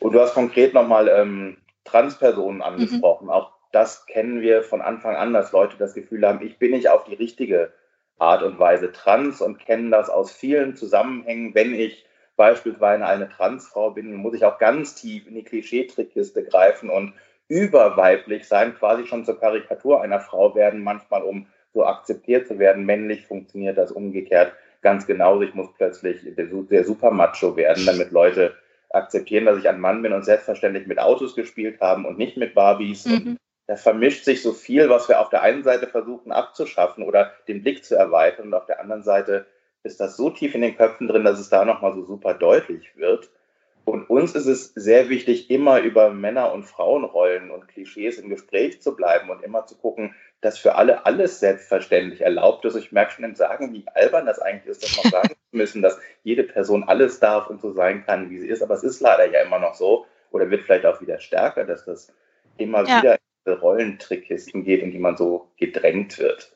Und 0.00 0.14
du 0.14 0.20
hast 0.20 0.34
konkret 0.34 0.74
nochmal 0.74 1.08
ähm, 1.08 1.58
Transpersonen 1.84 2.56
mhm. 2.56 2.62
angesprochen. 2.62 3.26
Mhm. 3.26 3.30
Auch 3.30 3.52
das 3.70 4.06
kennen 4.06 4.40
wir 4.40 4.64
von 4.64 4.80
Anfang 4.80 5.14
an, 5.14 5.32
dass 5.32 5.52
Leute 5.52 5.76
das 5.78 5.94
Gefühl 5.94 6.26
haben, 6.26 6.44
ich 6.44 6.58
bin 6.58 6.72
nicht 6.72 6.88
auf 6.88 7.04
die 7.04 7.14
richtige 7.14 7.72
Art 8.18 8.42
und 8.42 8.58
Weise 8.58 8.90
trans 8.90 9.40
und 9.40 9.58
kennen 9.58 9.92
das 9.92 10.10
aus 10.10 10.32
vielen 10.32 10.74
Zusammenhängen. 10.74 11.54
Wenn 11.54 11.72
ich 11.74 12.04
beispielsweise 12.36 13.06
eine 13.06 13.28
Transfrau 13.28 13.90
bin, 13.90 14.14
muss 14.14 14.34
ich 14.34 14.44
auch 14.44 14.58
ganz 14.58 14.94
tief 14.94 15.26
in 15.26 15.34
die 15.34 15.44
Klischeetrickkiste 15.44 16.44
greifen 16.44 16.90
und 16.90 17.14
überweiblich 17.48 18.48
sein, 18.48 18.74
quasi 18.74 19.06
schon 19.06 19.24
zur 19.24 19.38
Karikatur 19.38 20.02
einer 20.02 20.20
Frau 20.20 20.54
werden, 20.54 20.82
manchmal 20.82 21.22
um 21.22 21.46
so 21.72 21.84
akzeptiert 21.84 22.46
zu 22.46 22.58
werden. 22.58 22.84
Männlich 22.84 23.26
funktioniert 23.26 23.76
das 23.76 23.92
umgekehrt 23.92 24.52
ganz 24.80 25.06
genauso. 25.06 25.42
Ich 25.42 25.54
muss 25.54 25.72
plötzlich 25.76 26.22
der, 26.36 26.46
der 26.46 26.84
Supermacho 26.84 27.56
werden, 27.56 27.86
damit 27.86 28.10
Leute 28.10 28.54
akzeptieren, 28.90 29.46
dass 29.46 29.58
ich 29.58 29.68
ein 29.68 29.80
Mann 29.80 30.02
bin 30.02 30.12
und 30.12 30.24
selbstverständlich 30.24 30.86
mit 30.86 30.98
Autos 30.98 31.34
gespielt 31.34 31.80
haben 31.80 32.04
und 32.04 32.16
nicht 32.16 32.36
mit 32.36 32.54
Barbies. 32.54 33.06
Mhm 33.06 33.38
da 33.66 33.76
vermischt 33.76 34.24
sich 34.24 34.42
so 34.42 34.52
viel, 34.52 34.88
was 34.90 35.08
wir 35.08 35.20
auf 35.20 35.30
der 35.30 35.42
einen 35.42 35.62
Seite 35.62 35.86
versuchen 35.86 36.32
abzuschaffen 36.32 37.02
oder 37.02 37.32
den 37.48 37.62
Blick 37.62 37.84
zu 37.84 37.94
erweitern 37.94 38.48
und 38.48 38.54
auf 38.54 38.66
der 38.66 38.80
anderen 38.80 39.02
Seite 39.02 39.46
ist 39.84 40.00
das 40.00 40.16
so 40.16 40.30
tief 40.30 40.54
in 40.54 40.62
den 40.62 40.76
Köpfen 40.76 41.08
drin, 41.08 41.24
dass 41.24 41.38
es 41.38 41.48
da 41.48 41.64
nochmal 41.64 41.94
so 41.94 42.04
super 42.04 42.34
deutlich 42.34 42.96
wird. 42.96 43.30
Und 43.84 44.08
uns 44.08 44.34
ist 44.34 44.46
es 44.46 44.72
sehr 44.74 45.10
wichtig, 45.10 45.50
immer 45.50 45.80
über 45.80 46.10
Männer- 46.10 46.52
und 46.52 46.64
Frauenrollen 46.64 47.50
und 47.50 47.68
Klischees 47.68 48.18
im 48.18 48.30
Gespräch 48.30 48.80
zu 48.80 48.96
bleiben 48.96 49.28
und 49.28 49.42
immer 49.42 49.66
zu 49.66 49.76
gucken, 49.76 50.14
dass 50.40 50.58
für 50.58 50.76
alle 50.76 51.04
alles 51.04 51.38
selbstverständlich 51.38 52.22
erlaubt 52.22 52.64
ist. 52.64 52.76
Ich 52.76 52.92
merke 52.92 53.12
schon 53.12 53.24
im 53.24 53.34
Sagen, 53.34 53.74
wie 53.74 53.84
albern 53.94 54.24
das 54.24 54.38
eigentlich 54.38 54.70
ist, 54.70 54.82
dass 54.82 54.96
man 55.02 55.12
sagen 55.22 55.34
müssen, 55.52 55.82
dass 55.82 55.98
jede 56.22 56.44
Person 56.44 56.84
alles 56.84 57.20
darf 57.20 57.50
und 57.50 57.60
so 57.60 57.72
sein 57.72 58.04
kann, 58.06 58.30
wie 58.30 58.38
sie 58.38 58.48
ist. 58.48 58.62
Aber 58.62 58.74
es 58.74 58.84
ist 58.84 59.00
leider 59.00 59.30
ja 59.30 59.42
immer 59.42 59.58
noch 59.58 59.74
so 59.74 60.06
oder 60.30 60.50
wird 60.50 60.62
vielleicht 60.62 60.86
auch 60.86 61.02
wieder 61.02 61.20
stärker, 61.20 61.64
dass 61.64 61.84
das 61.84 62.10
immer 62.56 62.88
ja. 62.88 62.98
wieder 62.98 63.18
Rollentrickkisten 63.46 64.64
geht, 64.64 64.82
in 64.82 64.92
die 64.92 64.98
man 64.98 65.18
so 65.18 65.50
gedrängt 65.58 66.18
wird. 66.18 66.53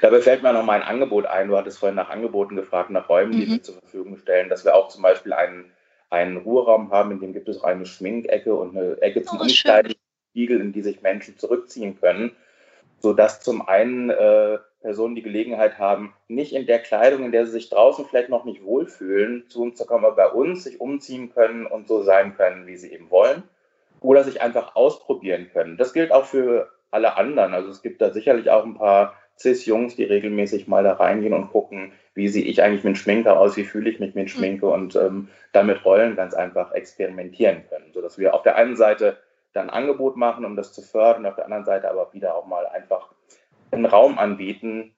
Dabei 0.00 0.20
fällt 0.20 0.42
mir 0.42 0.52
noch 0.52 0.64
mal 0.64 0.80
ein 0.80 0.86
Angebot 0.86 1.26
ein. 1.26 1.48
Du 1.48 1.56
hattest 1.56 1.78
vorhin 1.78 1.96
nach 1.96 2.10
Angeboten 2.10 2.56
gefragt, 2.56 2.90
nach 2.90 3.08
Räumen, 3.08 3.32
die 3.32 3.46
mhm. 3.46 3.50
wir 3.52 3.62
zur 3.62 3.76
Verfügung 3.76 4.16
stellen, 4.18 4.48
dass 4.48 4.64
wir 4.64 4.74
auch 4.74 4.88
zum 4.88 5.02
Beispiel 5.02 5.32
einen, 5.32 5.72
einen 6.10 6.36
Ruheraum 6.36 6.90
haben, 6.92 7.12
in 7.12 7.20
dem 7.20 7.32
gibt 7.32 7.48
es 7.48 7.60
auch 7.60 7.64
eine 7.64 7.86
Schminkecke 7.86 8.54
und 8.54 8.76
eine 8.76 9.00
Ecke 9.00 9.22
zum 9.22 9.40
oh, 9.40 9.48
Spiegel, 9.48 10.60
in 10.60 10.72
die 10.72 10.82
sich 10.82 11.02
Menschen 11.02 11.38
zurückziehen 11.38 11.98
können, 11.98 12.32
sodass 12.98 13.40
zum 13.40 13.66
einen 13.66 14.10
äh, 14.10 14.58
Personen 14.80 15.14
die 15.14 15.22
Gelegenheit 15.22 15.78
haben, 15.78 16.12
nicht 16.28 16.52
in 16.52 16.66
der 16.66 16.80
Kleidung, 16.80 17.24
in 17.24 17.32
der 17.32 17.46
sie 17.46 17.52
sich 17.52 17.70
draußen 17.70 18.04
vielleicht 18.04 18.28
noch 18.28 18.44
nicht 18.44 18.62
wohlfühlen, 18.64 19.44
zu 19.48 19.62
uns 19.62 19.78
zu 19.78 19.86
kommen, 19.86 20.04
aber 20.04 20.16
bei 20.16 20.28
uns 20.28 20.64
sich 20.64 20.80
umziehen 20.80 21.32
können 21.32 21.66
und 21.66 21.88
so 21.88 22.02
sein 22.02 22.36
können, 22.36 22.66
wie 22.66 22.76
sie 22.76 22.92
eben 22.92 23.10
wollen 23.10 23.42
oder 24.00 24.22
sich 24.22 24.42
einfach 24.42 24.76
ausprobieren 24.76 25.48
können. 25.52 25.78
Das 25.78 25.94
gilt 25.94 26.12
auch 26.12 26.26
für 26.26 26.70
alle 26.90 27.16
anderen. 27.16 27.54
Also 27.54 27.70
es 27.70 27.80
gibt 27.80 28.02
da 28.02 28.10
sicherlich 28.10 28.50
auch 28.50 28.64
ein 28.64 28.74
paar 28.74 29.14
Cis-Jungs, 29.38 29.96
die 29.96 30.04
regelmäßig 30.04 30.68
mal 30.68 30.84
da 30.84 30.94
reingehen 30.94 31.32
und 31.32 31.50
gucken, 31.50 31.92
wie 32.14 32.28
sehe 32.28 32.44
ich 32.44 32.62
eigentlich 32.62 32.84
mit 32.84 32.98
Schminke 32.98 33.36
aus, 33.36 33.56
wie 33.56 33.64
fühle 33.64 33.90
ich 33.90 34.00
mich 34.00 34.14
mit 34.14 34.30
Schminke 34.30 34.66
mhm. 34.66 34.72
und 34.72 34.96
ähm, 34.96 35.28
damit 35.52 35.84
Rollen 35.84 36.16
ganz 36.16 36.34
einfach 36.34 36.72
experimentieren 36.72 37.64
können, 37.68 37.92
sodass 37.92 38.18
wir 38.18 38.34
auf 38.34 38.42
der 38.42 38.56
einen 38.56 38.76
Seite 38.76 39.18
dann 39.52 39.70
ein 39.70 39.82
Angebot 39.82 40.16
machen, 40.16 40.44
um 40.44 40.56
das 40.56 40.72
zu 40.72 40.82
fördern, 40.82 41.26
auf 41.26 41.36
der 41.36 41.44
anderen 41.44 41.64
Seite 41.64 41.90
aber 41.90 42.12
wieder 42.12 42.34
auch 42.34 42.46
mal 42.46 42.66
einfach 42.66 43.12
einen 43.70 43.86
Raum 43.86 44.18
anbieten, 44.18 44.94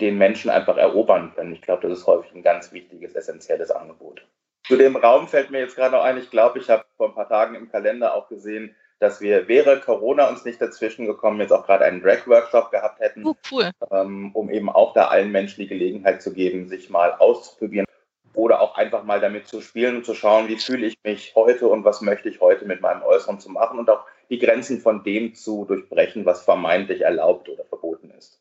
den 0.00 0.18
Menschen 0.18 0.50
einfach 0.50 0.76
erobern 0.76 1.32
können. 1.34 1.52
Ich 1.52 1.62
glaube, 1.62 1.88
das 1.88 1.98
ist 1.98 2.06
häufig 2.06 2.34
ein 2.34 2.42
ganz 2.42 2.72
wichtiges, 2.72 3.14
essentielles 3.14 3.70
Angebot. 3.70 4.26
Zu 4.66 4.76
dem 4.76 4.96
Raum 4.96 5.28
fällt 5.28 5.50
mir 5.50 5.60
jetzt 5.60 5.76
gerade 5.76 5.94
noch 5.94 6.02
ein, 6.02 6.18
ich 6.18 6.30
glaube, 6.30 6.58
ich 6.58 6.68
habe 6.68 6.84
vor 6.96 7.08
ein 7.08 7.14
paar 7.14 7.28
Tagen 7.28 7.54
im 7.54 7.70
Kalender 7.70 8.14
auch 8.14 8.28
gesehen, 8.28 8.74
dass 8.98 9.20
wir, 9.20 9.48
wäre 9.48 9.80
Corona 9.80 10.28
uns 10.28 10.44
nicht 10.44 10.60
dazwischen 10.60 11.06
gekommen, 11.06 11.40
jetzt 11.40 11.52
auch 11.52 11.66
gerade 11.66 11.84
einen 11.84 12.02
Drag-Workshop 12.02 12.70
gehabt 12.70 13.00
hätten, 13.00 13.26
oh, 13.26 13.36
cool. 13.50 13.70
ähm, 13.90 14.30
um 14.34 14.50
eben 14.50 14.70
auch 14.70 14.94
da 14.94 15.08
allen 15.08 15.30
Menschen 15.30 15.60
die 15.60 15.68
Gelegenheit 15.68 16.22
zu 16.22 16.32
geben, 16.32 16.68
sich 16.68 16.88
mal 16.88 17.12
auszuprobieren 17.12 17.86
oder 18.34 18.60
auch 18.60 18.76
einfach 18.76 19.02
mal 19.04 19.20
damit 19.20 19.48
zu 19.48 19.60
spielen 19.60 19.96
und 19.96 20.06
zu 20.06 20.14
schauen, 20.14 20.48
wie 20.48 20.56
fühle 20.56 20.86
ich 20.86 20.96
mich 21.04 21.34
heute 21.34 21.68
und 21.68 21.84
was 21.84 22.00
möchte 22.00 22.28
ich 22.28 22.40
heute 22.40 22.64
mit 22.66 22.80
meinem 22.80 23.02
Äußeren 23.02 23.40
zu 23.40 23.50
machen 23.50 23.78
und 23.78 23.88
auch 23.90 24.04
die 24.28 24.38
Grenzen 24.38 24.80
von 24.80 25.02
dem 25.04 25.34
zu 25.34 25.64
durchbrechen, 25.64 26.24
was 26.26 26.42
vermeintlich 26.42 27.02
erlaubt 27.02 27.48
oder 27.48 27.64
verboten 27.64 28.10
ist. 28.10 28.38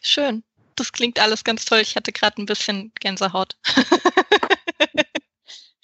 Schön. 0.00 0.42
Das 0.76 0.92
klingt 0.92 1.20
alles 1.20 1.44
ganz 1.44 1.64
toll. 1.64 1.78
Ich 1.78 1.96
hatte 1.96 2.12
gerade 2.12 2.42
ein 2.42 2.46
bisschen 2.46 2.92
Gänsehaut. 3.00 3.56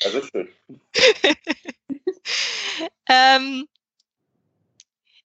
Das 0.02 0.14
ist 0.14 0.30
schön. 0.30 0.48
ähm, 3.08 3.66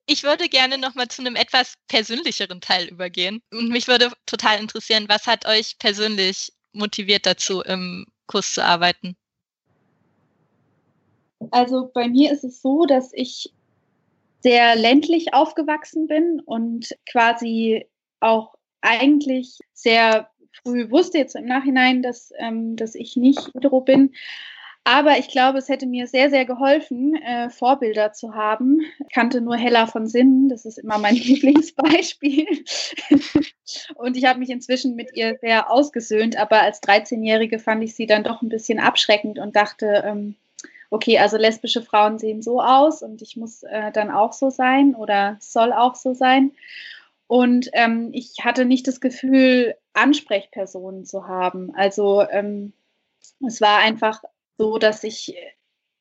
ich 0.08 0.24
würde 0.24 0.50
gerne 0.50 0.78
nochmal 0.78 1.08
zu 1.08 1.22
einem 1.22 1.36
etwas 1.36 1.76
persönlicheren 1.88 2.62
Teil 2.62 2.88
übergehen. 2.88 3.41
Und 3.52 3.70
mich 3.70 3.88
würde 3.88 4.12
total 4.26 4.60
interessieren, 4.60 5.06
was 5.10 5.26
hat 5.26 5.48
euch 5.48 5.78
persönlich 5.80 6.54
motiviert 6.74 7.26
dazu, 7.26 7.62
im 7.62 8.06
Kurs 8.28 8.54
zu 8.54 8.64
arbeiten? 8.64 9.16
Also 11.52 11.89
bei 11.93 12.08
mir 12.08 12.32
ist 12.32 12.43
es 12.43 12.62
so, 12.62 12.86
dass 12.86 13.12
ich 13.14 13.52
sehr 14.41 14.76
ländlich 14.76 15.34
aufgewachsen 15.34 16.08
bin 16.08 16.39
und 16.46 16.96
quasi 17.10 17.88
auch 18.20 18.54
eigentlich 18.82 19.58
sehr 19.74 20.30
früh 20.64 20.89
wusste, 20.91 21.18
jetzt 21.18 21.36
im 21.36 21.46
Nachhinein, 21.46 22.04
dass, 22.04 22.32
ähm, 22.38 22.76
dass 22.76 22.96
ich 22.96 23.16
nicht 23.16 23.54
hetero 23.54 23.82
bin. 23.82 24.14
Aber 24.88 25.17
ich 25.17 25.29
glaube, 25.29 25.57
es 25.57 25.67
hätte 25.67 25.88
mir 25.88 26.05
sehr, 26.05 26.29
sehr 26.29 26.45
geholfen, 26.45 27.15
äh, 27.15 27.49
Vorbilder 27.49 28.13
zu 28.13 28.36
haben. 28.36 28.81
Ich 28.99 29.11
kannte 29.11 29.41
nur 29.41 29.55
Hella 29.55 29.88
von 29.88 30.05
Sinnen, 30.05 30.47
das 30.47 30.63
ist 30.63 30.77
immer 30.77 30.99
mein 30.99 31.15
Lieblingsbeispiel. 31.15 32.45
und 33.95 34.15
ich 34.15 34.25
habe 34.25 34.38
mich 34.38 34.51
inzwischen 34.51 34.95
mit 34.95 35.17
ihr 35.17 35.39
sehr 35.41 35.71
ausgesöhnt, 35.71 36.38
aber 36.38 36.61
als 36.61 36.83
13-Jährige 36.83 37.57
fand 37.57 37.83
ich 37.83 37.95
sie 37.95 38.05
dann 38.05 38.23
doch 38.23 38.43
ein 38.43 38.49
bisschen 38.49 38.79
abschreckend 38.79 39.39
und 39.39 39.55
dachte, 39.55 40.03
ähm, 40.05 40.36
okay, 40.91 41.17
also 41.17 41.38
lesbische 41.38 41.81
Frauen 41.81 42.19
sehen 42.19 42.43
so 42.43 42.61
aus 42.61 43.01
und 43.01 43.23
ich 43.23 43.36
muss 43.36 43.63
äh, 43.63 43.91
dann 43.91 44.11
auch 44.11 44.33
so 44.33 44.51
sein 44.51 44.93
oder 44.93 45.38
soll 45.39 45.73
auch 45.73 45.95
so 45.95 46.13
sein. 46.13 46.51
Und 47.25 47.71
ähm, 47.73 48.11
ich 48.13 48.36
hatte 48.43 48.65
nicht 48.65 48.88
das 48.88 49.01
Gefühl, 49.01 49.75
Ansprechpersonen 49.93 51.05
zu 51.05 51.27
haben. 51.27 51.73
Also 51.73 52.21
ähm, 52.29 52.73
es 53.47 53.61
war 53.61 53.79
einfach 53.79 54.21
so 54.58 54.78
dass 54.78 55.03
ich 55.03 55.36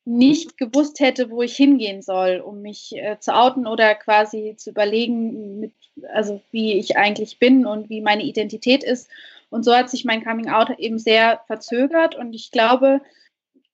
nicht 0.05 0.59
gewusst 0.59 1.01
hätte, 1.01 1.31
wo 1.31 1.43
ich 1.43 1.57
hingehen 1.57 2.03
soll, 2.03 2.43
um 2.45 2.61
mich 2.61 2.95
äh, 2.95 3.19
zu 3.21 3.35
outen 3.35 3.67
oder 3.67 3.95
quasi 3.95 4.55
zu 4.57 4.71
überlegen, 4.71 5.61
mit, 5.61 5.73
also 6.13 6.43
wie 6.51 6.75
ich 6.75 6.97
eigentlich 6.97 7.39
bin 7.39 7.65
und 7.65 7.89
wie 7.89 8.03
meine 8.03 8.23
Identität 8.23 8.85
ist. 8.85 9.09
Und 9.49 9.65
so 9.65 9.75
hat 9.75 9.89
sich 9.89 10.05
mein 10.05 10.23
Coming 10.23 10.51
Out 10.51 10.79
eben 10.79 10.99
sehr 10.99 11.41
verzögert. 11.47 12.17
Und 12.17 12.35
ich 12.35 12.51
glaube, 12.51 13.01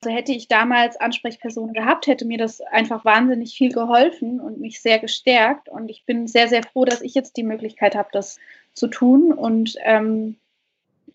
also 0.02 0.14
hätte 0.14 0.32
ich 0.32 0.46
damals 0.46 0.96
Ansprechpersonen 0.96 1.74
gehabt, 1.74 2.06
hätte 2.06 2.24
mir 2.24 2.38
das 2.38 2.60
einfach 2.60 3.04
wahnsinnig 3.04 3.54
viel 3.54 3.72
geholfen 3.72 4.40
und 4.40 4.60
mich 4.60 4.80
sehr 4.80 4.98
gestärkt. 4.98 5.68
Und 5.68 5.88
ich 5.88 6.04
bin 6.04 6.28
sehr, 6.28 6.48
sehr 6.48 6.62
froh, 6.62 6.84
dass 6.84 7.02
ich 7.02 7.14
jetzt 7.14 7.36
die 7.36 7.42
Möglichkeit 7.42 7.96
habe, 7.96 8.08
das 8.12 8.38
zu 8.74 8.86
tun. 8.86 9.32
Und 9.32 9.74
ähm, 9.82 10.36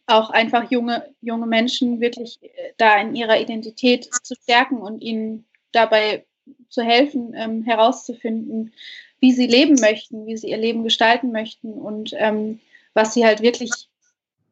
auch 0.07 0.29
einfach 0.29 0.69
junge, 0.69 1.13
junge 1.21 1.47
Menschen 1.47 1.99
wirklich 1.99 2.39
äh, 2.43 2.73
da 2.77 2.99
in 2.99 3.15
ihrer 3.15 3.39
Identität 3.39 4.09
zu 4.23 4.35
stärken 4.35 4.77
und 4.77 5.01
ihnen 5.01 5.45
dabei 5.71 6.25
zu 6.69 6.83
helfen, 6.83 7.33
ähm, 7.35 7.63
herauszufinden, 7.63 8.73
wie 9.19 9.31
sie 9.31 9.47
leben 9.47 9.75
möchten, 9.75 10.27
wie 10.27 10.37
sie 10.37 10.49
ihr 10.49 10.57
Leben 10.57 10.83
gestalten 10.83 11.31
möchten 11.31 11.73
und 11.73 12.13
ähm, 12.17 12.59
was 12.93 13.13
sie 13.13 13.25
halt 13.25 13.41
wirklich 13.41 13.71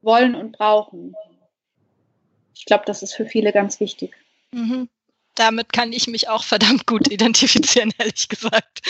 wollen 0.01 0.36
und 0.36 0.54
brauchen. 0.54 1.16
Ich 2.56 2.66
glaube, 2.66 2.84
das 2.86 3.04
ist 3.04 3.14
für 3.14 3.26
viele 3.26 3.51
ganz 3.51 3.80
wichtig. 3.80 4.16
Mhm. 4.51 4.89
Damit 5.36 5.74
kann 5.74 5.93
ich 5.93 6.08
mich 6.08 6.30
auch 6.30 6.43
verdammt 6.43 6.86
gut 6.86 7.12
identifizieren, 7.12 7.91
ehrlich 7.97 8.28
gesagt. 8.28 8.82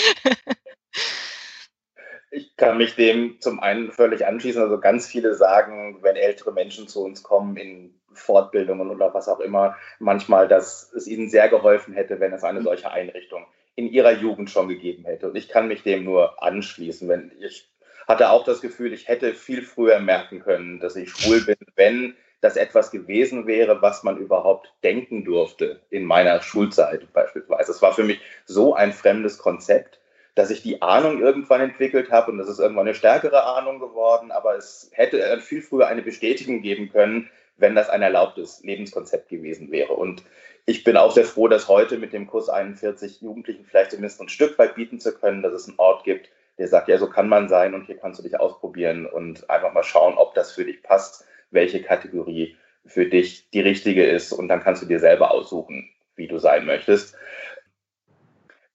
Ich 2.36 2.58
kann 2.58 2.78
mich 2.78 2.96
dem 2.96 3.40
zum 3.42 3.60
einen 3.60 3.92
völlig 3.92 4.26
anschließen. 4.26 4.62
Also 4.62 4.80
ganz 4.80 5.06
viele 5.06 5.36
sagen, 5.36 6.00
wenn 6.02 6.16
ältere 6.16 6.52
Menschen 6.52 6.88
zu 6.88 7.04
uns 7.04 7.22
kommen 7.22 7.58
in 7.58 7.94
Fortbildungen 8.14 8.90
oder 8.90 9.14
was 9.14 9.28
auch 9.28 9.40
immer, 9.40 9.76
manchmal, 10.00 10.48
dass 10.48 10.92
es 10.94 11.08
ihnen 11.08 11.30
sehr 11.30 11.48
geholfen 11.48 11.94
hätte, 11.94 12.20
wenn 12.20 12.34
es 12.34 12.44
eine 12.44 12.60
mhm. 12.60 12.64
solche 12.64 12.92
Einrichtung 12.92 13.46
in 13.76 13.88
ihrer 13.88 14.14
Jugend 14.14 14.50
schon 14.50 14.68
gegeben 14.68 15.06
hätte. 15.06 15.30
Und 15.30 15.36
ich 15.36 15.48
kann 15.48 15.68
mich 15.68 15.84
dem 15.84 16.04
nur 16.06 16.42
anschließen. 16.42 17.08
Wenn 17.08 17.32
ich 17.40 17.70
hatte 18.08 18.32
auch 18.32 18.44
das 18.44 18.62
Gefühl, 18.62 18.94
ich 18.94 19.08
hätte 19.08 19.34
viel 19.34 19.62
früher 19.62 20.00
merken 20.00 20.40
können, 20.40 20.80
dass 20.80 20.96
ich 20.96 21.12
schwul 21.12 21.42
bin, 21.42 21.56
wenn 21.76 22.16
das 22.42 22.58
etwas 22.58 22.90
gewesen 22.90 23.46
wäre, 23.46 23.82
was 23.82 24.04
man 24.04 24.18
überhaupt 24.18 24.74
denken 24.84 25.24
durfte 25.24 25.82
in 25.92 26.04
meiner 26.04 26.42
Schulzeit 26.42 27.14
beispielsweise. 27.14 27.72
Es 27.72 27.82
war 27.82 27.94
für 27.94 28.04
mich 28.04 28.20
so 28.46 28.74
ein 28.74 28.92
fremdes 28.92 29.38
Konzept 29.38 30.00
dass 30.36 30.50
ich 30.50 30.64
die 30.64 30.82
Ahnung 30.82 31.22
irgendwann 31.22 31.62
entwickelt 31.62 32.12
habe 32.12 32.32
und 32.32 32.38
das 32.38 32.50
ist 32.50 32.60
irgendwann 32.60 32.88
eine 32.88 32.96
stärkere 32.96 33.44
Ahnung 33.44 33.80
geworden, 33.80 34.32
aber 34.32 34.56
es 34.56 34.90
hätte 34.94 35.40
viel 35.40 35.62
früher 35.62 35.88
eine 35.88 36.02
Bestätigung 36.02 36.62
geben 36.62 36.90
können, 36.92 37.30
wenn 37.58 37.76
das 37.76 37.90
ein 37.90 38.02
erlaubtes 38.02 38.64
Lebenskonzept 38.64 39.30
gewesen 39.30 39.72
wäre. 39.72 39.94
Und 39.94 40.24
ich 40.66 40.84
bin 40.84 40.98
auch 40.98 41.12
sehr 41.12 41.26
froh, 41.26 41.48
dass 41.48 41.68
heute 41.68 41.98
mit 41.98 42.14
dem 42.14 42.26
Kurs 42.26 42.50
41 42.50 43.22
Jugendlichen 43.22 43.66
vielleicht 43.66 43.92
zumindest 43.92 44.22
ein 44.22 44.30
Stück 44.30 44.58
weit 44.58 44.76
bieten 44.76 45.00
zu 45.00 45.14
können, 45.14 45.44
dass 45.44 45.54
es 45.54 45.68
einen 45.68 45.78
Ort 45.78 46.04
gibt, 46.04 46.30
der 46.58 46.68
sagt, 46.68 46.88
ja, 46.88 46.98
so 46.98 47.10
kann 47.10 47.30
man 47.30 47.50
sein 47.50 47.74
und 47.74 47.86
hier 47.86 47.98
kannst 47.98 48.20
du 48.20 48.24
dich 48.24 48.40
ausprobieren 48.40 49.06
und 49.06 49.50
einfach 49.50 49.74
mal 49.74 49.84
schauen, 49.84 50.18
ob 50.18 50.34
das 50.36 50.52
für 50.52 50.66
dich 50.66 50.82
passt, 50.84 51.26
welche 51.52 51.82
Kategorie 51.82 52.56
für 52.86 53.06
dich 53.06 53.50
die 53.52 53.62
richtige 53.62 54.06
ist 54.06 54.34
und 54.34 54.48
dann 54.48 54.62
kannst 54.62 54.82
du 54.82 54.86
dir 54.86 55.00
selber 55.00 55.32
aussuchen, 55.32 55.90
wie 56.16 56.28
du 56.28 56.38
sein 56.40 56.66
möchtest. 56.66 57.16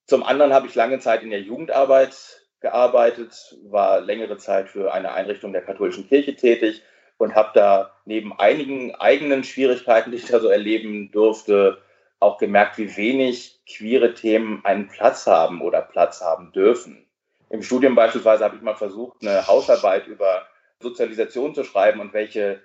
Zum 0.09 0.23
anderen 0.23 0.55
habe 0.55 0.67
ich 0.67 0.75
lange 0.75 1.01
Zeit 1.01 1.23
in 1.23 1.29
der 1.29 1.43
Jugendarbeit 1.43 2.17
gearbeitet, 2.61 3.55
war 3.65 4.01
längere 4.01 4.39
Zeit 4.39 4.71
für 4.71 4.95
eine 4.95 5.13
Einrichtung 5.13 5.53
der 5.53 5.61
katholischen 5.61 6.09
Kirche 6.09 6.35
tätig 6.35 6.83
und 7.19 7.35
habe 7.35 7.51
da 7.53 7.95
neben 8.07 8.33
einigen 8.41 8.95
eigenen 8.95 9.45
Schwierigkeiten, 9.45 10.11
die 10.11 10.17
ich 10.17 10.25
da 10.25 10.41
so 10.41 10.49
erleben 10.49 11.11
durfte, 11.13 11.83
auch 12.21 12.39
gemerkt, 12.39 12.79
wie 12.79 12.97
wenig 12.97 13.61
queere 13.71 14.15
Themen 14.15 14.65
einen 14.65 14.89
Platz 14.89 15.27
haben 15.27 15.61
oder 15.61 15.83
Platz 15.83 16.23
haben 16.23 16.53
dürfen. 16.53 17.07
Im 17.51 17.63
Studium 17.63 17.95
beispielsweise 17.95 18.45
habe 18.45 18.57
ich 18.57 18.63
mal 18.63 18.77
versucht, 18.77 19.19
eine 19.21 19.47
Hausarbeit 19.47 20.07
über 20.07 20.47
Sozialisation 20.81 21.55
zu 21.55 21.65
schreiben 21.65 22.01
und 22.01 22.15
welche 22.15 22.63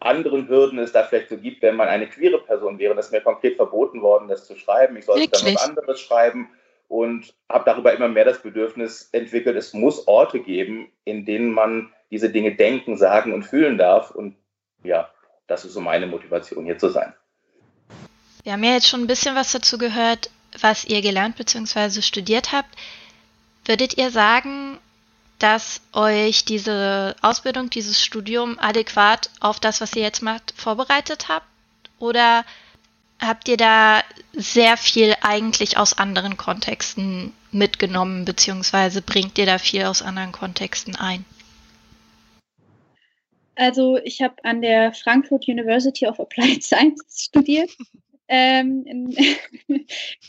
anderen 0.00 0.48
Hürden 0.48 0.78
es 0.78 0.92
da 0.92 1.04
vielleicht 1.04 1.28
so 1.28 1.36
gibt, 1.36 1.62
wenn 1.62 1.76
man 1.76 1.88
eine 1.88 2.08
queere 2.08 2.38
Person 2.38 2.78
wäre. 2.78 2.94
Das 2.94 3.06
ist 3.06 3.12
mir 3.12 3.20
konkret 3.20 3.56
verboten 3.56 4.02
worden, 4.02 4.28
das 4.28 4.46
zu 4.46 4.56
schreiben. 4.56 4.96
Ich 4.96 5.04
sollte 5.04 5.28
dann 5.28 5.54
was 5.54 5.68
anderes 5.68 6.00
schreiben 6.00 6.48
und 6.88 7.32
habe 7.48 7.64
darüber 7.64 7.92
immer 7.92 8.08
mehr 8.08 8.24
das 8.24 8.42
Bedürfnis 8.42 9.08
entwickelt, 9.12 9.56
es 9.56 9.72
muss 9.74 10.08
Orte 10.08 10.40
geben, 10.40 10.90
in 11.04 11.24
denen 11.24 11.52
man 11.52 11.92
diese 12.10 12.30
Dinge 12.30 12.56
denken, 12.56 12.96
sagen 12.96 13.32
und 13.32 13.44
fühlen 13.44 13.78
darf. 13.78 14.10
Und 14.10 14.34
ja, 14.82 15.08
das 15.46 15.64
ist 15.64 15.74
so 15.74 15.80
meine 15.80 16.08
Motivation, 16.08 16.64
hier 16.64 16.78
zu 16.78 16.88
sein. 16.88 17.14
Wir 18.42 18.54
haben 18.54 18.64
ja 18.64 18.72
jetzt 18.72 18.88
schon 18.88 19.02
ein 19.02 19.06
bisschen 19.06 19.36
was 19.36 19.52
dazu 19.52 19.78
gehört, 19.78 20.30
was 20.60 20.84
ihr 20.84 21.00
gelernt 21.00 21.36
bzw. 21.36 22.02
studiert 22.02 22.50
habt. 22.50 22.70
Würdet 23.64 23.96
ihr 23.96 24.10
sagen, 24.10 24.78
dass 25.40 25.80
euch 25.92 26.44
diese 26.44 27.16
Ausbildung, 27.22 27.70
dieses 27.70 28.02
Studium 28.02 28.58
adäquat 28.58 29.30
auf 29.40 29.58
das, 29.58 29.80
was 29.80 29.96
ihr 29.96 30.02
jetzt 30.02 30.22
macht, 30.22 30.54
vorbereitet 30.56 31.28
habt? 31.28 31.46
Oder 31.98 32.44
habt 33.18 33.48
ihr 33.48 33.56
da 33.56 34.02
sehr 34.32 34.76
viel 34.76 35.14
eigentlich 35.22 35.76
aus 35.76 35.98
anderen 35.98 36.36
Kontexten 36.36 37.32
mitgenommen, 37.52 38.24
beziehungsweise 38.24 39.02
bringt 39.02 39.38
ihr 39.38 39.46
da 39.46 39.58
viel 39.58 39.84
aus 39.84 40.02
anderen 40.02 40.32
Kontexten 40.32 40.94
ein? 40.96 41.24
Also 43.56 43.98
ich 44.04 44.22
habe 44.22 44.36
an 44.44 44.62
der 44.62 44.92
Frankfurt 44.92 45.48
University 45.48 46.06
of 46.06 46.20
Applied 46.20 46.62
Sciences 46.62 47.24
studiert. 47.24 47.70
Ähm, 48.30 48.84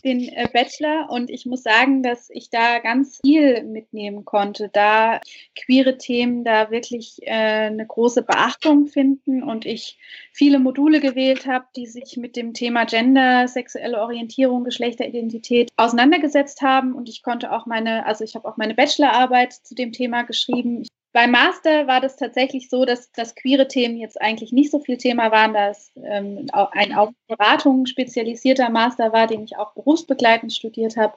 den 0.03 0.27
äh, 0.29 0.47
Bachelor 0.51 1.09
und 1.09 1.29
ich 1.29 1.45
muss 1.45 1.61
sagen, 1.61 2.01
dass 2.01 2.29
ich 2.31 2.49
da 2.49 2.79
ganz 2.79 3.19
viel 3.23 3.63
mitnehmen 3.63 4.25
konnte, 4.25 4.69
da 4.73 5.21
queere 5.55 5.97
Themen 5.97 6.43
da 6.43 6.71
wirklich 6.71 7.19
äh, 7.21 7.67
eine 7.67 7.85
große 7.85 8.23
Beachtung 8.23 8.87
finden 8.87 9.43
und 9.43 9.65
ich 9.65 9.99
viele 10.33 10.57
Module 10.59 10.99
gewählt 10.99 11.45
habe, 11.45 11.65
die 11.75 11.85
sich 11.85 12.17
mit 12.17 12.35
dem 12.35 12.53
Thema 12.53 12.85
Gender, 12.85 13.47
sexuelle 13.47 14.01
Orientierung, 14.01 14.63
Geschlechteridentität 14.63 15.69
auseinandergesetzt 15.77 16.61
haben 16.63 16.93
und 16.93 17.07
ich 17.07 17.21
konnte 17.21 17.51
auch 17.51 17.67
meine, 17.67 18.05
also 18.07 18.23
ich 18.23 18.35
habe 18.35 18.47
auch 18.47 18.57
meine 18.57 18.73
Bachelorarbeit 18.73 19.53
zu 19.53 19.75
dem 19.75 19.91
Thema 19.91 20.23
geschrieben. 20.23 20.85
Beim 21.13 21.31
Master 21.31 21.87
war 21.87 21.99
das 21.99 22.15
tatsächlich 22.15 22.69
so, 22.69 22.85
dass, 22.85 23.11
dass 23.11 23.35
queere 23.35 23.67
Themen 23.67 23.97
jetzt 23.97 24.21
eigentlich 24.21 24.53
nicht 24.53 24.71
so 24.71 24.79
viel 24.79 24.97
Thema 24.97 25.29
waren, 25.31 25.53
da 25.53 25.69
es 25.69 25.91
ähm, 26.01 26.47
ein 26.53 26.93
auf 26.93 27.09
Beratung 27.27 27.85
spezialisierter 27.85 28.69
Master 28.69 29.11
war, 29.11 29.27
den 29.27 29.43
ich 29.43 29.57
auch 29.57 29.73
berufsbegleitend 29.73 30.53
studiert 30.53 30.95
habe. 30.95 31.13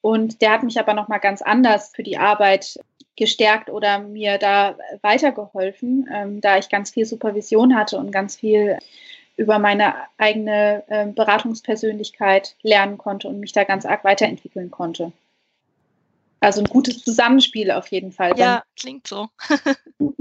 Und 0.00 0.42
der 0.42 0.52
hat 0.52 0.64
mich 0.64 0.78
aber 0.80 0.92
nochmal 0.94 1.20
ganz 1.20 1.42
anders 1.42 1.92
für 1.94 2.02
die 2.02 2.18
Arbeit 2.18 2.80
gestärkt 3.16 3.70
oder 3.70 4.00
mir 4.00 4.38
da 4.38 4.76
weitergeholfen, 5.02 6.08
ähm, 6.12 6.40
da 6.40 6.58
ich 6.58 6.68
ganz 6.68 6.90
viel 6.90 7.04
Supervision 7.04 7.76
hatte 7.76 7.98
und 7.98 8.10
ganz 8.10 8.36
viel 8.36 8.78
über 9.36 9.60
meine 9.60 9.94
eigene 10.16 10.82
äh, 10.88 11.06
Beratungspersönlichkeit 11.06 12.56
lernen 12.62 12.98
konnte 12.98 13.28
und 13.28 13.38
mich 13.38 13.52
da 13.52 13.64
ganz 13.64 13.86
arg 13.86 14.02
weiterentwickeln 14.04 14.70
konnte. 14.70 15.12
Also 16.40 16.60
ein 16.60 16.66
gutes 16.66 17.02
Zusammenspiel 17.04 17.70
auf 17.70 17.88
jeden 17.88 18.12
Fall. 18.12 18.38
Ja, 18.38 18.62
klingt 18.76 19.06
so. 19.06 19.28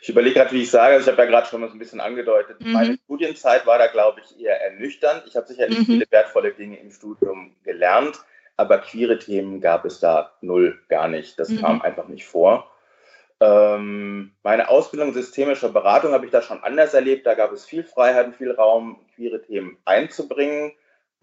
ich 0.00 0.08
überlege 0.08 0.34
gerade, 0.34 0.52
wie 0.52 0.62
ich 0.62 0.70
sage, 0.70 0.94
also 0.94 1.06
ich 1.10 1.12
habe 1.12 1.22
ja 1.24 1.28
gerade 1.30 1.48
schon 1.48 1.60
mal 1.60 1.68
so 1.68 1.74
ein 1.74 1.78
bisschen 1.78 2.00
angedeutet, 2.00 2.60
mhm. 2.60 2.72
meine 2.72 2.98
Studienzeit 3.04 3.66
war 3.66 3.78
da, 3.78 3.88
glaube 3.88 4.20
ich, 4.24 4.40
eher 4.40 4.60
ernüchternd. 4.62 5.24
Ich 5.26 5.36
habe 5.36 5.46
sicherlich 5.46 5.80
mhm. 5.80 5.84
viele 5.84 6.06
wertvolle 6.10 6.52
Dinge 6.52 6.78
im 6.78 6.90
Studium 6.90 7.56
gelernt, 7.64 8.20
aber 8.56 8.78
queere 8.78 9.18
Themen 9.18 9.60
gab 9.60 9.84
es 9.84 10.00
da 10.00 10.32
null, 10.40 10.80
gar 10.88 11.08
nicht. 11.08 11.38
Das 11.38 11.48
mhm. 11.48 11.60
kam 11.60 11.82
einfach 11.82 12.06
nicht 12.08 12.24
vor. 12.24 12.70
Ähm, 13.38 14.32
meine 14.42 14.70
Ausbildung 14.70 15.12
systemischer 15.12 15.68
Beratung 15.68 16.12
habe 16.12 16.24
ich 16.24 16.32
da 16.32 16.40
schon 16.40 16.62
anders 16.62 16.94
erlebt. 16.94 17.26
Da 17.26 17.34
gab 17.34 17.52
es 17.52 17.66
viel 17.66 17.84
Freiheit 17.84 18.26
und 18.26 18.36
viel 18.36 18.52
Raum, 18.52 19.04
queere 19.14 19.42
Themen 19.42 19.76
einzubringen. 19.84 20.72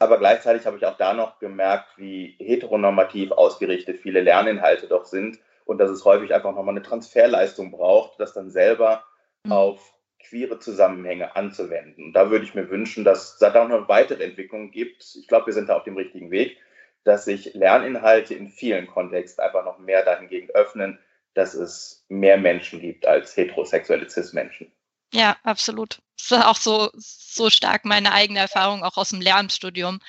Aber 0.04 0.18
gleichzeitig 0.18 0.66
habe 0.66 0.76
ich 0.76 0.86
auch 0.86 0.98
da 0.98 1.14
noch 1.14 1.40
gemerkt, 1.40 1.98
wie 1.98 2.36
heteronormativ 2.38 3.32
ausgerichtet 3.32 4.02
viele 4.02 4.20
Lerninhalte 4.20 4.88
doch 4.88 5.06
sind 5.06 5.40
und 5.64 5.78
dass 5.78 5.90
es 5.90 6.04
häufig 6.04 6.34
einfach 6.34 6.54
nochmal 6.54 6.74
eine 6.74 6.82
Transferleistung 6.82 7.72
braucht, 7.72 8.20
das 8.20 8.34
dann 8.34 8.52
selber 8.52 9.06
mhm. 9.46 9.54
auf 9.54 9.94
queere 10.20 10.60
Zusammenhänge 10.60 11.38
anzuwenden. 11.38 12.04
Und 12.04 12.14
da 12.14 12.30
würde 12.30 12.44
ich 12.44 12.54
mir 12.54 12.70
wünschen, 12.70 13.06
dass 13.06 13.36
es 13.36 13.40
da 13.40 13.56
auch 13.56 13.70
noch 13.70 13.88
weitere 13.88 14.26
Entwicklungen 14.26 14.72
gibt. 14.72 15.16
Ich 15.18 15.30
glaube, 15.30 15.46
wir 15.46 15.54
sind 15.54 15.70
da 15.70 15.78
auf 15.78 15.86
dem 15.86 15.96
richtigen 15.96 16.32
Weg, 16.32 16.58
dass 17.06 17.24
sich 17.24 17.54
Lerninhalte 17.54 18.34
in 18.34 18.50
vielen 18.50 18.88
Kontexten 18.88 19.42
einfach 19.42 19.64
noch 19.64 19.80
mehr 19.80 20.04
dahingegen 20.04 20.50
öffnen, 20.50 21.00
dass 21.34 21.54
es 21.54 22.06
mehr 22.10 22.38
Menschen 22.38 22.82
gibt 22.82 23.08
als 23.08 23.38
heterosexuelle 23.38 24.10
Cis-Menschen. 24.10 24.70
Ja, 25.14 25.38
absolut. 25.44 26.00
Das 26.18 26.32
ist 26.32 26.46
auch 26.46 26.58
so, 26.58 26.90
so 26.96 27.50
stark 27.50 27.86
meine 27.86 28.12
eigene 28.12 28.40
Erfahrung 28.40 28.84
auch 28.84 28.98
aus 28.98 29.10
dem 29.10 29.22
Lehramtsstudium. 29.22 30.00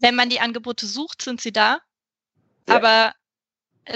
Wenn 0.00 0.14
man 0.14 0.30
die 0.30 0.40
Angebote 0.40 0.86
sucht, 0.86 1.22
sind 1.22 1.40
sie 1.40 1.52
da, 1.52 1.80
ja. 2.68 2.76
aber 2.76 3.14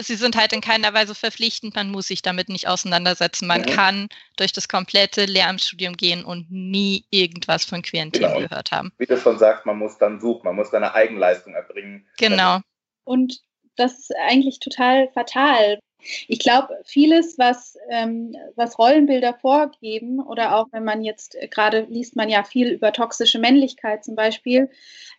sie 0.02 0.16
sind 0.16 0.36
halt 0.36 0.52
in 0.52 0.60
keiner 0.60 0.92
Weise 0.94 1.14
verpflichtend. 1.14 1.74
Man 1.74 1.90
muss 1.90 2.08
sich 2.08 2.22
damit 2.22 2.48
nicht 2.48 2.68
auseinandersetzen. 2.68 3.46
Man 3.46 3.64
ja. 3.64 3.74
kann 3.74 4.08
durch 4.36 4.52
das 4.52 4.68
komplette 4.68 5.24
Lehramtsstudium 5.24 5.96
gehen 5.96 6.24
und 6.24 6.50
nie 6.50 7.04
irgendwas 7.10 7.64
von 7.64 7.82
queeren 7.82 8.10
genau. 8.10 8.28
Themen 8.28 8.48
gehört 8.48 8.72
haben. 8.72 8.92
Wie 8.98 9.06
du 9.06 9.18
schon 9.18 9.38
sagst, 9.38 9.66
man 9.66 9.78
muss 9.78 9.98
dann 9.98 10.20
suchen, 10.20 10.44
man 10.44 10.56
muss 10.56 10.70
seine 10.70 10.94
Eigenleistung 10.94 11.54
erbringen. 11.54 12.06
Genau. 12.18 12.60
Und 13.04 13.40
das 13.76 13.98
ist 13.98 14.12
eigentlich 14.28 14.60
total 14.60 15.08
fatal, 15.12 15.78
ich 16.28 16.38
glaube, 16.38 16.78
vieles, 16.84 17.38
was, 17.38 17.76
ähm, 17.90 18.36
was 18.56 18.78
Rollenbilder 18.78 19.34
vorgeben, 19.34 20.20
oder 20.20 20.56
auch 20.56 20.66
wenn 20.72 20.84
man 20.84 21.02
jetzt 21.02 21.34
äh, 21.36 21.48
gerade 21.48 21.86
liest 21.88 22.16
man 22.16 22.28
ja 22.28 22.44
viel 22.44 22.68
über 22.68 22.92
toxische 22.92 23.38
Männlichkeit 23.38 24.04
zum 24.04 24.14
Beispiel. 24.14 24.70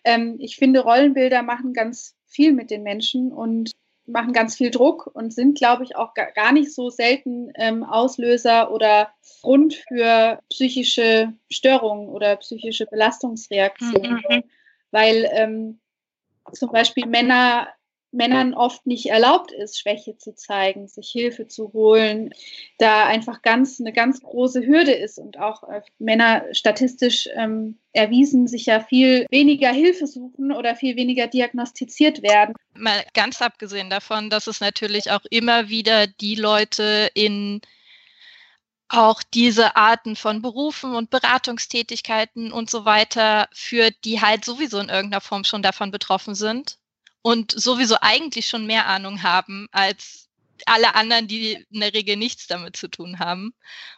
Ähm, 0.03 0.37
ich 0.39 0.57
finde, 0.57 0.81
Rollenbilder 0.81 1.41
machen 1.41 1.73
ganz 1.73 2.15
viel 2.25 2.53
mit 2.53 2.69
den 2.69 2.83
Menschen 2.83 3.31
und 3.31 3.71
machen 4.07 4.33
ganz 4.33 4.55
viel 4.55 4.69
Druck 4.69 5.09
und 5.13 5.33
sind, 5.33 5.57
glaube 5.57 5.83
ich, 5.83 5.95
auch 5.95 6.13
gar 6.13 6.51
nicht 6.51 6.73
so 6.73 6.89
selten 6.89 7.51
ähm, 7.55 7.83
Auslöser 7.83 8.71
oder 8.71 9.09
Grund 9.41 9.73
für 9.87 10.39
psychische 10.49 11.33
Störungen 11.49 12.09
oder 12.09 12.35
psychische 12.37 12.85
Belastungsreaktionen. 12.85 14.21
Mhm. 14.29 14.43
Weil 14.91 15.27
ähm, 15.31 15.79
zum 16.53 16.71
Beispiel 16.71 17.07
Männer 17.07 17.67
Männern 18.15 18.53
oft 18.53 18.87
nicht 18.87 19.07
erlaubt 19.07 19.51
ist, 19.51 19.79
Schwäche 19.79 20.17
zu 20.17 20.33
zeigen, 20.33 20.87
sich 20.87 21.09
Hilfe 21.09 21.47
zu 21.47 21.73
holen, 21.73 22.33
da 22.77 23.05
einfach 23.05 23.41
ganz 23.41 23.79
eine 23.79 23.93
ganz 23.93 24.21
große 24.21 24.65
Hürde 24.65 24.93
ist 24.93 25.19
und 25.19 25.37
auch 25.37 25.63
äh, 25.63 25.81
Männer 25.99 26.45
statistisch 26.51 27.29
ähm, 27.35 27.77
erwiesen 27.93 28.47
sich 28.47 28.65
ja 28.65 28.79
viel 28.79 29.25
weniger 29.29 29.71
Hilfe 29.71 30.07
suchen 30.07 30.51
oder 30.51 30.75
viel 30.75 30.95
weniger 30.95 31.27
diagnostiziert 31.27 32.23
werden. 32.23 32.55
Mal 32.73 33.05
ganz 33.13 33.41
abgesehen 33.41 33.89
davon, 33.89 34.29
dass 34.29 34.47
es 34.47 34.61
natürlich 34.61 35.11
auch 35.11 35.25
immer 35.29 35.69
wieder 35.69 36.07
die 36.07 36.35
Leute 36.35 37.09
in 37.13 37.61
auch 38.87 39.23
diese 39.23 39.75
Arten 39.75 40.15
von 40.15 40.41
Berufen 40.41 40.95
und 40.95 41.09
Beratungstätigkeiten 41.09 42.51
und 42.51 42.69
so 42.69 42.85
weiter 42.85 43.49
führt, 43.51 43.95
die 44.05 44.21
halt 44.21 44.45
sowieso 44.45 44.79
in 44.79 44.89
irgendeiner 44.89 45.21
Form 45.21 45.43
schon 45.43 45.63
davon 45.63 45.89
betroffen 45.89 46.35
sind 46.35 46.77
und 47.25 47.59
sowieso 47.59 47.95
eigentlich 48.01 48.47
schon 48.47 48.67
mehr 48.67 48.85
Ahnung 48.85 49.23
haben 49.23 49.67
als 49.71 50.29
alle 50.67 50.93
anderen, 50.93 51.27
die 51.27 51.65
in 51.71 51.79
der 51.79 51.91
Regel 51.91 52.17
nichts 52.17 52.45
damit 52.45 52.77
zu 52.77 52.87
tun 52.87 53.17
haben. 53.17 53.55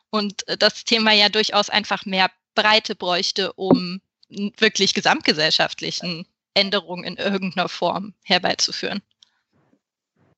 Und 0.09 0.45
das 0.59 0.85
Thema 0.85 1.11
ja 1.11 1.27
durchaus 1.27 1.69
einfach 1.69 2.05
mehr 2.05 2.31
Breite 2.55 2.95
bräuchte, 2.95 3.51
um 3.51 3.99
wirklich 4.29 4.93
gesamtgesellschaftlichen 4.93 6.25
Änderungen 6.53 7.03
in 7.03 7.17
irgendeiner 7.17 7.67
Form 7.67 8.13
herbeizuführen. 8.23 9.01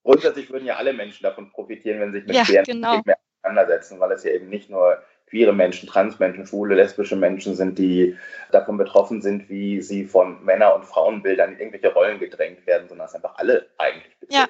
Grundsätzlich 0.04 0.50
würden 0.50 0.66
ja 0.66 0.78
alle 0.78 0.94
Menschen 0.94 1.22
davon 1.22 1.52
profitieren, 1.52 2.00
wenn 2.00 2.12
sie 2.12 2.22
sich 2.22 2.28
mit 2.28 2.50
ja, 2.50 2.64
genau. 2.64 3.04
mehr 3.06 3.20
auseinandersetzen, 3.44 4.00
weil 4.00 4.14
es 4.14 4.24
ja 4.24 4.32
eben 4.32 4.50
nicht 4.50 4.72
nur 4.72 5.00
queere 5.30 5.54
Menschen, 5.54 5.88
Transmenschen, 5.88 6.46
schwule, 6.46 6.76
lesbische 6.76 7.16
Menschen 7.16 7.56
sind, 7.56 7.78
die 7.78 8.18
davon 8.52 8.78
betroffen 8.78 9.22
sind, 9.22 9.50
wie 9.50 9.82
sie 9.82 10.06
von 10.06 10.44
Männer- 10.44 10.76
und 10.76 10.86
Frauenbildern 10.86 11.54
in 11.54 11.60
irgendwelche 11.60 11.94
Rollen 11.94 12.20
gedrängt 12.20 12.66
werden, 12.66 12.90
sondern 12.90 13.08
es 13.08 13.16
einfach 13.16 13.36
alle 13.38 13.70
eigentlich 13.78 14.18
betrifft. 14.20 14.34
Ja, 14.34 14.48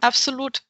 absolut. 0.00 0.62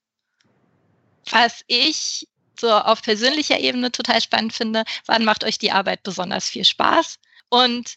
Was 1.30 1.62
ich 1.68 2.28
so 2.58 2.70
auf 2.70 3.02
persönlicher 3.02 3.58
Ebene 3.58 3.92
total 3.92 4.20
spannend 4.20 4.52
finde, 4.52 4.84
wann 5.06 5.24
macht 5.24 5.44
euch 5.44 5.58
die 5.58 5.72
Arbeit 5.72 6.02
besonders 6.02 6.48
viel 6.48 6.64
Spaß? 6.64 7.18
Und 7.48 7.96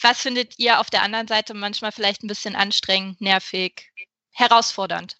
was 0.00 0.20
findet 0.20 0.58
ihr 0.58 0.80
auf 0.80 0.90
der 0.90 1.02
anderen 1.02 1.28
Seite 1.28 1.54
manchmal 1.54 1.92
vielleicht 1.92 2.22
ein 2.22 2.28
bisschen 2.28 2.56
anstrengend, 2.56 3.20
nervig, 3.20 3.90
herausfordernd? 4.32 5.16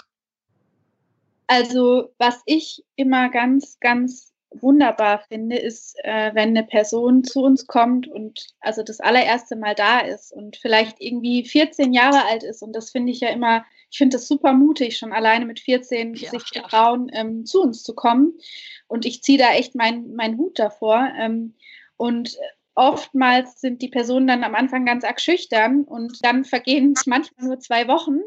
Also, 1.47 2.15
was 2.19 2.41
ich 2.47 2.85
immer 2.97 3.29
ganz, 3.29 3.79
ganz 3.81 4.33
wunderbar 4.51 5.23
finde, 5.29 5.57
ist, 5.57 5.97
äh, 6.03 6.35
wenn 6.35 6.51
eine 6.51 6.65
Person 6.65 7.23
zu 7.25 7.43
uns 7.43 7.67
kommt 7.67 8.09
und 8.09 8.49
also 8.61 8.83
das 8.83 9.01
allererste 9.01 9.57
Mal 9.57 9.75
da 9.75 10.01
ist 10.01 10.33
und 10.33 10.57
vielleicht 10.57 11.01
irgendwie 11.01 11.45
14 11.45 11.93
Jahre 11.93 12.27
alt 12.27 12.43
ist. 12.43 12.63
Und 12.63 12.75
das 12.75 12.91
finde 12.91 13.13
ich 13.13 13.21
ja 13.21 13.29
immer, 13.29 13.65
ich 13.91 13.99
finde 13.99 14.17
das 14.17 14.27
super 14.27 14.53
mutig, 14.53 14.99
schon 14.99 15.13
alleine 15.13 15.47
mit 15.47 15.61
14 15.61 16.15
ja, 16.15 16.31
sich 16.31 16.45
zu 16.45 16.63
trauen, 16.63 17.11
ähm, 17.13 17.47
zu 17.47 17.63
uns 17.63 17.83
zu 17.83 17.95
kommen. 17.95 18.35
Und 18.89 19.07
ich 19.07 19.23
ziehe 19.23 19.39
da 19.39 19.53
echt 19.53 19.75
meinen 19.75 20.15
mein 20.17 20.37
Hut 20.37 20.59
davor. 20.59 21.09
Ähm, 21.19 21.55
und 21.97 22.37
oftmals 22.75 23.61
sind 23.61 23.83
die 23.83 23.89
Personen 23.89 24.27
dann 24.27 24.43
am 24.43 24.55
Anfang 24.55 24.85
ganz 24.85 25.05
arg 25.05 25.21
schüchtern 25.21 25.85
und 25.85 26.25
dann 26.25 26.45
vergehen 26.45 26.95
es 26.97 27.07
manchmal 27.07 27.47
nur 27.47 27.61
zwei 27.61 27.87
Wochen 27.89 28.21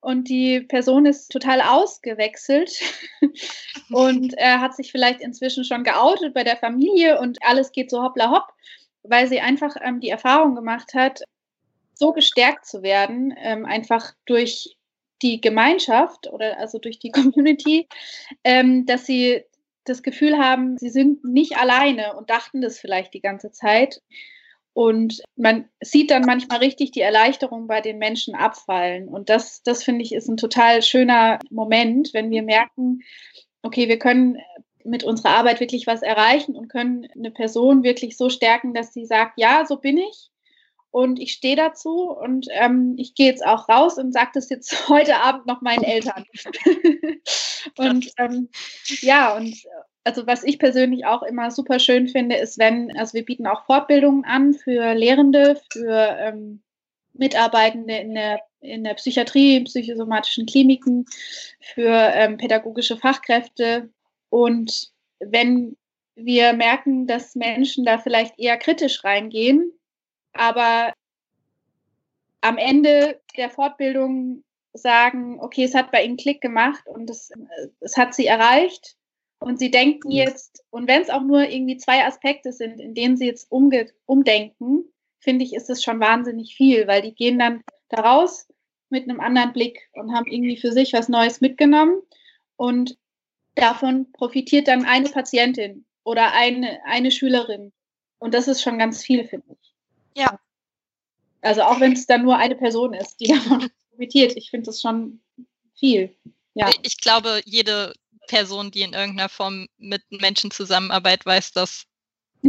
und 0.00 0.28
die 0.28 0.60
Person 0.60 1.06
ist 1.06 1.28
total 1.28 1.60
ausgewechselt 1.60 2.72
und 3.90 4.34
er 4.34 4.60
hat 4.60 4.74
sich 4.74 4.92
vielleicht 4.92 5.20
inzwischen 5.20 5.64
schon 5.64 5.84
geoutet 5.84 6.34
bei 6.34 6.44
der 6.44 6.56
Familie 6.56 7.20
und 7.20 7.38
alles 7.42 7.72
geht 7.72 7.90
so 7.90 8.02
hoppla 8.02 8.30
hopp, 8.30 8.46
weil 9.02 9.26
sie 9.26 9.40
einfach 9.40 9.76
ähm, 9.82 10.00
die 10.00 10.10
Erfahrung 10.10 10.54
gemacht 10.54 10.94
hat, 10.94 11.22
so 11.94 12.12
gestärkt 12.12 12.64
zu 12.64 12.82
werden, 12.82 13.34
ähm, 13.38 13.64
einfach 13.64 14.12
durch 14.24 14.76
die 15.22 15.40
Gemeinschaft 15.40 16.28
oder 16.28 16.58
also 16.58 16.78
durch 16.78 16.98
die 16.98 17.10
Community, 17.12 17.88
ähm, 18.44 18.86
dass 18.86 19.06
sie 19.06 19.44
das 19.84 20.02
Gefühl 20.02 20.38
haben, 20.38 20.76
sie 20.78 20.90
sind 20.90 21.24
nicht 21.24 21.56
alleine 21.56 22.14
und 22.16 22.30
dachten 22.30 22.60
das 22.60 22.78
vielleicht 22.78 23.14
die 23.14 23.22
ganze 23.22 23.50
Zeit. 23.50 24.00
Und 24.78 25.22
man 25.34 25.68
sieht 25.80 26.12
dann 26.12 26.22
manchmal 26.22 26.58
richtig 26.60 26.92
die 26.92 27.00
Erleichterung 27.00 27.66
bei 27.66 27.80
den 27.80 27.98
Menschen 27.98 28.36
abfallen. 28.36 29.08
Und 29.08 29.28
das, 29.28 29.60
das 29.64 29.82
finde 29.82 30.04
ich, 30.04 30.14
ist 30.14 30.28
ein 30.28 30.36
total 30.36 30.82
schöner 30.82 31.40
Moment, 31.50 32.10
wenn 32.14 32.30
wir 32.30 32.44
merken, 32.44 33.00
okay, 33.62 33.88
wir 33.88 33.98
können 33.98 34.38
mit 34.84 35.02
unserer 35.02 35.30
Arbeit 35.30 35.58
wirklich 35.58 35.88
was 35.88 36.02
erreichen 36.02 36.54
und 36.54 36.68
können 36.68 37.08
eine 37.12 37.32
Person 37.32 37.82
wirklich 37.82 38.16
so 38.16 38.30
stärken, 38.30 38.72
dass 38.72 38.92
sie 38.92 39.04
sagt, 39.04 39.32
ja, 39.36 39.66
so 39.66 39.78
bin 39.78 39.98
ich 39.98 40.30
und 40.92 41.18
ich 41.18 41.32
stehe 41.32 41.56
dazu 41.56 42.12
und 42.12 42.46
ähm, 42.52 42.94
ich 42.98 43.16
gehe 43.16 43.26
jetzt 43.26 43.44
auch 43.44 43.68
raus 43.68 43.98
und 43.98 44.12
sage 44.12 44.30
das 44.34 44.48
jetzt 44.48 44.88
heute 44.88 45.16
Abend 45.16 45.46
noch 45.46 45.60
meinen 45.60 45.82
Eltern. 45.82 46.24
und 47.76 48.12
ähm, 48.16 48.48
ja, 49.00 49.36
und 49.36 49.56
also 50.04 50.26
was 50.26 50.42
ich 50.42 50.58
persönlich 50.58 51.04
auch 51.04 51.22
immer 51.22 51.50
super 51.50 51.78
schön 51.78 52.08
finde, 52.08 52.36
ist, 52.36 52.58
wenn, 52.58 52.96
also 52.96 53.14
wir 53.14 53.24
bieten 53.24 53.46
auch 53.46 53.66
Fortbildungen 53.66 54.24
an 54.24 54.54
für 54.54 54.94
Lehrende, 54.94 55.60
für 55.70 56.16
ähm, 56.18 56.62
Mitarbeitende 57.12 57.96
in 57.96 58.14
der, 58.14 58.40
in 58.60 58.84
der 58.84 58.94
Psychiatrie, 58.94 59.64
psychosomatischen 59.64 60.46
Kliniken, 60.46 61.04
für 61.60 61.90
ähm, 61.90 62.38
pädagogische 62.38 62.96
Fachkräfte. 62.96 63.90
Und 64.30 64.90
wenn 65.18 65.76
wir 66.14 66.52
merken, 66.52 67.06
dass 67.06 67.34
Menschen 67.34 67.84
da 67.84 67.98
vielleicht 67.98 68.38
eher 68.38 68.56
kritisch 68.56 69.04
reingehen, 69.04 69.72
aber 70.32 70.92
am 72.40 72.56
Ende 72.56 73.20
der 73.36 73.50
Fortbildung 73.50 74.44
sagen, 74.72 75.40
okay, 75.40 75.64
es 75.64 75.74
hat 75.74 75.90
bei 75.90 76.04
ihnen 76.04 76.16
Klick 76.16 76.40
gemacht 76.40 76.86
und 76.86 77.10
es, 77.10 77.32
es 77.80 77.96
hat 77.96 78.14
sie 78.14 78.26
erreicht 78.26 78.97
und 79.40 79.58
sie 79.58 79.70
denken 79.70 80.10
jetzt, 80.10 80.64
und 80.70 80.88
wenn 80.88 81.02
es 81.02 81.10
auch 81.10 81.22
nur 81.22 81.48
irgendwie 81.48 81.76
zwei 81.76 82.04
Aspekte 82.04 82.52
sind, 82.52 82.80
in 82.80 82.94
denen 82.94 83.16
sie 83.16 83.26
jetzt 83.26 83.50
umge 83.50 83.88
umdenken, 84.06 84.84
finde 85.20 85.44
ich, 85.44 85.54
ist 85.54 85.70
es 85.70 85.82
schon 85.82 86.00
wahnsinnig 86.00 86.54
viel, 86.56 86.86
weil 86.86 87.02
die 87.02 87.14
gehen 87.14 87.38
dann 87.38 87.62
daraus 87.88 88.48
mit 88.90 89.04
einem 89.04 89.20
anderen 89.20 89.52
Blick 89.52 89.90
und 89.92 90.12
haben 90.12 90.26
irgendwie 90.26 90.56
für 90.56 90.72
sich 90.72 90.92
was 90.92 91.08
Neues 91.08 91.40
mitgenommen 91.40 92.00
und 92.56 92.96
davon 93.54 94.10
profitiert 94.12 94.68
dann 94.68 94.84
eine 94.84 95.08
Patientin 95.08 95.84
oder 96.04 96.32
eine, 96.32 96.80
eine 96.84 97.10
Schülerin. 97.10 97.72
Und 98.18 98.34
das 98.34 98.48
ist 98.48 98.62
schon 98.62 98.78
ganz 98.78 99.02
viel, 99.02 99.26
finde 99.26 99.56
ich. 99.60 99.74
Ja. 100.16 100.40
Also 101.42 101.62
auch 101.62 101.80
wenn 101.80 101.92
es 101.92 102.06
dann 102.06 102.22
nur 102.22 102.36
eine 102.36 102.56
Person 102.56 102.94
ist, 102.94 103.20
die 103.20 103.26
davon 103.28 103.70
profitiert. 103.90 104.36
Ich 104.36 104.50
finde 104.50 104.66
das 104.66 104.80
schon 104.80 105.20
viel. 105.76 106.16
Ja. 106.54 106.70
Ich 106.82 106.98
glaube, 106.98 107.40
jede 107.44 107.92
Person, 108.28 108.70
die 108.70 108.82
in 108.82 108.92
irgendeiner 108.92 109.28
Form 109.28 109.66
mit 109.78 110.02
Menschen 110.10 110.52
zusammenarbeitet, 110.52 111.26
weiß, 111.26 111.52
dass 111.52 111.84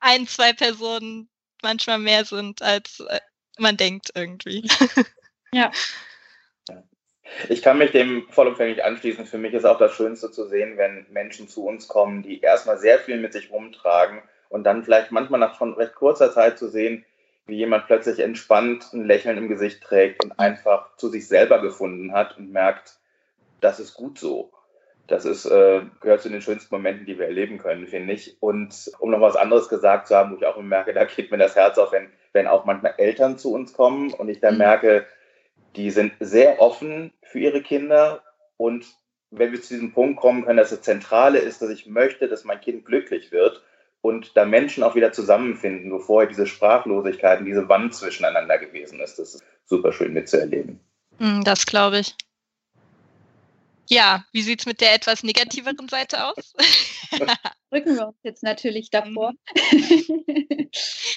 ein, 0.00 0.28
zwei 0.28 0.52
Personen 0.52 1.28
manchmal 1.62 1.98
mehr 1.98 2.24
sind, 2.24 2.62
als 2.62 3.00
äh, 3.00 3.18
man 3.58 3.76
denkt 3.76 4.10
irgendwie. 4.14 4.68
Ja. 5.52 5.72
Ich 7.48 7.60
kann 7.60 7.78
mich 7.78 7.90
dem 7.90 8.28
vollumfänglich 8.30 8.84
anschließen. 8.84 9.26
Für 9.26 9.36
mich 9.36 9.52
ist 9.52 9.64
auch 9.64 9.78
das 9.78 9.94
Schönste 9.96 10.30
zu 10.30 10.46
sehen, 10.46 10.76
wenn 10.76 11.06
Menschen 11.10 11.48
zu 11.48 11.66
uns 11.66 11.88
kommen, 11.88 12.22
die 12.22 12.40
erstmal 12.40 12.78
sehr 12.78 13.00
viel 13.00 13.18
mit 13.18 13.32
sich 13.32 13.50
rumtragen 13.50 14.22
und 14.48 14.62
dann 14.62 14.84
vielleicht 14.84 15.10
manchmal 15.10 15.40
nach 15.40 15.58
schon 15.58 15.74
recht 15.74 15.96
kurzer 15.96 16.32
Zeit 16.32 16.56
zu 16.56 16.68
sehen, 16.68 17.04
wie 17.50 17.56
jemand 17.56 17.86
plötzlich 17.86 18.20
entspannt 18.20 18.92
ein 18.92 19.04
Lächeln 19.04 19.36
im 19.36 19.48
Gesicht 19.48 19.82
trägt 19.82 20.24
und 20.24 20.38
einfach 20.38 20.96
zu 20.96 21.08
sich 21.08 21.28
selber 21.28 21.60
gefunden 21.60 22.12
hat 22.12 22.38
und 22.38 22.52
merkt, 22.52 22.98
das 23.60 23.80
ist 23.80 23.94
gut 23.94 24.18
so. 24.18 24.52
Das 25.06 25.24
ist, 25.24 25.44
äh, 25.44 25.82
gehört 26.00 26.22
zu 26.22 26.28
den 26.28 26.40
schönsten 26.40 26.72
Momenten, 26.72 27.04
die 27.04 27.18
wir 27.18 27.26
erleben 27.26 27.58
können, 27.58 27.88
finde 27.88 28.12
ich. 28.12 28.36
Und 28.40 28.92
um 29.00 29.10
noch 29.10 29.20
was 29.20 29.34
anderes 29.34 29.68
gesagt 29.68 30.06
zu 30.06 30.14
haben, 30.14 30.30
wo 30.30 30.36
ich 30.36 30.46
auch 30.46 30.56
merke, 30.62 30.92
da 30.92 31.04
geht 31.04 31.32
mir 31.32 31.38
das 31.38 31.56
Herz 31.56 31.78
auf, 31.78 31.90
wenn, 31.90 32.10
wenn 32.32 32.46
auch 32.46 32.64
manchmal 32.64 32.94
Eltern 32.96 33.36
zu 33.36 33.52
uns 33.52 33.72
kommen 33.72 34.12
und 34.12 34.28
ich 34.28 34.38
dann 34.38 34.54
mhm. 34.54 34.58
merke, 34.58 35.06
die 35.74 35.90
sind 35.90 36.12
sehr 36.20 36.60
offen 36.60 37.12
für 37.22 37.40
ihre 37.40 37.60
Kinder 37.60 38.22
und 38.56 38.86
wenn 39.32 39.52
wir 39.52 39.62
zu 39.62 39.74
diesem 39.74 39.92
Punkt 39.92 40.20
kommen 40.20 40.44
können, 40.44 40.58
dass 40.58 40.70
das 40.70 40.82
Zentrale 40.82 41.38
ist, 41.38 41.62
dass 41.62 41.70
ich 41.70 41.86
möchte, 41.86 42.28
dass 42.28 42.44
mein 42.44 42.60
Kind 42.60 42.84
glücklich 42.84 43.32
wird 43.32 43.62
und 44.02 44.36
da 44.36 44.44
Menschen 44.44 44.82
auch 44.82 44.94
wieder 44.94 45.12
zusammenfinden, 45.12 45.92
wo 45.92 45.98
vorher 45.98 46.28
diese 46.28 46.46
Sprachlosigkeit 46.46 47.40
und 47.40 47.46
diese 47.46 47.68
Wand 47.68 47.94
zwischeneinander 47.94 48.58
gewesen 48.58 49.00
ist. 49.00 49.18
Das 49.18 49.34
ist 49.34 49.44
super 49.64 49.92
schön 49.92 50.12
mitzuerleben. 50.12 50.80
Hm, 51.18 51.44
das 51.44 51.66
glaube 51.66 52.00
ich. 52.00 52.14
Ja, 53.88 54.24
wie 54.32 54.42
sieht 54.42 54.60
es 54.60 54.66
mit 54.66 54.80
der 54.80 54.94
etwas 54.94 55.24
negativeren 55.24 55.88
Seite 55.88 56.24
aus? 56.24 56.54
Drücken 57.70 57.96
wir 57.96 58.06
uns 58.08 58.18
jetzt 58.22 58.44
natürlich 58.44 58.90
davor. 58.90 59.32
Mhm. 59.52 60.24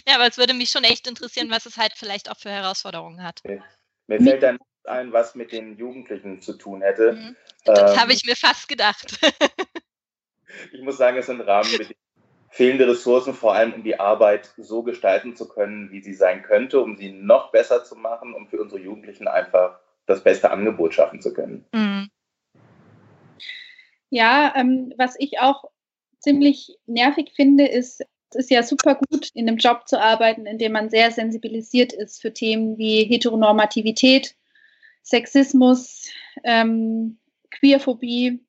ja, 0.08 0.16
aber 0.16 0.28
es 0.28 0.38
würde 0.38 0.56
mich 0.56 0.72
schon 0.72 0.84
echt 0.84 1.08
interessieren, 1.08 1.52
was 1.52 1.68
es 1.68 1.78
halt 1.78 1.94
vielleicht 1.96 2.32
auch 2.32 2.38
für 2.38 2.50
Herausforderungen 2.50 3.24
hat. 3.24 3.42
Okay. 3.44 3.62
Mir 4.08 4.20
fällt 4.22 4.44
dann 4.44 4.58
ein, 4.86 5.14
was 5.14 5.36
mit 5.36 5.52
den 5.52 5.78
Jugendlichen 5.78 6.42
zu 6.42 6.54
tun 6.54 6.82
hätte. 6.82 7.14
Mhm. 7.14 7.36
Das 7.64 7.94
ähm, 7.94 8.00
habe 8.00 8.14
ich 8.14 8.26
mir 8.26 8.36
fast 8.36 8.68
gedacht. 8.68 9.20
ich 10.74 10.82
muss 10.82 10.98
sagen, 10.98 11.18
es 11.18 11.28
sind 11.28 11.42
Rahmenbedingungen, 11.42 11.96
fehlende 12.54 12.88
Ressourcen, 12.88 13.34
vor 13.34 13.56
allem 13.56 13.74
um 13.74 13.84
die 13.84 14.00
Arbeit 14.00 14.54
so 14.58 14.84
gestalten 14.84 15.36
zu 15.36 15.48
können, 15.48 15.90
wie 15.90 16.04
sie 16.04 16.14
sein 16.14 16.44
könnte, 16.44 16.82
um 16.82 16.96
sie 16.96 17.12
noch 17.12 17.52
besser 17.52 17.84
zu 17.84 17.96
machen, 17.96 18.36
um 18.36 18.48
für 18.48 18.62
unsere 18.62 18.80
Jugendlichen 18.80 19.28
einfach 19.28 19.80
das 20.06 20.24
beste 20.24 20.52
Angebot 20.52 20.94
schaffen 20.94 21.20
zu 21.20 21.34
können. 21.34 21.66
Mhm. 21.74 22.10
Ja, 24.12 24.54
ähm, 24.56 24.94
was 24.98 25.16
ich 25.18 25.40
auch 25.40 25.64
ziemlich 26.20 26.78
nervig 26.86 27.32
finde, 27.36 27.66
ist, 27.66 28.04
es 28.30 28.36
ist 28.36 28.52
ja 28.52 28.62
super 28.62 29.00
gut, 29.10 29.32
in 29.34 29.48
einem 29.48 29.58
Job 29.58 29.88
zu 29.88 30.00
arbeiten, 30.00 30.46
in 30.46 30.60
dem 30.60 30.74
man 30.74 30.92
sehr 30.92 31.10
sensibilisiert 31.10 31.92
ist 31.92 32.22
für 32.22 32.34
Themen 32.34 32.78
wie 32.78 33.04
Heteronormativität, 33.06 34.36
Sexismus, 35.02 36.12
ähm, 36.44 37.18
Queerphobie. 37.50 38.46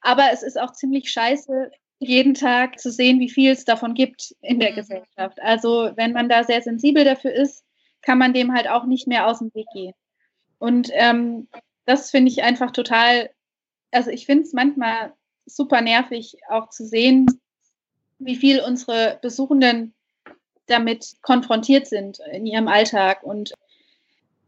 Aber 0.00 0.28
es 0.32 0.44
ist 0.44 0.60
auch 0.60 0.72
ziemlich 0.74 1.10
scheiße, 1.10 1.72
jeden 1.98 2.34
Tag 2.34 2.78
zu 2.78 2.90
sehen, 2.90 3.20
wie 3.20 3.30
viel 3.30 3.52
es 3.52 3.64
davon 3.64 3.94
gibt 3.94 4.34
in 4.40 4.60
der 4.60 4.72
mhm. 4.72 4.76
Gesellschaft. 4.76 5.40
Also 5.40 5.90
wenn 5.96 6.12
man 6.12 6.28
da 6.28 6.44
sehr 6.44 6.62
sensibel 6.62 7.04
dafür 7.04 7.32
ist, 7.32 7.64
kann 8.02 8.18
man 8.18 8.32
dem 8.32 8.54
halt 8.54 8.68
auch 8.68 8.84
nicht 8.84 9.06
mehr 9.08 9.26
aus 9.26 9.40
dem 9.40 9.52
Weg 9.54 9.66
gehen. 9.72 9.94
Und 10.58 10.90
ähm, 10.92 11.48
das 11.84 12.10
finde 12.10 12.30
ich 12.30 12.42
einfach 12.42 12.70
total, 12.70 13.30
also 13.90 14.10
ich 14.10 14.26
finde 14.26 14.44
es 14.44 14.52
manchmal 14.52 15.12
super 15.46 15.80
nervig 15.80 16.36
auch 16.48 16.68
zu 16.68 16.86
sehen, 16.86 17.26
wie 18.18 18.36
viel 18.36 18.60
unsere 18.60 19.18
Besuchenden 19.22 19.94
damit 20.66 21.16
konfrontiert 21.22 21.86
sind 21.86 22.18
in 22.32 22.46
ihrem 22.46 22.68
Alltag. 22.68 23.22
Und 23.22 23.54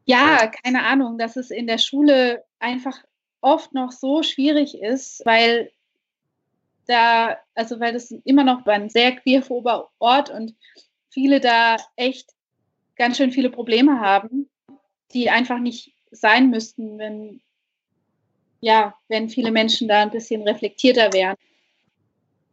ja, 0.05 0.49
keine 0.49 0.85
Ahnung, 0.85 1.19
dass 1.19 1.37
es 1.37 1.51
in 1.51 1.67
der 1.67 1.79
Schule 1.79 2.45
einfach 2.59 2.99
oft 3.41 3.73
noch 3.73 3.93
so 3.93 4.23
schwierig 4.23 4.81
ist, 4.81 5.23
weil 5.25 5.71
da, 6.91 7.39
also 7.55 7.81
weil 7.81 7.93
das 7.93 8.11
immer 8.11 8.45
noch 8.45 8.67
ein 8.67 8.91
sehr 8.91 9.17
queerphober 9.17 9.91
Ort 9.99 10.31
und 10.31 10.55
viele 11.09 11.41
da 11.41 11.77
echt 11.97 12.31
ganz 12.97 13.17
schön 13.17 13.33
viele 13.33 13.51
Probleme 13.51 14.01
haben, 14.01 14.51
die 15.13 15.31
einfach 15.31 15.59
nicht 15.59 15.95
sein 16.11 16.51
müssten, 16.51 16.99
wenn 16.99 17.41
ja, 18.63 18.95
wenn 19.09 19.31
viele 19.31 19.53
Menschen 19.53 19.89
da 19.89 20.03
ein 20.03 20.11
bisschen 20.11 20.43
reflektierter 20.43 21.13
wären. 21.15 21.37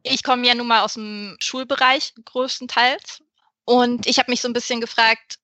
Ich 0.03 0.23
komme 0.23 0.47
ja 0.47 0.55
nun 0.55 0.67
mal 0.67 0.85
aus 0.85 0.93
dem 0.93 1.35
Schulbereich 1.39 2.13
größtenteils 2.23 3.21
und 3.65 4.07
ich 4.07 4.19
habe 4.19 4.31
mich 4.31 4.39
so 4.39 4.47
ein 4.47 4.53
bisschen 4.53 4.79
gefragt, 4.79 5.39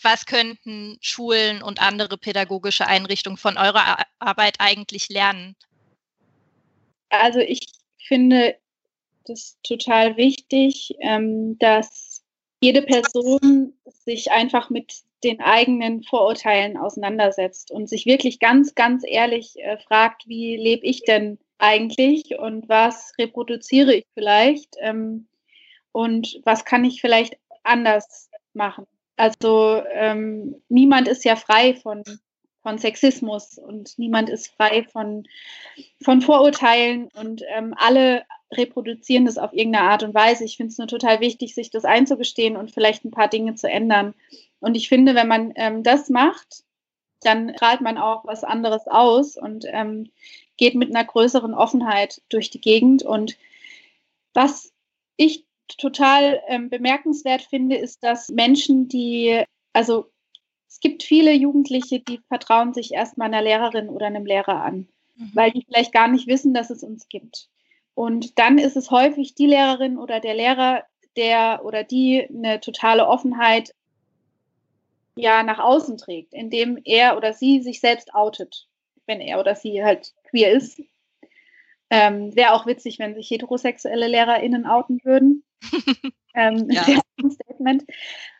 was 0.00 0.24
könnten 0.24 0.96
Schulen 1.02 1.62
und 1.62 1.82
andere 1.82 2.16
pädagogische 2.16 2.86
Einrichtungen 2.86 3.36
von 3.36 3.58
eurer 3.58 3.98
Arbeit 4.18 4.56
eigentlich 4.58 5.10
lernen? 5.10 5.54
Also 7.10 7.40
ich 7.40 7.60
finde 8.10 8.56
das 9.24 9.56
total 9.62 10.16
wichtig, 10.16 10.96
ähm, 10.98 11.56
dass 11.60 12.24
jede 12.60 12.82
Person 12.82 13.74
sich 13.86 14.32
einfach 14.32 14.68
mit 14.68 14.92
den 15.22 15.40
eigenen 15.40 16.02
Vorurteilen 16.02 16.76
auseinandersetzt 16.76 17.70
und 17.70 17.88
sich 17.88 18.06
wirklich 18.06 18.40
ganz, 18.40 18.74
ganz 18.74 19.04
ehrlich 19.06 19.54
äh, 19.60 19.78
fragt, 19.78 20.26
wie 20.26 20.56
lebe 20.56 20.84
ich 20.84 21.02
denn 21.02 21.38
eigentlich 21.58 22.36
und 22.36 22.68
was 22.68 23.12
reproduziere 23.16 23.94
ich 23.94 24.06
vielleicht 24.14 24.74
ähm, 24.80 25.28
und 25.92 26.40
was 26.44 26.64
kann 26.64 26.84
ich 26.84 27.00
vielleicht 27.00 27.36
anders 27.62 28.28
machen. 28.54 28.86
Also 29.16 29.82
ähm, 29.92 30.56
niemand 30.68 31.06
ist 31.06 31.24
ja 31.24 31.36
frei 31.36 31.74
von 31.74 32.02
von 32.62 32.78
Sexismus 32.78 33.58
und 33.58 33.98
niemand 33.98 34.28
ist 34.28 34.48
frei 34.48 34.84
von, 34.84 35.26
von 36.02 36.20
Vorurteilen 36.20 37.08
und 37.14 37.42
ähm, 37.48 37.74
alle 37.76 38.24
reproduzieren 38.52 39.24
das 39.24 39.38
auf 39.38 39.52
irgendeine 39.52 39.90
Art 39.90 40.02
und 40.02 40.14
Weise. 40.14 40.44
Ich 40.44 40.56
finde 40.56 40.72
es 40.72 40.78
nur 40.78 40.88
total 40.88 41.20
wichtig, 41.20 41.54
sich 41.54 41.70
das 41.70 41.84
einzugestehen 41.84 42.56
und 42.56 42.72
vielleicht 42.72 43.04
ein 43.04 43.10
paar 43.10 43.28
Dinge 43.28 43.54
zu 43.54 43.70
ändern. 43.70 44.14
Und 44.58 44.76
ich 44.76 44.88
finde, 44.88 45.14
wenn 45.14 45.28
man 45.28 45.52
ähm, 45.56 45.82
das 45.82 46.10
macht, 46.10 46.64
dann 47.22 47.54
strahlt 47.54 47.80
man 47.80 47.98
auch 47.98 48.24
was 48.24 48.44
anderes 48.44 48.86
aus 48.86 49.36
und 49.36 49.64
ähm, 49.68 50.10
geht 50.56 50.74
mit 50.74 50.94
einer 50.94 51.04
größeren 51.04 51.54
Offenheit 51.54 52.22
durch 52.28 52.50
die 52.50 52.60
Gegend. 52.60 53.02
Und 53.02 53.36
was 54.34 54.72
ich 55.16 55.44
total 55.78 56.42
ähm, 56.48 56.70
bemerkenswert 56.70 57.42
finde, 57.42 57.76
ist, 57.76 58.02
dass 58.02 58.28
Menschen, 58.28 58.88
die, 58.88 59.44
also 59.72 60.10
es 60.70 60.80
gibt 60.80 61.02
viele 61.02 61.32
Jugendliche, 61.32 62.00
die 62.00 62.20
vertrauen 62.28 62.72
sich 62.72 62.94
erstmal 62.94 63.28
einer 63.28 63.42
Lehrerin 63.42 63.90
oder 63.90 64.06
einem 64.06 64.24
Lehrer 64.24 64.62
an. 64.62 64.88
mhm. 65.20 65.30
weil 65.34 65.50
die 65.50 65.64
vielleicht 65.64 65.92
gar 65.92 66.08
nicht 66.08 66.26
wissen, 66.26 66.54
dass 66.54 66.70
es 66.70 66.82
uns 66.82 67.08
gibt. 67.08 67.48
Und 67.94 68.38
dann 68.38 68.58
ist 68.58 68.76
es 68.76 68.90
häufig 68.90 69.34
die 69.34 69.46
Lehrerin 69.46 69.98
oder 69.98 70.20
der 70.20 70.34
Lehrer, 70.34 70.84
der 71.16 71.64
oder 71.64 71.84
die 71.84 72.26
eine 72.28 72.60
totale 72.60 73.06
Offenheit 73.06 73.74
ja 75.16 75.42
nach 75.42 75.58
außen 75.58 75.98
trägt, 75.98 76.32
indem 76.32 76.80
er 76.84 77.16
oder 77.16 77.32
sie 77.32 77.60
sich 77.60 77.80
selbst 77.80 78.14
outet, 78.14 78.68
wenn 79.06 79.20
er 79.20 79.38
oder 79.40 79.54
sie 79.54 79.84
halt 79.84 80.14
queer 80.30 80.52
ist. 80.52 80.80
Ähm, 81.90 82.34
Wäre 82.36 82.52
auch 82.52 82.66
witzig, 82.66 82.98
wenn 83.00 83.14
sich 83.14 83.28
heterosexuelle 83.30 84.06
LehrerInnen 84.06 84.64
outen 84.66 85.00
würden. 85.02 85.42
ähm, 86.34 86.68
ja. 86.70 86.84
Statement. 87.28 87.84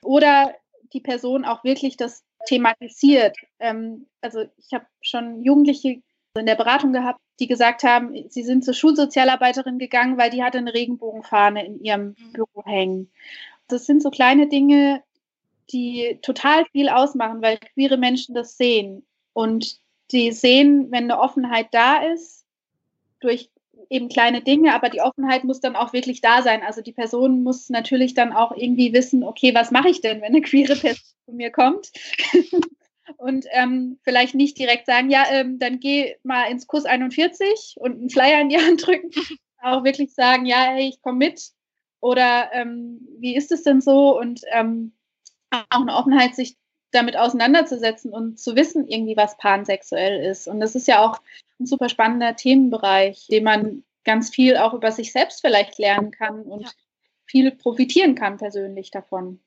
Oder 0.03 0.55
die 0.93 1.01
Person 1.01 1.45
auch 1.45 1.65
wirklich 1.65 1.97
das 1.97 2.25
thematisiert. 2.47 3.37
Ähm, 3.59 4.07
also 4.21 4.45
ich 4.57 4.73
habe 4.73 4.87
schon 5.01 5.43
Jugendliche 5.43 6.03
in 6.39 6.47
der 6.47 6.55
Beratung 6.55 6.93
gehabt, 6.93 7.21
die 7.41 7.47
gesagt 7.47 7.83
haben, 7.83 8.15
sie 8.29 8.43
sind 8.43 8.65
zur 8.65 8.75
Schulsozialarbeiterin 8.75 9.79
gegangen, 9.79 10.19
weil 10.19 10.31
die 10.31 10.43
hatte 10.43 10.59
eine 10.59 10.75
Regenbogenfahne 10.75 11.65
in 11.65 11.83
ihrem 11.83 12.15
mhm. 12.19 12.33
Büro 12.33 12.65
hängen. 12.65 13.11
Das 13.69 13.87
sind 13.87 14.03
so 14.03 14.11
kleine 14.11 14.49
Dinge, 14.49 15.03
die 15.73 16.19
total 16.23 16.67
viel 16.67 16.89
ausmachen, 16.89 17.43
weil 17.43 17.59
queere 17.59 17.97
Menschen 17.97 18.35
das 18.35 18.57
sehen. 18.57 19.07
Und 19.33 19.81
die 20.11 20.33
sehen, 20.33 20.91
wenn 20.91 21.05
eine 21.05 21.21
Offenheit 21.21 21.69
da 21.73 22.03
ist, 22.03 22.45
durch 23.21 23.51
eben 23.89 24.09
kleine 24.09 24.43
Dinge, 24.43 24.75
aber 24.75 24.89
die 24.89 25.01
Offenheit 25.01 25.45
muss 25.45 25.61
dann 25.61 25.77
auch 25.77 25.93
wirklich 25.93 26.21
da 26.21 26.43
sein. 26.43 26.63
Also 26.63 26.83
die 26.83 26.93
Person 26.93 27.43
muss 27.43 27.71
natürlich 27.71 28.15
dann 28.15 28.33
auch 28.33 28.57
irgendwie 28.57 28.93
wissen, 28.93 29.25
okay, 29.25 29.55
was 29.55 29.71
mache 29.71 29.89
ich 29.89 30.01
denn, 30.01 30.21
wenn 30.21 30.29
eine 30.29 30.43
queere 30.43 30.77
Person 30.77 31.05
zu 31.27 31.33
mir 31.33 31.51
kommt? 31.51 31.91
und 33.17 33.47
ähm, 33.53 33.99
vielleicht 34.03 34.35
nicht 34.35 34.59
direkt 34.59 34.87
sagen, 34.87 35.11
ja, 35.11 35.25
ähm, 35.31 35.59
dann 35.59 35.81
geh 35.81 36.17
mal 36.23 36.51
ins 36.51 36.67
Kurs 36.67 36.85
41 36.85 37.77
und 37.79 37.93
einen 37.93 38.11
Flyer 38.11 38.41
in 38.41 38.49
die 38.49 38.59
Hand 38.59 38.87
drücken, 38.87 39.11
auch 39.63 39.85
wirklich 39.85 40.15
sagen, 40.15 40.47
ja, 40.47 40.73
hey, 40.73 40.89
ich 40.89 41.03
komme 41.03 41.19
mit 41.19 41.51
oder 42.01 42.51
ähm, 42.53 43.01
wie 43.19 43.37
ist 43.37 43.53
es 43.53 43.63
denn 43.63 43.81
so 43.81 44.19
und 44.19 44.41
ähm, 44.53 44.93
auch 45.51 45.83
eine 45.83 45.95
Offenheit, 45.95 46.35
sich 46.35 46.57
damit 46.93 47.17
auseinanderzusetzen 47.17 48.13
und 48.13 48.39
zu 48.39 48.57
wissen 48.57 48.87
irgendwie, 48.89 49.17
was 49.17 49.37
pansexuell 49.37 50.25
ist. 50.25 50.49
Und 50.49 50.61
das 50.61 50.75
ist 50.75 50.89
ja 50.89 51.05
auch 51.05 51.21
ein 51.61 51.67
super 51.67 51.89
spannender 51.89 52.37
Themenbereich, 52.37 53.27
den 53.29 53.45
man 53.45 53.85
ganz 54.05 54.31
viel 54.31 54.57
auch 54.57 54.75
über 54.75 54.93
sich 54.93 55.13
selbst 55.13 55.41
vielleicht 55.41 55.79
lernen 55.79 56.11
kann 56.11 56.43
und 56.43 56.63
ja. 56.63 56.71
viel 57.27 57.51
profitieren 57.53 58.15
kann 58.15 58.39
persönlich 58.39 58.91
davon. 58.91 59.41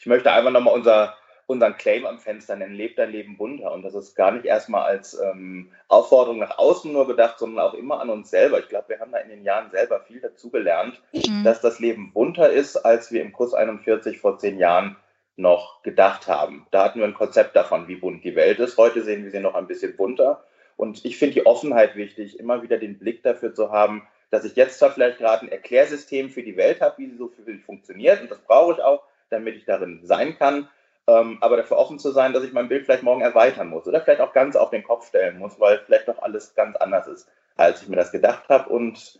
Ich 0.00 0.06
möchte 0.06 0.32
einfach 0.32 0.50
nochmal 0.50 0.74
unser 0.74 1.16
unseren 1.50 1.76
Claim 1.76 2.06
am 2.06 2.20
Fenster 2.20 2.54
nennen, 2.54 2.76
lebt 2.76 2.96
dein 2.98 3.10
Leben 3.10 3.36
bunter. 3.36 3.72
Und 3.72 3.82
das 3.82 3.94
ist 3.94 4.14
gar 4.14 4.30
nicht 4.30 4.46
erstmal 4.46 4.84
als 4.84 5.20
ähm, 5.20 5.72
Aufforderung 5.88 6.38
nach 6.38 6.56
außen 6.58 6.92
nur 6.92 7.08
gedacht, 7.08 7.40
sondern 7.40 7.66
auch 7.66 7.74
immer 7.74 8.00
an 8.00 8.08
uns 8.08 8.30
selber. 8.30 8.60
Ich 8.60 8.68
glaube, 8.68 8.90
wir 8.90 9.00
haben 9.00 9.10
da 9.10 9.18
in 9.18 9.30
den 9.30 9.42
Jahren 9.42 9.70
selber 9.72 10.00
viel 10.00 10.20
dazugelernt, 10.20 11.02
mhm. 11.12 11.42
dass 11.42 11.60
das 11.60 11.80
Leben 11.80 12.12
bunter 12.12 12.50
ist, 12.50 12.76
als 12.76 13.10
wir 13.10 13.20
im 13.20 13.32
Kurs 13.32 13.52
41 13.52 14.20
vor 14.20 14.38
zehn 14.38 14.58
Jahren 14.58 14.96
noch 15.36 15.82
gedacht 15.82 16.28
haben. 16.28 16.66
Da 16.70 16.84
hatten 16.84 16.98
wir 16.98 17.06
ein 17.06 17.14
Konzept 17.14 17.56
davon, 17.56 17.88
wie 17.88 17.96
bunt 17.96 18.24
die 18.24 18.36
Welt 18.36 18.58
ist. 18.58 18.76
Heute 18.76 19.02
sehen 19.02 19.24
wir 19.24 19.30
sie 19.30 19.40
noch 19.40 19.54
ein 19.54 19.66
bisschen 19.66 19.96
bunter. 19.96 20.44
Und 20.76 21.04
ich 21.04 21.18
finde 21.18 21.34
die 21.34 21.46
Offenheit 21.46 21.96
wichtig, 21.96 22.38
immer 22.38 22.62
wieder 22.62 22.78
den 22.78 22.98
Blick 22.98 23.22
dafür 23.22 23.54
zu 23.54 23.70
haben, 23.70 24.06
dass 24.30 24.44
ich 24.44 24.56
jetzt 24.56 24.78
zwar 24.78 24.92
vielleicht 24.92 25.18
gerade 25.18 25.44
ein 25.44 25.52
Erklärsystem 25.52 26.30
für 26.30 26.42
die 26.42 26.56
Welt 26.56 26.80
habe, 26.80 26.98
wie 26.98 27.10
sie 27.10 27.16
so 27.16 27.28
für 27.28 27.42
mich 27.42 27.62
funktioniert, 27.62 28.22
und 28.22 28.30
das 28.30 28.38
brauche 28.38 28.74
ich 28.74 28.82
auch, 28.82 29.02
damit 29.28 29.56
ich 29.56 29.64
darin 29.64 30.00
sein 30.02 30.38
kann, 30.38 30.68
ähm, 31.06 31.38
aber 31.40 31.56
dafür 31.56 31.78
offen 31.78 31.98
zu 31.98 32.12
sein, 32.12 32.32
dass 32.32 32.44
ich 32.44 32.52
mein 32.52 32.68
Bild 32.68 32.84
vielleicht 32.84 33.02
morgen 33.02 33.20
erweitern 33.22 33.68
muss 33.68 33.86
oder 33.86 34.00
vielleicht 34.00 34.20
auch 34.20 34.32
ganz 34.32 34.56
auf 34.56 34.70
den 34.70 34.82
Kopf 34.82 35.08
stellen 35.08 35.38
muss, 35.38 35.58
weil 35.58 35.80
vielleicht 35.84 36.08
doch 36.08 36.22
alles 36.22 36.54
ganz 36.54 36.76
anders 36.76 37.06
ist, 37.08 37.28
als 37.56 37.82
ich 37.82 37.88
mir 37.88 37.96
das 37.96 38.12
gedacht 38.12 38.48
habe 38.48 38.68
und 38.68 39.18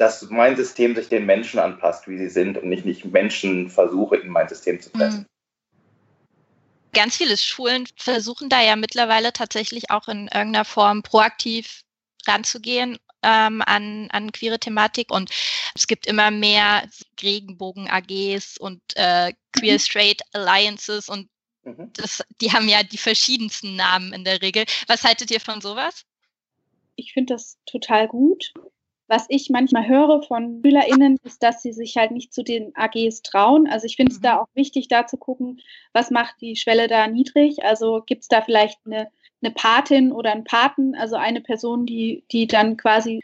dass 0.00 0.22
mein 0.30 0.56
System 0.56 0.94
sich 0.94 1.10
den 1.10 1.26
Menschen 1.26 1.60
anpasst, 1.60 2.08
wie 2.08 2.16
sie 2.16 2.30
sind 2.30 2.56
und 2.56 2.72
ich 2.72 2.86
nicht 2.86 3.04
Menschen 3.04 3.68
versuche, 3.68 4.16
in 4.16 4.30
mein 4.30 4.48
System 4.48 4.80
zu 4.80 4.88
pressen. 4.88 5.20
Mhm. 5.20 5.26
Ganz 6.94 7.18
viele 7.18 7.36
Schulen 7.36 7.86
versuchen 7.96 8.48
da 8.48 8.62
ja 8.62 8.76
mittlerweile 8.76 9.34
tatsächlich 9.34 9.90
auch 9.90 10.08
in 10.08 10.22
irgendeiner 10.22 10.64
Form 10.64 11.02
proaktiv 11.02 11.82
ranzugehen 12.26 12.96
ähm, 13.22 13.62
an, 13.66 14.08
an 14.10 14.32
queere 14.32 14.58
Thematik 14.58 15.10
und 15.10 15.30
es 15.74 15.86
gibt 15.86 16.06
immer 16.06 16.30
mehr 16.30 16.88
Regenbogen-AGs 17.22 18.56
und 18.56 18.80
äh, 18.94 19.34
Queer 19.52 19.74
mhm. 19.74 19.78
Straight 19.80 20.22
Alliances 20.32 21.10
und 21.10 21.28
mhm. 21.64 21.92
das, 21.92 22.24
die 22.40 22.52
haben 22.52 22.70
ja 22.70 22.82
die 22.82 22.96
verschiedensten 22.96 23.76
Namen 23.76 24.14
in 24.14 24.24
der 24.24 24.40
Regel. 24.40 24.64
Was 24.86 25.04
haltet 25.04 25.30
ihr 25.30 25.40
von 25.40 25.60
sowas? 25.60 26.06
Ich 26.96 27.12
finde 27.12 27.34
das 27.34 27.58
total 27.66 28.08
gut. 28.08 28.54
Was 29.10 29.26
ich 29.28 29.50
manchmal 29.50 29.88
höre 29.88 30.22
von 30.22 30.62
SchülerInnen, 30.64 31.18
ist, 31.24 31.42
dass 31.42 31.62
sie 31.62 31.72
sich 31.72 31.96
halt 31.96 32.12
nicht 32.12 32.32
zu 32.32 32.44
den 32.44 32.72
AGs 32.76 33.22
trauen. 33.22 33.68
Also 33.68 33.86
ich 33.86 33.96
finde 33.96 34.12
es 34.12 34.18
mhm. 34.18 34.22
da 34.22 34.38
auch 34.38 34.46
wichtig, 34.54 34.88
da 34.88 35.06
zu 35.06 35.16
gucken, 35.16 35.60
was 35.92 36.10
macht 36.10 36.40
die 36.40 36.54
Schwelle 36.54 36.86
da 36.86 37.08
niedrig. 37.08 37.64
Also 37.64 38.02
gibt 38.06 38.22
es 38.22 38.28
da 38.28 38.40
vielleicht 38.40 38.78
eine 38.86 39.10
eine 39.42 39.52
Patin 39.52 40.12
oder 40.12 40.32
einen 40.32 40.44
Paten, 40.44 40.94
also 40.94 41.16
eine 41.16 41.40
Person, 41.40 41.86
die, 41.86 42.24
die 42.30 42.46
dann 42.46 42.76
quasi 42.76 43.20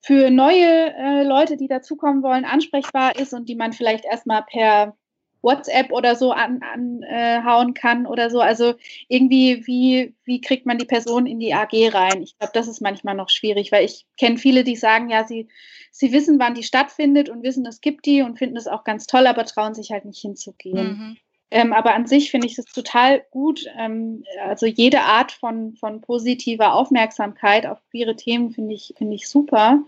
für 0.00 0.30
neue 0.30 0.94
äh, 0.94 1.24
Leute, 1.24 1.56
die 1.56 1.68
dazukommen 1.68 2.22
wollen, 2.22 2.44
ansprechbar 2.44 3.16
ist 3.16 3.34
und 3.34 3.48
die 3.48 3.56
man 3.56 3.72
vielleicht 3.72 4.04
erstmal 4.04 4.44
per 4.44 4.96
WhatsApp 5.42 5.92
oder 5.92 6.16
so 6.16 6.32
anhauen 6.32 7.02
an, 7.04 7.70
äh, 7.70 7.72
kann 7.72 8.06
oder 8.06 8.30
so. 8.30 8.40
Also 8.40 8.74
irgendwie, 9.08 9.66
wie, 9.66 10.14
wie 10.24 10.40
kriegt 10.40 10.66
man 10.66 10.78
die 10.78 10.84
Person 10.84 11.26
in 11.26 11.40
die 11.40 11.54
AG 11.54 11.72
rein? 11.92 12.22
Ich 12.22 12.38
glaube, 12.38 12.52
das 12.54 12.68
ist 12.68 12.80
manchmal 12.80 13.14
noch 13.14 13.28
schwierig, 13.28 13.72
weil 13.72 13.84
ich 13.84 14.06
kenne 14.18 14.38
viele, 14.38 14.64
die 14.64 14.76
sagen, 14.76 15.10
ja, 15.10 15.26
sie, 15.26 15.48
sie 15.90 16.12
wissen, 16.12 16.38
wann 16.38 16.54
die 16.54 16.62
stattfindet 16.62 17.28
und 17.28 17.42
wissen, 17.42 17.66
es 17.66 17.80
gibt 17.80 18.06
die 18.06 18.22
und 18.22 18.38
finden 18.38 18.56
es 18.56 18.66
auch 18.66 18.84
ganz 18.84 19.06
toll, 19.06 19.26
aber 19.26 19.44
trauen 19.44 19.74
sich 19.74 19.90
halt 19.90 20.04
nicht 20.04 20.20
hinzugehen. 20.20 20.88
Mhm. 20.88 21.16
Ähm, 21.50 21.72
aber 21.72 21.94
an 21.94 22.06
sich 22.06 22.30
finde 22.30 22.46
ich 22.46 22.58
es 22.58 22.66
total 22.66 23.24
gut. 23.30 23.64
Ähm, 23.78 24.24
also 24.42 24.66
jede 24.66 25.00
Art 25.00 25.32
von, 25.32 25.74
von 25.76 26.00
positiver 26.00 26.74
Aufmerksamkeit 26.74 27.66
auf 27.66 27.78
queere 27.90 28.16
Themen 28.16 28.50
finde 28.50 28.74
ich, 28.74 28.94
finde 28.98 29.14
ich 29.14 29.28
super. 29.28 29.82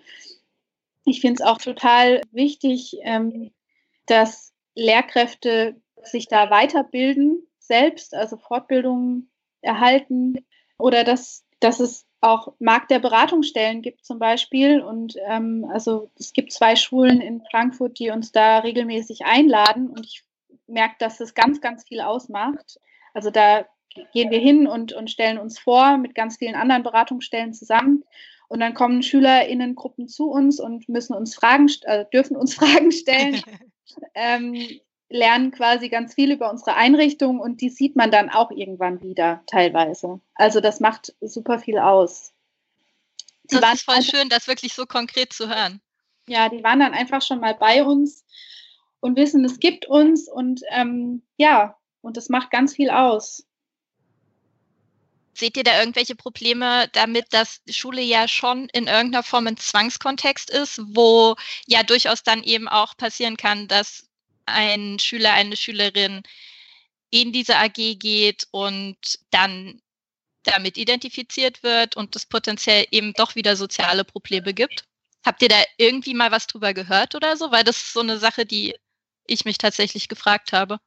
Ich 1.04 1.20
finde 1.20 1.42
es 1.42 1.46
auch 1.46 1.58
total 1.58 2.22
wichtig, 2.30 2.98
ähm, 3.02 3.50
dass 4.06 4.49
Lehrkräfte 4.74 5.80
sich 6.02 6.28
da 6.28 6.50
weiterbilden, 6.50 7.46
selbst, 7.58 8.14
also 8.14 8.36
Fortbildungen 8.36 9.30
erhalten 9.60 10.46
oder 10.78 11.04
dass, 11.04 11.44
dass 11.60 11.80
es 11.80 12.06
auch 12.20 12.54
Markt 12.58 12.90
der 12.90 12.98
Beratungsstellen 12.98 13.82
gibt 13.82 14.04
zum 14.04 14.18
Beispiel. 14.18 14.80
Und 14.80 15.16
ähm, 15.26 15.66
also 15.70 16.10
es 16.18 16.32
gibt 16.32 16.52
zwei 16.52 16.76
Schulen 16.76 17.20
in 17.20 17.42
Frankfurt, 17.50 17.98
die 17.98 18.10
uns 18.10 18.32
da 18.32 18.58
regelmäßig 18.58 19.24
einladen. 19.24 19.88
Und 19.88 20.04
ich 20.04 20.22
merkt, 20.66 21.02
dass 21.02 21.20
es 21.20 21.34
ganz, 21.34 21.60
ganz 21.60 21.84
viel 21.84 22.00
ausmacht. 22.00 22.78
Also 23.14 23.30
da 23.30 23.66
gehen 24.12 24.30
wir 24.30 24.38
hin 24.38 24.66
und, 24.66 24.92
und 24.92 25.10
stellen 25.10 25.38
uns 25.38 25.58
vor 25.58 25.96
mit 25.96 26.14
ganz 26.14 26.36
vielen 26.36 26.54
anderen 26.54 26.82
Beratungsstellen 26.82 27.54
zusammen. 27.54 28.04
Und 28.48 28.60
dann 28.60 28.74
kommen 28.74 29.02
SchülerInnengruppen 29.02 30.08
zu 30.08 30.30
uns 30.30 30.60
und 30.60 30.88
müssen 30.88 31.14
uns 31.14 31.34
Fragen, 31.34 31.70
äh, 31.82 32.04
dürfen 32.12 32.36
uns 32.36 32.54
Fragen 32.56 32.92
stellen, 32.92 33.40
ähm, 34.14 34.80
lernen 35.08 35.50
quasi 35.50 35.88
ganz 35.88 36.14
viel 36.14 36.30
über 36.30 36.50
unsere 36.50 36.76
Einrichtung 36.76 37.40
und 37.40 37.60
die 37.60 37.68
sieht 37.68 37.96
man 37.96 38.10
dann 38.10 38.30
auch 38.30 38.50
irgendwann 38.50 39.02
wieder 39.02 39.42
teilweise. 39.46 40.20
Also 40.34 40.60
das 40.60 40.80
macht 40.80 41.14
super 41.20 41.58
viel 41.58 41.78
aus. 41.78 42.32
Die 43.44 43.56
das 43.56 43.74
ist 43.74 43.82
voll 43.82 44.02
schön, 44.02 44.28
das 44.28 44.46
wirklich 44.46 44.74
so 44.74 44.86
konkret 44.86 45.32
zu 45.32 45.48
hören. 45.48 45.80
Ja, 46.28 46.48
die 46.48 46.62
waren 46.62 46.78
dann 46.78 46.94
einfach 46.94 47.22
schon 47.22 47.40
mal 47.40 47.54
bei 47.54 47.84
uns 47.84 48.24
und 49.00 49.16
wissen, 49.16 49.44
es 49.44 49.58
gibt 49.58 49.86
uns 49.86 50.28
und 50.28 50.60
ähm, 50.70 51.22
ja, 51.36 51.76
und 52.02 52.16
das 52.16 52.28
macht 52.28 52.50
ganz 52.50 52.76
viel 52.76 52.90
aus. 52.90 53.44
Seht 55.40 55.56
ihr 55.56 55.64
da 55.64 55.78
irgendwelche 55.80 56.14
Probleme 56.14 56.88
damit, 56.92 57.32
dass 57.32 57.62
Schule 57.70 58.02
ja 58.02 58.28
schon 58.28 58.68
in 58.74 58.88
irgendeiner 58.88 59.22
Form 59.22 59.46
ein 59.46 59.56
Zwangskontext 59.56 60.50
ist, 60.50 60.82
wo 60.84 61.34
ja 61.66 61.82
durchaus 61.82 62.22
dann 62.22 62.42
eben 62.42 62.68
auch 62.68 62.94
passieren 62.94 63.38
kann, 63.38 63.66
dass 63.66 64.06
ein 64.44 64.98
Schüler, 64.98 65.32
eine 65.32 65.56
Schülerin 65.56 66.22
in 67.08 67.32
diese 67.32 67.56
AG 67.56 67.72
geht 67.98 68.48
und 68.50 68.98
dann 69.30 69.80
damit 70.42 70.76
identifiziert 70.76 71.62
wird 71.62 71.96
und 71.96 72.14
es 72.16 72.26
potenziell 72.26 72.86
eben 72.90 73.14
doch 73.14 73.34
wieder 73.34 73.56
soziale 73.56 74.04
Probleme 74.04 74.52
gibt? 74.52 74.84
Habt 75.24 75.40
ihr 75.40 75.48
da 75.48 75.62
irgendwie 75.78 76.12
mal 76.12 76.30
was 76.30 76.48
drüber 76.48 76.74
gehört 76.74 77.14
oder 77.14 77.38
so? 77.38 77.50
Weil 77.50 77.64
das 77.64 77.78
ist 77.78 77.92
so 77.94 78.00
eine 78.00 78.18
Sache, 78.18 78.44
die 78.44 78.74
ich 79.26 79.46
mich 79.46 79.56
tatsächlich 79.56 80.08
gefragt 80.08 80.52
habe. 80.52 80.80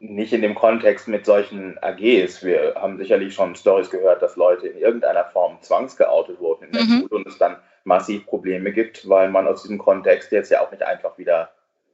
Nicht 0.00 0.32
in 0.32 0.42
dem 0.42 0.54
Kontext 0.54 1.08
mit 1.08 1.26
solchen 1.26 1.76
AGs. 1.78 2.44
Wir 2.44 2.74
haben 2.76 2.98
sicherlich 2.98 3.34
schon 3.34 3.56
Stories 3.56 3.90
gehört, 3.90 4.22
dass 4.22 4.36
Leute 4.36 4.68
in 4.68 4.78
irgendeiner 4.78 5.24
Form 5.24 5.58
zwangsgeoutet 5.60 6.38
wurden 6.40 6.66
in 6.66 6.72
der 6.72 6.82
mhm. 6.82 7.00
Schule 7.00 7.16
und 7.16 7.26
es 7.26 7.38
dann 7.38 7.56
massiv 7.84 8.26
Probleme 8.26 8.72
gibt, 8.72 9.08
weil 9.08 9.30
man 9.30 9.48
aus 9.48 9.62
diesem 9.62 9.78
Kontext 9.78 10.30
jetzt 10.30 10.50
ja 10.50 10.60
auch 10.60 10.70
nicht 10.70 10.82
einfach 10.82 11.18
wieder 11.18 11.50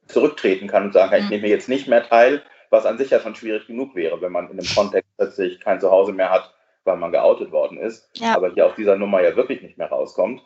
zurücktreten 0.06 0.66
kann 0.66 0.84
und 0.84 0.92
sagen 0.92 1.10
kann, 1.10 1.20
mhm. 1.20 1.24
ich 1.24 1.30
nehme 1.30 1.48
jetzt 1.48 1.68
nicht 1.68 1.88
mehr 1.88 2.02
teil, 2.02 2.42
was 2.68 2.84
an 2.84 2.98
sich 2.98 3.10
ja 3.10 3.20
schon 3.20 3.34
schwierig 3.34 3.66
genug 3.66 3.94
wäre, 3.94 4.20
wenn 4.20 4.32
man 4.32 4.50
in 4.50 4.58
einem 4.58 4.68
Kontext 4.74 5.08
plötzlich 5.16 5.60
kein 5.60 5.80
Zuhause 5.80 6.12
mehr 6.12 6.30
hat 6.30 6.54
weil 6.84 6.96
man 6.96 7.12
geoutet 7.12 7.50
worden 7.50 7.78
ist, 7.78 8.08
ja. 8.14 8.36
aber 8.36 8.52
hier 8.52 8.66
aus 8.66 8.76
dieser 8.76 8.96
Nummer 8.96 9.22
ja 9.22 9.34
wirklich 9.36 9.62
nicht 9.62 9.78
mehr 9.78 9.88
rauskommt. 9.88 10.42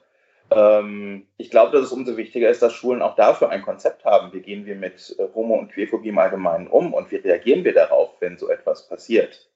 Ähm, 0.50 1.26
ich 1.36 1.50
glaube, 1.50 1.72
dass 1.72 1.86
es 1.86 1.92
umso 1.92 2.16
wichtiger 2.16 2.48
ist, 2.48 2.62
dass 2.62 2.72
Schulen 2.72 3.02
auch 3.02 3.16
dafür 3.16 3.50
ein 3.50 3.62
Konzept 3.62 4.04
haben. 4.04 4.32
Wie 4.32 4.40
gehen 4.40 4.66
wir 4.66 4.76
mit 4.76 5.16
Homo- 5.34 5.58
und 5.58 5.72
Queerphobie 5.72 6.08
im 6.08 6.18
Allgemeinen 6.18 6.68
um 6.68 6.94
und 6.94 7.10
wie 7.10 7.16
reagieren 7.16 7.64
wir 7.64 7.74
darauf, 7.74 8.10
wenn 8.20 8.38
so 8.38 8.48
etwas 8.48 8.88
passiert? 8.88 9.48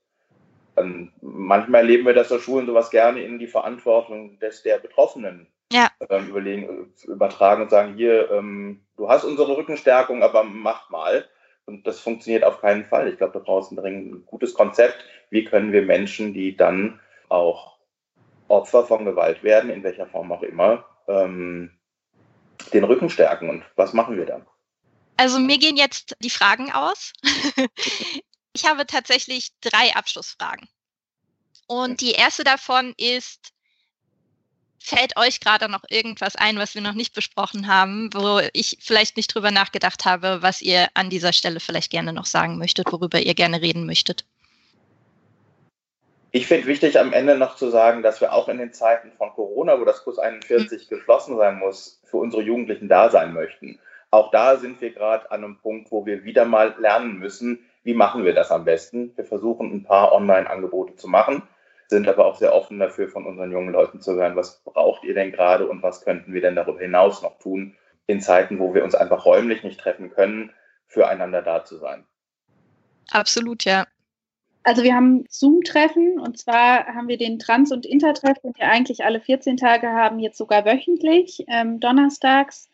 Und 0.75 1.13
manchmal 1.21 1.83
erleben 1.83 2.07
wir, 2.07 2.15
dass 2.15 2.29
der 2.29 2.39
Schulen 2.39 2.67
sowas 2.67 2.91
gerne 2.91 3.23
in 3.23 3.39
die 3.39 3.47
Verantwortung 3.47 4.39
des 4.39 4.63
der 4.63 4.79
Betroffenen 4.79 5.47
ja. 5.73 5.91
ähm, 6.09 6.29
überlegen, 6.29 6.93
übertragen 7.05 7.63
und 7.63 7.71
sagen, 7.71 7.95
hier, 7.95 8.31
ähm, 8.31 8.81
du 8.97 9.09
hast 9.09 9.25
unsere 9.25 9.57
Rückenstärkung, 9.57 10.23
aber 10.23 10.45
mach 10.45 10.91
mal. 10.91 11.27
Und 11.67 11.87
das 11.87 12.01
funktioniert 12.01 12.45
auf 12.45 12.61
keinen 12.61 12.85
Fall. 12.85 13.09
Ich 13.09 13.19
glaube, 13.19 13.35
da 13.35 13.39
brauchst 13.39 13.71
du 13.71 13.81
ein 13.81 14.25
gutes 14.27 14.55
Konzept. 14.55 14.97
Wie 15.31 15.45
können 15.45 15.73
wir 15.73 15.83
Menschen, 15.83 16.35
die 16.35 16.57
dann 16.57 17.01
auch 17.29 17.72
Opfer 18.49 18.85
von 18.85 19.05
Gewalt 19.05 19.43
werden, 19.43 19.71
in 19.71 19.83
welcher 19.83 20.07
Form 20.07 20.33
auch 20.33 20.43
immer, 20.43 20.85
ähm, 21.09 21.79
den 22.73 22.85
Rücken 22.85 23.11
stärken? 23.11 23.49
Und 23.49 23.65
was 23.77 23.93
machen 23.93 24.17
wir 24.17 24.27
dann? 24.27 24.47
Also 25.17 25.39
mir 25.39 25.59
gehen 25.59 25.77
jetzt 25.77 26.17
die 26.21 26.31
Fragen 26.31 26.73
aus. 26.73 27.13
ich 28.53 28.67
habe 28.67 28.87
tatsächlich 28.87 29.53
drei 29.61 29.95
Abschlussfragen. 29.95 30.69
Und 31.67 32.01
die 32.01 32.13
erste 32.13 32.45
davon 32.45 32.95
ist, 32.97 33.53
fällt 34.79 35.17
euch 35.17 35.41
gerade 35.41 35.69
noch 35.69 35.85
irgendwas 35.89 36.37
ein, 36.37 36.59
was 36.59 36.75
wir 36.75 36.83
noch 36.83 36.95
nicht 36.95 37.15
besprochen 37.15 37.69
haben, 37.69 38.11
wo 38.13 38.41
ich 38.53 38.79
vielleicht 38.81 39.17
nicht 39.17 39.33
drüber 39.33 39.51
nachgedacht 39.51 40.05
habe, 40.05 40.43
was 40.43 40.61
ihr 40.61 40.89
an 40.95 41.09
dieser 41.09 41.33
Stelle 41.33 41.61
vielleicht 41.61 41.91
gerne 41.91 42.13
noch 42.13 42.27
sagen 42.27 42.59
möchtet, 42.59 42.93
worüber 42.93 43.21
ihr 43.21 43.35
gerne 43.35 43.63
reden 43.63 43.87
möchtet? 43.87 44.25
Ich 46.33 46.47
finde 46.47 46.67
wichtig, 46.67 46.99
am 46.99 47.13
Ende 47.13 47.37
noch 47.37 47.57
zu 47.57 47.69
sagen, 47.71 48.03
dass 48.03 48.21
wir 48.21 48.33
auch 48.33 48.49
in 48.49 48.59
den 48.59 48.73
Zeiten 48.73 49.13
von 49.13 49.31
Corona, 49.31 49.79
wo 49.79 49.85
das 49.85 50.03
Kurs 50.03 50.19
41 50.19 50.91
mhm. 50.91 50.95
geschlossen 50.95 51.37
sein 51.37 51.59
muss, 51.59 52.01
für 52.05 52.17
unsere 52.17 52.43
Jugendlichen 52.43 52.89
da 52.89 53.11
sein 53.11 53.33
möchten. 53.33 53.79
Auch 54.11 54.31
da 54.31 54.57
sind 54.57 54.81
wir 54.81 54.93
gerade 54.93 55.31
an 55.31 55.45
einem 55.45 55.59
Punkt, 55.59 55.91
wo 55.91 56.05
wir 56.05 56.25
wieder 56.25 56.45
mal 56.45 56.75
lernen 56.79 57.19
müssen, 57.19 57.61
wie 57.85 57.95
machen 57.95 58.25
wir 58.25 58.35
das 58.35 58.51
am 58.51 58.65
besten. 58.65 59.13
Wir 59.17 59.25
versuchen 59.25 59.73
ein 59.73 59.85
paar 59.85 60.13
Online-Angebote 60.13 60.97
zu 60.97 61.09
machen 61.09 61.43
sind 61.93 62.09
aber 62.09 62.25
auch 62.25 62.37
sehr 62.37 62.55
offen 62.55 62.79
dafür, 62.79 63.09
von 63.09 63.27
unseren 63.27 63.53
jungen 63.53 63.71
Leuten 63.71 64.01
zu 64.01 64.15
hören, 64.15 64.35
was 64.35 64.63
braucht 64.65 65.05
ihr 65.05 65.13
denn 65.13 65.31
gerade 65.31 65.69
und 65.69 65.83
was 65.83 66.03
könnten 66.03 66.33
wir 66.33 66.41
denn 66.41 66.57
darüber 66.57 66.81
hinaus 66.81 67.21
noch 67.21 67.39
tun, 67.39 67.77
in 68.07 68.23
Zeiten, 68.23 68.59
wo 68.59 68.73
wir 68.75 68.83
uns 68.83 68.95
einfach 68.95 69.27
räumlich 69.27 69.63
nicht 69.63 69.79
treffen 69.79 70.11
können, 70.11 70.53
füreinander 70.87 71.43
da 71.43 71.65
zu 71.65 71.77
sein. 71.77 72.05
Absolut, 73.11 73.65
ja. 73.65 73.87
Also 74.65 74.83
wir 74.85 74.95
haben 74.95 75.25
Zoom-Treffen 75.29 76.21
und 76.21 76.39
zwar 76.39 76.87
haben 76.87 77.09
wir 77.09 77.19
den 77.19 77.39
Trans- 77.39 77.73
und 77.73 77.85
Intertreff, 77.85 78.39
den 78.39 78.53
wir 78.57 78.69
eigentlich 78.69 79.05
alle 79.05 79.21
14 79.21 79.57
Tage 79.57 79.89
haben, 79.89 80.21
jetzt 80.21 80.39
sogar 80.39 80.65
wöchentlich, 80.65 81.45
ähm, 81.49 81.81
donnerstags. 81.81 82.69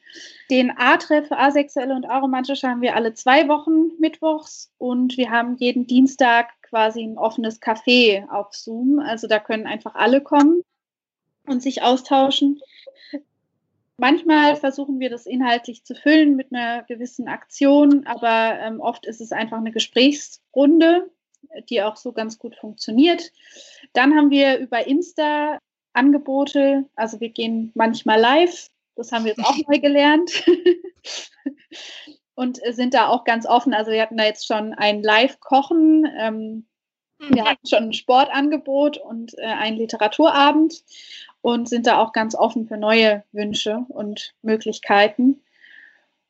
Den 0.50 0.70
A-Treff 0.76 1.28
für 1.28 1.38
Asexuelle 1.38 1.94
und 1.94 2.04
Aromantische 2.04 2.68
haben 2.68 2.82
wir 2.82 2.94
alle 2.94 3.14
zwei 3.14 3.48
Wochen 3.48 3.98
mittwochs 3.98 4.70
und 4.78 5.16
wir 5.16 5.30
haben 5.30 5.56
jeden 5.56 5.86
Dienstag 5.86 6.48
quasi 6.62 7.02
ein 7.02 7.18
offenes 7.18 7.60
Café 7.62 8.28
auf 8.28 8.54
Zoom. 8.54 8.98
Also 8.98 9.26
da 9.26 9.38
können 9.38 9.66
einfach 9.66 9.94
alle 9.94 10.22
kommen 10.22 10.62
und 11.46 11.62
sich 11.62 11.82
austauschen. 11.82 12.60
Manchmal 13.96 14.56
versuchen 14.56 15.00
wir 15.00 15.10
das 15.10 15.26
inhaltlich 15.26 15.84
zu 15.84 15.94
füllen 15.94 16.36
mit 16.36 16.52
einer 16.52 16.84
gewissen 16.84 17.28
Aktion, 17.28 18.06
aber 18.06 18.58
ähm, 18.60 18.80
oft 18.80 19.06
ist 19.06 19.20
es 19.20 19.32
einfach 19.32 19.56
eine 19.56 19.72
Gesprächsrunde, 19.72 21.10
die 21.68 21.82
auch 21.82 21.96
so 21.96 22.12
ganz 22.12 22.38
gut 22.38 22.56
funktioniert. 22.56 23.32
Dann 23.92 24.14
haben 24.14 24.30
wir 24.30 24.58
über 24.58 24.86
Insta 24.86 25.58
Angebote, 25.92 26.84
also 26.94 27.20
wir 27.20 27.30
gehen 27.30 27.72
manchmal 27.74 28.20
live, 28.20 28.68
das 28.94 29.12
haben 29.12 29.24
wir 29.24 29.32
jetzt 29.32 29.44
auch 29.44 29.56
neu 29.68 29.78
gelernt. 29.78 30.44
und 32.34 32.60
sind 32.70 32.94
da 32.94 33.08
auch 33.08 33.24
ganz 33.24 33.46
offen. 33.46 33.74
Also 33.74 33.90
wir 33.90 34.00
hatten 34.00 34.16
da 34.16 34.24
jetzt 34.24 34.46
schon 34.46 34.72
ein 34.74 35.02
Live-Kochen, 35.02 36.06
ähm, 36.16 36.66
mhm. 37.18 37.34
wir 37.34 37.44
hatten 37.44 37.66
schon 37.66 37.84
ein 37.84 37.92
Sportangebot 37.92 38.96
und 38.96 39.36
äh, 39.38 39.46
einen 39.46 39.76
Literaturabend 39.76 40.84
und 41.40 41.68
sind 41.68 41.88
da 41.88 41.98
auch 41.98 42.12
ganz 42.12 42.36
offen 42.36 42.68
für 42.68 42.76
neue 42.76 43.24
Wünsche 43.32 43.84
und 43.88 44.34
Möglichkeiten. 44.42 45.42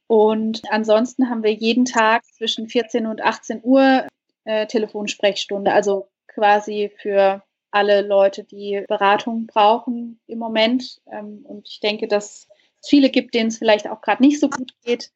Und 0.06 0.62
ansonsten 0.70 1.28
haben 1.28 1.42
wir 1.42 1.52
jeden 1.52 1.84
Tag 1.84 2.24
zwischen 2.24 2.68
14 2.68 3.06
und 3.06 3.22
18 3.22 3.60
Uhr 3.62 4.06
äh, 4.48 4.66
Telefonsprechstunde, 4.66 5.72
also 5.72 6.08
quasi 6.26 6.90
für 7.02 7.42
alle 7.70 8.00
Leute, 8.00 8.44
die 8.44 8.82
Beratung 8.88 9.46
brauchen 9.46 10.20
im 10.26 10.38
Moment. 10.38 11.02
Ähm, 11.12 11.44
und 11.44 11.68
ich 11.68 11.80
denke, 11.80 12.08
dass 12.08 12.48
es 12.80 12.88
viele 12.88 13.10
gibt, 13.10 13.34
denen 13.34 13.48
es 13.48 13.58
vielleicht 13.58 13.86
auch 13.88 14.00
gerade 14.00 14.22
nicht 14.22 14.40
so 14.40 14.48
gut 14.48 14.72
geht. 14.84 15.10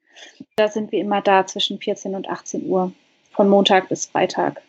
Da 0.56 0.68
sind 0.68 0.92
wir 0.92 1.00
immer 1.00 1.22
da 1.22 1.46
zwischen 1.46 1.80
14 1.80 2.14
und 2.14 2.28
18 2.28 2.66
Uhr, 2.66 2.92
von 3.30 3.48
Montag 3.48 3.88
bis 3.88 4.04
Freitag. 4.04 4.60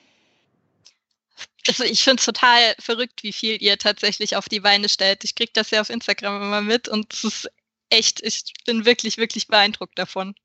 Also 1.68 1.84
ich 1.84 2.02
finde 2.02 2.20
es 2.20 2.26
total 2.26 2.74
verrückt, 2.80 3.22
wie 3.24 3.34
viel 3.34 3.62
ihr 3.62 3.78
tatsächlich 3.78 4.38
auf 4.38 4.48
die 4.48 4.62
Beine 4.62 4.88
stellt. 4.88 5.26
Ich 5.26 5.36
kriege 5.36 5.52
das 5.54 5.72
ja 5.72 5.82
auf 5.82 5.90
Instagram 5.90 6.42
immer 6.42 6.62
mit 6.62 6.88
und 6.88 7.14
es 7.14 7.26
ist 7.26 7.52
echt, 7.90 8.24
ich 8.24 8.54
bin 8.66 8.86
wirklich, 8.86 9.18
wirklich 9.18 9.48
beeindruckt 9.48 10.00
davon. 10.00 10.36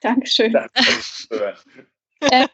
Dankeschön. 0.00 0.52
Danke. 0.52 0.72
äh, 2.20 2.48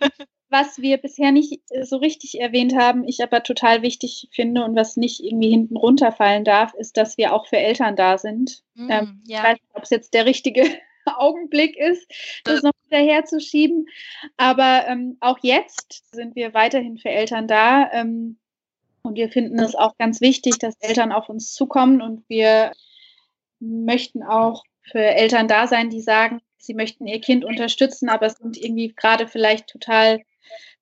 was 0.51 0.79
wir 0.79 0.99
bisher 0.99 1.33
nicht 1.33 1.61
äh, 1.71 1.85
so 1.85 1.97
richtig 1.97 2.41
erwähnt 2.41 2.77
haben, 2.77 3.07
ich 3.07 3.23
aber 3.23 3.43
total 3.43 3.83
wichtig 3.83 4.29
finde 4.33 4.65
und 4.65 4.77
was 4.77 4.97
nicht 4.97 5.21
irgendwie 5.21 5.51
hinten 5.51 5.77
runterfallen 5.77 6.45
darf, 6.45 6.75
ist, 6.75 6.97
dass 6.97 7.17
wir 7.17 7.33
auch 7.33 7.47
für 7.47 7.59
Eltern 7.59 7.97
da 7.97 8.19
sind. 8.19 8.63
Mm, 8.75 8.91
ähm, 8.91 9.23
ja. 9.27 9.39
Ich 9.39 9.45
weiß 9.45 9.55
nicht, 9.55 9.75
ob 9.75 9.83
es 9.85 9.91
jetzt 9.91 10.15
der 10.15 10.27
richtige 10.27 10.65
Augenblick 11.05 11.77
ist, 11.77 12.07
das 12.45 12.63
noch 12.63 12.73
hinterher 12.83 13.25
zu 13.25 13.41
schieben. 13.41 13.87
Aber 14.37 14.87
ähm, 14.89 15.17
auch 15.21 15.39
jetzt 15.43 16.05
sind 16.13 16.35
wir 16.35 16.53
weiterhin 16.53 16.99
für 16.99 17.11
Eltern 17.11 17.47
da. 17.47 17.91
Ähm, 17.93 18.39
und 19.03 19.15
wir 19.15 19.31
finden 19.31 19.59
es 19.61 19.75
auch 19.75 19.97
ganz 19.97 20.21
wichtig, 20.21 20.59
dass 20.59 20.75
Eltern 20.81 21.13
auf 21.13 21.29
uns 21.29 21.55
zukommen. 21.55 22.03
Und 22.03 22.29
wir 22.29 22.73
möchten 23.61 24.23
auch 24.23 24.65
für 24.83 24.99
Eltern 24.99 25.49
da 25.49 25.67
sein, 25.67 25.91
die 25.91 26.03
sagen, 26.03 26.41
sie 26.59 26.75
möchten 26.75 27.07
ihr 27.07 27.21
Kind 27.21 27.45
unterstützen, 27.45 28.09
aber 28.09 28.29
sind 28.29 28.59
irgendwie 28.59 28.93
gerade 28.95 29.27
vielleicht 29.27 29.69
total 29.69 30.21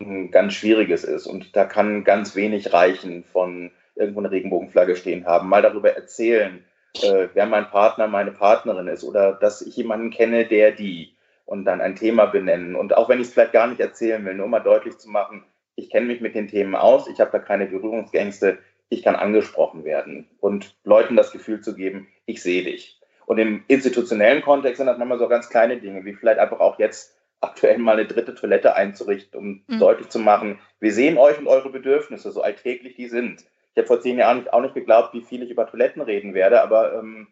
ein 0.00 0.30
ganz 0.30 0.52
schwieriges 0.52 1.02
ist. 1.02 1.26
Und 1.26 1.56
da 1.56 1.64
kann 1.64 2.04
ganz 2.04 2.36
wenig 2.36 2.74
reichen 2.74 3.24
von 3.24 3.70
irgendwo 3.94 4.20
eine 4.20 4.30
Regenbogenflagge 4.30 4.96
stehen 4.96 5.24
haben, 5.24 5.48
mal 5.48 5.62
darüber 5.62 5.90
erzählen, 5.90 6.62
äh, 7.02 7.28
wer 7.32 7.46
mein 7.46 7.68
Partner, 7.68 8.06
meine 8.06 8.32
Partnerin 8.32 8.88
ist 8.88 9.04
oder 9.04 9.32
dass 9.32 9.62
ich 9.62 9.76
jemanden 9.76 10.10
kenne, 10.10 10.46
der 10.46 10.72
die 10.72 11.14
und 11.46 11.64
dann 11.64 11.80
ein 11.80 11.96
Thema 11.96 12.26
benennen. 12.26 12.74
Und 12.74 12.96
auch 12.96 13.08
wenn 13.08 13.20
ich 13.20 13.28
es 13.28 13.32
vielleicht 13.34 13.52
gar 13.52 13.66
nicht 13.66 13.80
erzählen 13.80 14.24
will, 14.24 14.34
nur 14.34 14.48
mal 14.48 14.60
deutlich 14.60 14.98
zu 14.98 15.10
machen, 15.10 15.44
ich 15.76 15.90
kenne 15.90 16.06
mich 16.06 16.20
mit 16.20 16.34
den 16.34 16.48
Themen 16.48 16.74
aus, 16.74 17.08
ich 17.08 17.20
habe 17.20 17.32
da 17.32 17.38
keine 17.38 17.66
Berührungsängste, 17.66 18.58
ich 18.88 19.02
kann 19.02 19.16
angesprochen 19.16 19.84
werden 19.84 20.28
und 20.40 20.76
Leuten 20.84 21.16
das 21.16 21.32
Gefühl 21.32 21.60
zu 21.60 21.74
geben, 21.74 22.08
ich 22.26 22.42
sehe 22.42 22.62
dich. 22.62 23.00
Und 23.26 23.38
im 23.38 23.64
institutionellen 23.68 24.42
Kontext 24.42 24.76
sind 24.76 24.86
das 24.86 24.98
manchmal 24.98 25.18
so 25.18 25.28
ganz 25.28 25.48
kleine 25.48 25.78
Dinge, 25.78 26.04
wie 26.04 26.14
vielleicht 26.14 26.38
einfach 26.38 26.60
auch 26.60 26.78
jetzt 26.78 27.16
aktuell 27.40 27.78
mal 27.78 27.98
eine 27.98 28.06
dritte 28.06 28.34
Toilette 28.34 28.74
einzurichten, 28.74 29.38
um 29.38 29.64
mhm. 29.66 29.78
deutlich 29.78 30.08
zu 30.08 30.18
machen, 30.18 30.58
wir 30.80 30.92
sehen 30.92 31.18
euch 31.18 31.38
und 31.38 31.46
eure 31.46 31.70
Bedürfnisse, 31.70 32.30
so 32.30 32.42
alltäglich 32.42 32.96
die 32.96 33.08
sind. 33.08 33.44
Ich 33.74 33.78
habe 33.78 33.88
vor 33.88 34.00
zehn 34.00 34.18
Jahren 34.18 34.48
auch 34.48 34.60
nicht 34.60 34.74
geglaubt, 34.74 35.14
wie 35.14 35.22
viel 35.22 35.42
ich 35.42 35.50
über 35.50 35.66
Toiletten 35.66 36.00
reden 36.00 36.32
werde, 36.32 36.62
aber 36.62 36.94
ähm, 36.94 37.28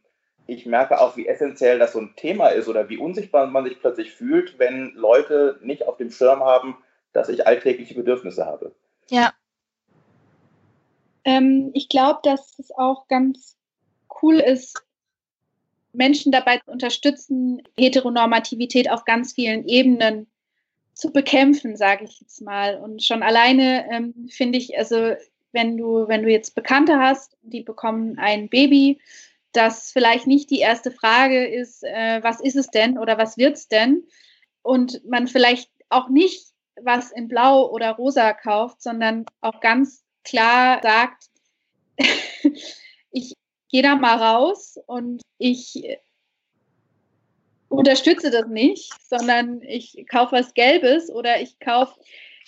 ich 0.47 0.67
merke 0.67 1.01
auch, 1.01 1.17
wie 1.17 1.29
essentiell 1.29 1.79
das 1.79 1.93
so 1.93 2.01
ein 2.01 2.15
Thema 2.17 2.49
ist 2.49 2.69
oder 2.69 2.89
wie 2.89 2.99
unsichtbar 2.99 3.47
man 3.47 3.65
sich 3.65 3.79
plötzlich 3.81 4.13
fühlt, 4.13 4.59
wenn 4.59 4.93
Leute 4.95 5.59
nicht 5.63 5.87
auf 5.87 5.97
dem 5.97 6.11
Schirm 6.11 6.41
haben, 6.41 6.77
dass 7.13 7.29
ich 7.29 7.47
alltägliche 7.47 7.95
Bedürfnisse 7.95 8.45
habe. 8.45 8.75
Ja. 9.09 9.33
Ähm, 11.25 11.71
ich 11.75 11.89
glaube, 11.89 12.21
dass 12.25 12.59
es 12.59 12.73
auch 12.73 13.07
ganz 13.07 13.57
cool 14.23 14.41
ist, 14.41 14.83
Menschen 15.93 16.33
dabei 16.33 16.59
zu 16.59 16.71
unterstützen, 16.71 17.63
Heteronormativität 17.79 18.91
auf 18.91 19.05
ganz 19.05 19.35
vielen 19.35 19.69
Ebenen 19.69 20.27
zu 20.95 21.13
bekämpfen, 21.13 21.77
sage 21.77 22.05
ich 22.05 22.21
jetzt 22.21 22.41
mal. 22.41 22.79
Und 22.79 23.03
schon 23.03 23.23
alleine 23.23 23.87
ähm, 23.93 24.29
finde 24.31 24.59
ich, 24.59 24.77
also 24.77 25.15
wenn 25.53 25.77
du, 25.77 26.09
wenn 26.09 26.23
du 26.23 26.31
jetzt 26.31 26.55
Bekannte 26.55 26.99
hast, 26.99 27.37
die 27.43 27.63
bekommen 27.63 28.19
ein 28.19 28.49
Baby, 28.49 29.01
das 29.53 29.93
vielleicht 29.93 30.27
nicht 30.27 30.51
die 30.51 30.61
erste 30.61 30.91
Frage 30.91 31.47
ist, 31.47 31.85
äh, 31.85 32.23
was 32.23 32.41
ist 32.41 32.57
es 32.57 32.69
denn 32.69 32.99
oder 32.99 33.19
was 33.19 33.37
wird 33.37 33.57
es 33.57 33.69
denn? 33.69 34.05
Und 34.63 35.05
man 35.05 35.29
vielleicht 35.29 35.71
auch 35.91 36.09
nicht 36.09 36.53
was 36.81 37.13
in 37.13 37.29
Blau 37.29 37.71
oder 37.71 37.93
Rosa 37.93 38.33
kauft, 38.33 38.83
sondern 38.83 39.27
auch 39.41 39.61
ganz 39.61 40.03
klar 40.25 40.81
sagt, 40.83 41.25
ich 43.11 43.35
gehe 43.71 43.83
da 43.83 43.97
mal 43.97 44.17
raus 44.17 44.79
und 44.87 45.23
ich 45.39 45.99
unterstütze 47.69 48.31
das 48.31 48.47
nicht, 48.49 48.93
sondern 49.09 49.63
ich 49.63 50.07
kaufe 50.11 50.37
was 50.37 50.55
Gelbes 50.55 51.11
oder 51.11 51.41
ich 51.41 51.59
kaufe 51.59 51.99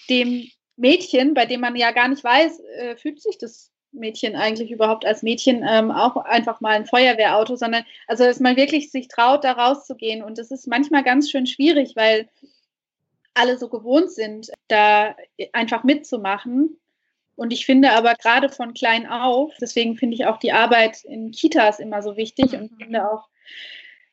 dem 0.09 0.49
Mädchen, 0.77 1.35
bei 1.35 1.47
dem 1.47 1.61
man 1.61 1.77
ja 1.77 1.93
gar 1.93 2.09
nicht 2.09 2.25
weiß, 2.25 2.61
äh, 2.61 2.97
fühlt 2.97 3.21
sich 3.21 3.39
das 3.39 3.71
Mädchen 3.93 4.35
eigentlich 4.35 4.71
überhaupt 4.71 5.07
als 5.07 5.23
Mädchen 5.23 5.65
ähm, 5.67 5.91
auch 5.91 6.17
einfach 6.17 6.61
mal 6.61 6.75
ein 6.75 6.87
Feuerwehrauto, 6.87 7.57
sondern 7.57 7.85
also 8.07 8.25
dass 8.25 8.41
man 8.41 8.57
wirklich 8.57 8.91
sich 8.91 9.09
traut, 9.09 9.45
da 9.45 9.53
rauszugehen. 9.53 10.23
Und 10.23 10.39
das 10.39 10.51
ist 10.51 10.67
manchmal 10.67 11.05
ganz 11.05 11.31
schön 11.31 11.47
schwierig, 11.47 11.95
weil 11.95 12.29
alle 13.35 13.59
so 13.59 13.69
gewohnt 13.69 14.11
sind, 14.11 14.51
da 14.69 15.17
einfach 15.53 15.85
mitzumachen. 15.85 16.79
Und 17.37 17.53
ich 17.53 17.67
finde 17.67 17.93
aber 17.93 18.15
gerade 18.15 18.49
von 18.49 18.75
klein 18.75 19.09
auf, 19.09 19.53
deswegen 19.61 19.97
finde 19.97 20.15
ich 20.15 20.27
auch 20.27 20.39
die 20.39 20.53
Arbeit 20.53 21.05
in 21.05 21.33
Kitas 21.33 21.81
immer 21.81 22.01
so 22.03 22.17
wichtig 22.17 22.55
und 22.55 22.73
mhm. 22.73 22.77
finde 22.77 23.11
auch 23.11 23.29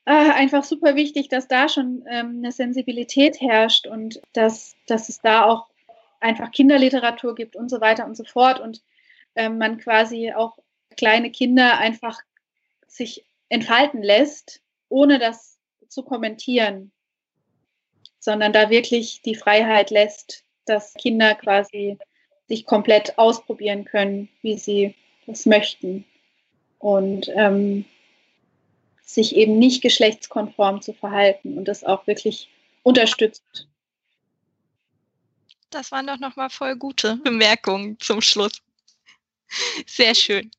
äh, 0.06 0.12
einfach 0.12 0.64
super 0.64 0.96
wichtig, 0.96 1.30
dass 1.30 1.48
da 1.48 1.70
schon 1.70 2.04
ähm, 2.10 2.38
eine 2.40 2.52
Sensibilität 2.52 3.40
herrscht 3.40 3.86
und 3.86 4.20
dass, 4.34 4.76
dass 4.88 5.10
es 5.10 5.22
da 5.22 5.46
auch 5.46 5.68
einfach 6.22 6.52
Kinderliteratur 6.52 7.36
gibt 7.36 7.56
und 7.56 7.70
so 7.70 7.82
weiter 7.82 8.06
und 8.06 8.16
so 8.16 8.24
fort. 8.24 8.60
Und 8.60 8.82
ähm, 9.36 9.58
man 9.58 9.78
quasi 9.78 10.32
auch 10.32 10.58
kleine 10.98 11.32
Kinder 11.32 11.78
einfach 11.78 12.20
sich 12.88 13.26
entfalten 13.50 14.02
lässt, 14.02 14.62
ohne 14.90 15.20
das 15.20 15.58
zu 15.90 16.04
kommentieren 16.04 16.92
sondern 18.22 18.54
da 18.54 18.70
wirklich 18.70 19.22
die 19.24 19.36
Freiheit 19.36 19.90
lässt, 19.90 20.46
dass 20.66 20.94
Kinder 20.94 21.36
quasi 21.36 21.98
sich 22.48 22.66
komplett 22.66 23.18
ausprobieren 23.18 23.84
können, 23.84 24.30
wie 24.44 24.58
sie 24.58 24.96
das 25.26 25.46
möchten. 25.46 26.06
Und 26.78 27.30
ähm, 27.36 27.86
sich 29.02 29.36
eben 29.36 29.60
nicht 29.60 29.82
geschlechtskonform 29.82 30.82
zu 30.82 30.94
verhalten 30.94 31.58
und 31.58 31.68
das 31.68 31.84
auch 31.84 32.08
wirklich 32.08 32.48
unterstützt. 32.84 33.68
Das 35.72 35.92
waren 35.92 36.08
doch 36.08 36.20
nochmal 36.20 36.50
voll 36.50 36.76
gute 36.76 37.16
Bemerkungen 37.24 38.00
zum 38.00 38.22
Schluss. 38.22 38.62
Sehr 39.88 40.16
schön. 40.16 40.52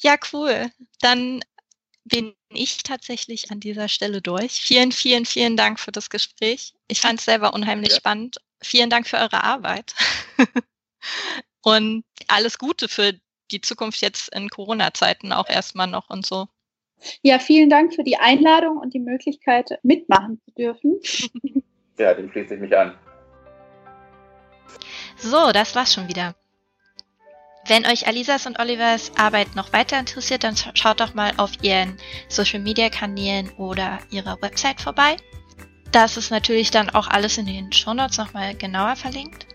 Ja, 0.00 0.16
cool. 0.32 0.70
Dann 1.00 1.42
bin 2.04 2.34
ich 2.50 2.82
tatsächlich 2.82 3.50
an 3.50 3.60
dieser 3.60 3.88
Stelle 3.88 4.22
durch. 4.22 4.52
Vielen, 4.52 4.92
vielen, 4.92 5.26
vielen 5.26 5.56
Dank 5.56 5.80
für 5.80 5.92
das 5.92 6.10
Gespräch. 6.10 6.74
Ich 6.88 7.00
fand 7.00 7.18
es 7.18 7.24
selber 7.24 7.54
unheimlich 7.54 7.90
ja. 7.90 7.96
spannend. 7.96 8.36
Vielen 8.62 8.90
Dank 8.90 9.06
für 9.06 9.18
eure 9.18 9.44
Arbeit. 9.44 9.94
und 11.62 12.04
alles 12.28 12.58
Gute 12.58 12.88
für 12.88 13.14
die 13.50 13.60
Zukunft 13.60 14.00
jetzt 14.00 14.34
in 14.34 14.48
Corona-Zeiten 14.48 15.32
auch 15.32 15.48
erstmal 15.48 15.86
noch 15.86 16.10
und 16.10 16.26
so. 16.26 16.48
Ja, 17.22 17.38
vielen 17.38 17.70
Dank 17.70 17.94
für 17.94 18.02
die 18.02 18.16
Einladung 18.16 18.78
und 18.78 18.94
die 18.94 18.98
Möglichkeit, 18.98 19.78
mitmachen 19.82 20.40
zu 20.44 20.50
dürfen. 20.52 21.00
ja, 21.98 22.14
dem 22.14 22.30
schließe 22.30 22.54
ich 22.54 22.60
mich 22.60 22.76
an. 22.76 22.98
So, 25.18 25.52
das 25.52 25.74
war's 25.74 25.94
schon 25.94 26.08
wieder. 26.08 26.34
Wenn 27.66 27.84
euch 27.84 28.06
Alisas 28.06 28.46
und 28.46 28.58
Olivers 28.58 29.12
Arbeit 29.16 29.54
noch 29.54 29.72
weiter 29.72 29.98
interessiert, 29.98 30.42
dann 30.42 30.56
schaut 30.74 31.00
doch 31.00 31.14
mal 31.14 31.32
auf 31.36 31.52
ihren 31.62 31.98
Social 32.28 32.60
Media 32.60 32.88
Kanälen 32.88 33.50
oder 33.58 33.98
ihrer 34.10 34.40
Website 34.40 34.80
vorbei. 34.80 35.16
Das 35.92 36.16
ist 36.16 36.30
natürlich 36.30 36.70
dann 36.70 36.88
auch 36.90 37.08
alles 37.08 37.36
in 37.36 37.46
den 37.46 37.72
Shownotes 37.72 38.18
nochmal 38.18 38.54
genauer 38.54 38.96
verlinkt. 38.96 39.46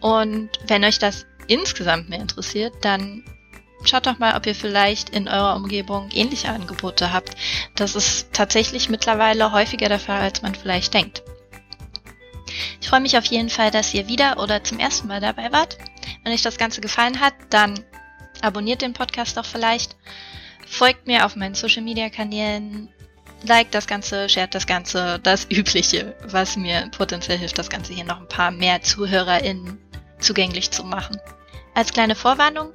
Und 0.00 0.50
wenn 0.66 0.84
euch 0.84 0.98
das 0.98 1.26
insgesamt 1.46 2.08
mehr 2.08 2.20
interessiert, 2.20 2.74
dann 2.80 3.24
schaut 3.84 4.06
doch 4.06 4.18
mal, 4.18 4.36
ob 4.36 4.46
ihr 4.46 4.54
vielleicht 4.54 5.10
in 5.10 5.28
eurer 5.28 5.56
Umgebung 5.56 6.10
ähnliche 6.12 6.48
Angebote 6.48 7.12
habt. 7.12 7.36
Das 7.76 7.94
ist 7.94 8.32
tatsächlich 8.32 8.88
mittlerweile 8.88 9.52
häufiger 9.52 9.88
der 9.88 10.00
Fall, 10.00 10.20
als 10.20 10.42
man 10.42 10.54
vielleicht 10.54 10.94
denkt. 10.94 11.22
Ich 12.80 12.88
freue 12.88 13.00
mich 13.00 13.16
auf 13.16 13.24
jeden 13.26 13.50
Fall, 13.50 13.70
dass 13.70 13.94
ihr 13.94 14.08
wieder 14.08 14.38
oder 14.38 14.62
zum 14.64 14.78
ersten 14.78 15.08
Mal 15.08 15.20
dabei 15.20 15.52
wart. 15.52 15.78
Wenn 16.22 16.32
euch 16.32 16.42
das 16.42 16.58
Ganze 16.58 16.80
gefallen 16.80 17.20
hat, 17.20 17.34
dann 17.50 17.84
abonniert 18.40 18.82
den 18.82 18.92
Podcast 18.92 19.36
doch 19.36 19.44
vielleicht, 19.44 19.96
folgt 20.66 21.06
mir 21.06 21.26
auf 21.26 21.36
meinen 21.36 21.54
Social 21.54 21.82
Media 21.82 22.08
Kanälen, 22.10 22.88
liked 23.44 23.74
das 23.74 23.86
Ganze, 23.86 24.28
shared 24.28 24.54
das 24.54 24.66
Ganze, 24.66 25.18
das 25.22 25.46
Übliche, 25.50 26.16
was 26.24 26.56
mir 26.56 26.88
potenziell 26.96 27.38
hilft, 27.38 27.58
das 27.58 27.70
Ganze 27.70 27.92
hier 27.92 28.04
noch 28.04 28.20
ein 28.20 28.28
paar 28.28 28.50
mehr 28.50 28.82
ZuhörerInnen 28.82 29.78
zugänglich 30.18 30.70
zu 30.70 30.84
machen. 30.84 31.20
Als 31.74 31.92
kleine 31.92 32.14
Vorwarnung, 32.14 32.72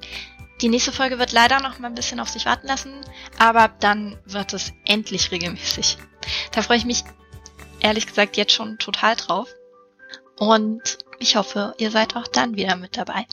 die 0.60 0.68
nächste 0.68 0.92
Folge 0.92 1.18
wird 1.18 1.32
leider 1.32 1.60
noch 1.60 1.78
mal 1.78 1.88
ein 1.88 1.94
bisschen 1.94 2.20
auf 2.20 2.28
sich 2.28 2.44
warten 2.44 2.66
lassen, 2.66 2.92
aber 3.38 3.68
dann 3.80 4.18
wird 4.24 4.52
es 4.52 4.72
endlich 4.84 5.30
regelmäßig. 5.30 5.98
Da 6.52 6.62
freue 6.62 6.78
ich 6.78 6.84
mich 6.84 7.04
ehrlich 7.80 8.06
gesagt 8.06 8.36
jetzt 8.36 8.52
schon 8.52 8.78
total 8.78 9.16
drauf. 9.16 9.48
Und 10.38 10.98
ich 11.18 11.36
hoffe, 11.36 11.74
ihr 11.78 11.90
seid 11.90 12.16
auch 12.16 12.26
dann 12.28 12.56
wieder 12.56 12.76
mit 12.76 12.96
dabei. 12.96 13.26